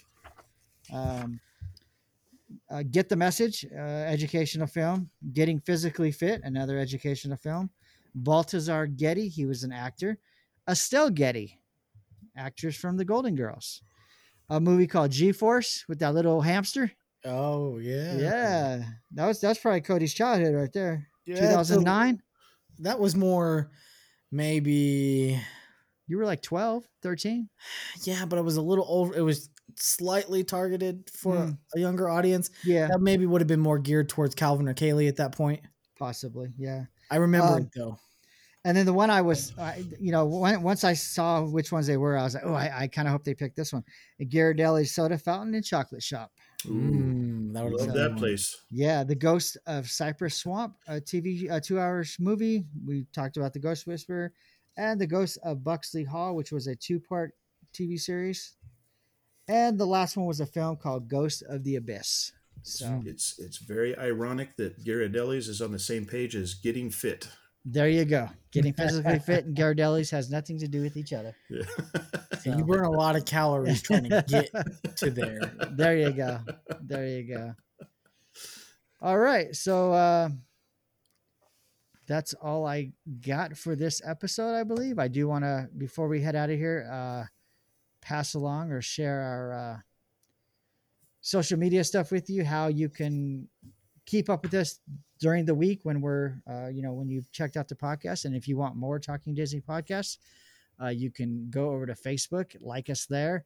[0.92, 1.40] Um,
[2.70, 5.10] uh, Get the message, uh, educational film.
[5.32, 7.70] Getting physically fit, another educational film.
[8.14, 10.18] Balthazar Getty, he was an actor.
[10.68, 11.58] Estelle Getty,
[12.36, 13.82] actress from The Golden Girls.
[14.48, 16.92] A movie called G Force with that little hamster.
[17.24, 18.16] Oh yeah.
[18.16, 21.08] Yeah, that was that's probably Cody's childhood right there.
[21.24, 22.22] Yeah, Two thousand nine.
[22.76, 23.70] so that was more
[24.30, 25.40] maybe
[26.08, 27.48] You were like 12, 13.
[28.04, 31.50] yeah, but it was a little over it was slightly targeted for Hmm.
[31.74, 32.50] a younger audience.
[32.64, 35.60] Yeah, That maybe would have been more geared towards Calvin or Kaylee at that point.
[35.98, 36.52] possibly.
[36.58, 36.84] Yeah.
[37.10, 37.98] I remember Um, it though.
[38.64, 41.86] And then the one I was, I, you know, when, once I saw which ones
[41.86, 43.84] they were, I was like, oh, I, I kind of hope they picked this one.
[44.18, 46.32] The Ghirardelli Soda Fountain and Chocolate Shop.
[46.66, 48.56] Ooh, Mm, that would love have that place.
[48.72, 52.64] Yeah, The Ghost of Cypress Swamp, a TV, a two hours movie.
[52.84, 54.32] We talked about The Ghost Whisperer
[54.76, 57.32] and The Ghost of Buxley Hall, which was a two part
[57.72, 58.54] TV series.
[59.48, 62.32] And the last one was a film called Ghost of the Abyss.
[62.62, 67.28] So It's it's very ironic that Ghirardelli's is on the same page as Getting Fit.
[67.64, 68.28] there you go.
[68.50, 71.34] Getting physically fit and Ghirardelli's has nothing to do with each other.
[71.50, 71.62] Yeah.
[72.44, 74.50] You burn a lot of calories trying to get
[74.98, 75.40] to there.
[75.72, 76.38] there you go.
[76.80, 77.54] There you go.
[79.02, 79.52] All right.
[79.54, 80.28] So uh
[82.06, 82.92] that's all I
[83.26, 84.98] got for this episode, I believe.
[84.98, 87.24] I do want to before we head out of here, uh
[88.02, 89.76] pass along or share our uh
[91.20, 93.48] social media stuff with you, how you can
[94.06, 94.78] keep up with us
[95.18, 98.24] during the week when we're uh, you know, when you've checked out the podcast.
[98.24, 100.18] And if you want more Talking Disney podcasts,
[100.80, 103.44] uh, you can go over to Facebook, like us there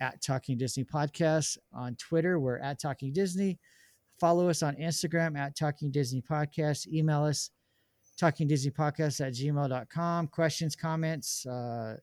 [0.00, 1.58] at Talking Disney Podcast.
[1.72, 3.58] On Twitter, we're at Talking Disney.
[4.20, 6.86] Follow us on Instagram at Talking Disney Podcast.
[6.88, 7.50] Email us
[8.18, 10.26] Talking Disney Podcast at gmail.com.
[10.28, 11.96] Questions, comments, uh,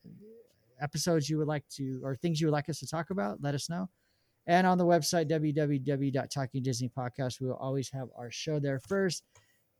[0.80, 3.54] episodes you would like to, or things you would like us to talk about, let
[3.54, 3.88] us know.
[4.46, 9.24] And on the website, www.talkingdisneypodcast, we will always have our show there first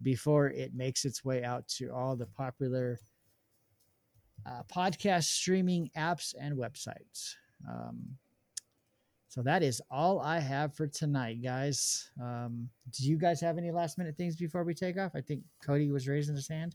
[0.03, 2.99] before it makes its way out to all the popular
[4.45, 7.35] uh, podcast streaming apps and websites.
[7.69, 8.17] Um,
[9.37, 12.09] so that is all I have for tonight, guys.
[12.19, 15.13] Um, do you guys have any last minute things before we take off?
[15.15, 16.75] I think Cody was raising his hand.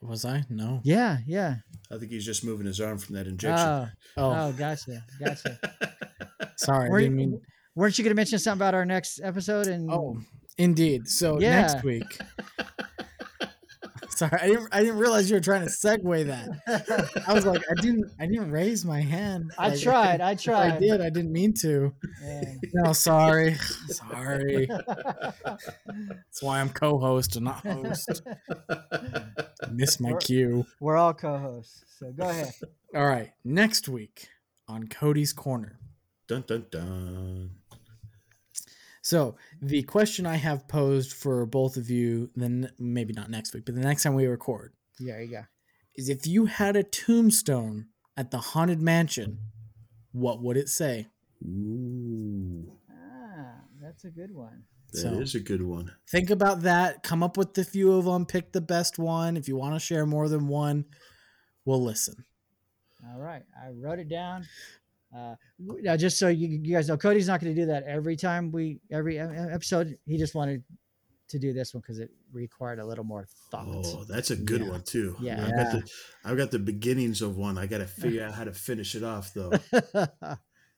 [0.00, 0.44] Was I?
[0.48, 0.80] No.
[0.84, 1.56] Yeah, yeah.
[1.90, 3.66] I think he's just moving his arm from that injection.
[3.66, 5.58] Oh, Oh, oh, gotcha, gotcha.
[6.58, 6.86] sorry.
[6.86, 7.40] I Were didn't you- mean.
[7.74, 9.66] Weren't you going to mention something about our next episode?
[9.66, 10.20] And Oh,
[10.58, 11.08] indeed.
[11.08, 11.62] So Yeah.
[11.62, 12.04] next week.
[14.16, 14.68] Sorry, I didn't.
[14.72, 17.24] I didn't realize you were trying to segue that.
[17.26, 18.10] I was like, I didn't.
[18.20, 19.50] I didn't raise my hand.
[19.58, 20.20] I Like, tried.
[20.20, 20.72] I I tried.
[20.74, 21.00] I did.
[21.00, 21.92] I didn't mean to.
[22.22, 22.42] Yeah.
[22.74, 23.54] No, sorry.
[23.88, 24.68] Sorry.
[24.68, 28.22] That's why I'm co-host and not host.
[29.72, 30.66] Miss my We're- cue.
[30.80, 32.52] We're all co-hosts, so go ahead.
[32.94, 33.32] All right.
[33.44, 34.28] Next week
[34.68, 35.78] on Cody's Corner.
[36.28, 37.50] Dun dun dun.
[39.04, 43.66] So the question I have posed for both of you, then maybe not next week,
[43.66, 45.42] but the next time we record, There you go.
[45.94, 49.40] is if you had a tombstone at the haunted mansion,
[50.12, 51.08] what would it say?
[51.44, 54.64] Ooh, Ah, that's a good one.
[54.94, 55.90] that is So- a good one.
[56.10, 57.02] Think about that.
[57.02, 58.24] Come up with a few of them.
[58.24, 59.36] Pick the best one.
[59.36, 60.86] If you want to share more than one,
[61.66, 62.24] we'll listen.
[63.06, 64.46] All right, I wrote it down.
[65.14, 68.16] Uh, now, just so you, you guys know, Cody's not going to do that every
[68.16, 69.96] time we every episode.
[70.06, 70.64] He just wanted
[71.28, 73.66] to do this one because it required a little more thought.
[73.68, 74.68] Oh, that's a good Yeah.
[74.70, 75.16] one too.
[75.20, 75.44] Yeah.
[75.44, 75.90] I've got the
[76.24, 77.56] I've got the beginnings of one.
[77.58, 79.50] I got to figure out how to finish it off though.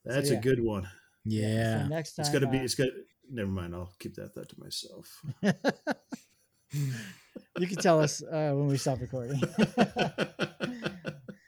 [0.05, 0.37] That's yeah.
[0.37, 0.87] a good one.
[1.25, 1.83] Yeah.
[1.83, 2.59] So next time, It's got to be.
[2.59, 2.89] uh, It's got.
[3.31, 3.75] Never mind.
[3.75, 5.21] I'll keep that thought to myself.
[7.59, 9.41] you can tell us uh, when we stop recording.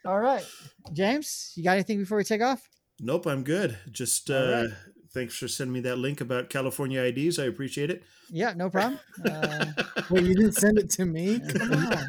[0.05, 0.43] All right,
[0.91, 2.67] James, you got anything before we take off?
[2.99, 3.77] Nope, I'm good.
[3.91, 4.77] Just uh, right.
[5.13, 7.39] thanks for sending me that link about California IDs.
[7.39, 8.03] I appreciate it.
[8.31, 8.99] Yeah, no problem.
[9.29, 9.75] Um,
[10.09, 11.39] Wait, you didn't send it to me?
[11.57, 12.07] come on.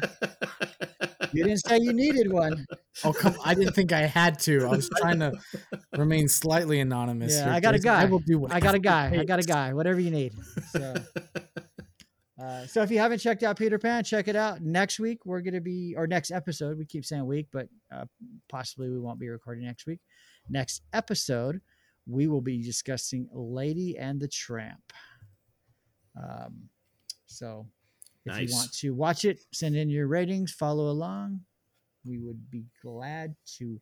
[1.33, 2.65] You didn't say you needed one.
[3.03, 3.35] Oh, come!
[3.43, 4.65] I didn't think I had to.
[4.65, 5.31] I was trying to
[5.97, 7.37] remain slightly anonymous.
[7.37, 7.91] Yeah, I got a Jason.
[7.91, 8.09] I guy.
[8.09, 8.47] will do.
[8.49, 9.17] I got a guy.
[9.17, 9.73] I got a guy.
[9.73, 10.33] Whatever you need.
[10.71, 10.95] So,
[12.41, 14.61] uh, so if you haven't checked out Peter Pan, check it out.
[14.61, 16.77] Next week we're gonna be, or next episode.
[16.77, 18.05] We keep saying week, but uh,
[18.49, 19.99] possibly we won't be recording next week.
[20.51, 21.61] Next episode,
[22.05, 24.91] we will be discussing Lady and the Tramp.
[26.21, 26.69] Um,
[27.25, 27.67] so
[28.25, 28.49] if Nice.
[28.49, 31.41] you want to watch it, send in your ratings, follow along.
[32.05, 33.79] We would be glad to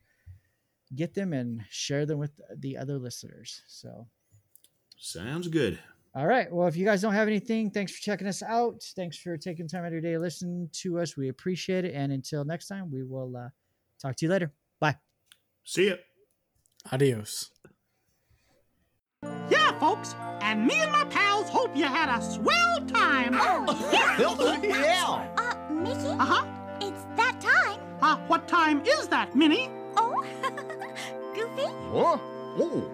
[0.95, 3.61] get them and share them with the other listeners.
[3.67, 4.07] So.
[4.97, 5.79] Sounds good.
[6.15, 6.51] All right.
[6.51, 8.81] Well, if you guys don't have anything, thanks for checking us out.
[8.95, 11.15] Thanks for taking time out of your day to listen to us.
[11.15, 11.93] We appreciate it.
[11.93, 13.49] And until next time, we will uh,
[14.01, 14.51] talk to you later.
[14.79, 14.97] Bye.
[15.63, 15.95] See ya.
[16.91, 17.51] Adios.
[19.49, 23.31] Yeah, folks, and me and my pals hope you had a swell time.
[23.33, 24.59] Oh, yeah.
[24.63, 25.27] yeah.
[25.37, 26.45] Uh, Mickey, Uh huh.
[26.81, 27.79] it's that time.
[28.01, 29.69] Uh, what time is that, Minnie?
[29.97, 30.23] Oh,
[31.35, 31.63] Goofy.
[31.91, 32.17] Huh?
[32.61, 32.89] Oh,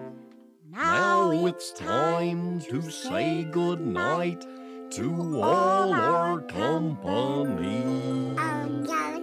[0.70, 4.44] Now, now it's time to say goodnight
[4.90, 7.84] to all our company.
[7.86, 9.15] Oh, no, not that, Sean.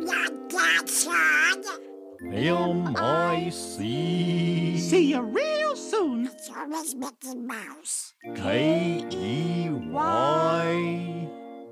[2.32, 3.84] M-I-C
[4.80, 6.28] See you real soon.
[6.28, 8.14] It's always Mickey Mouse.
[8.36, 9.74] K-E-Y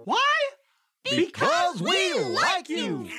[0.05, 0.39] Why?
[1.03, 3.09] Because we like you!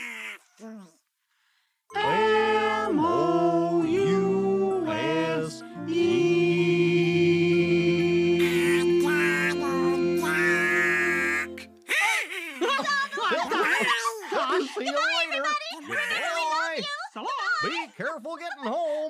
[18.37, 19.02] Getting home!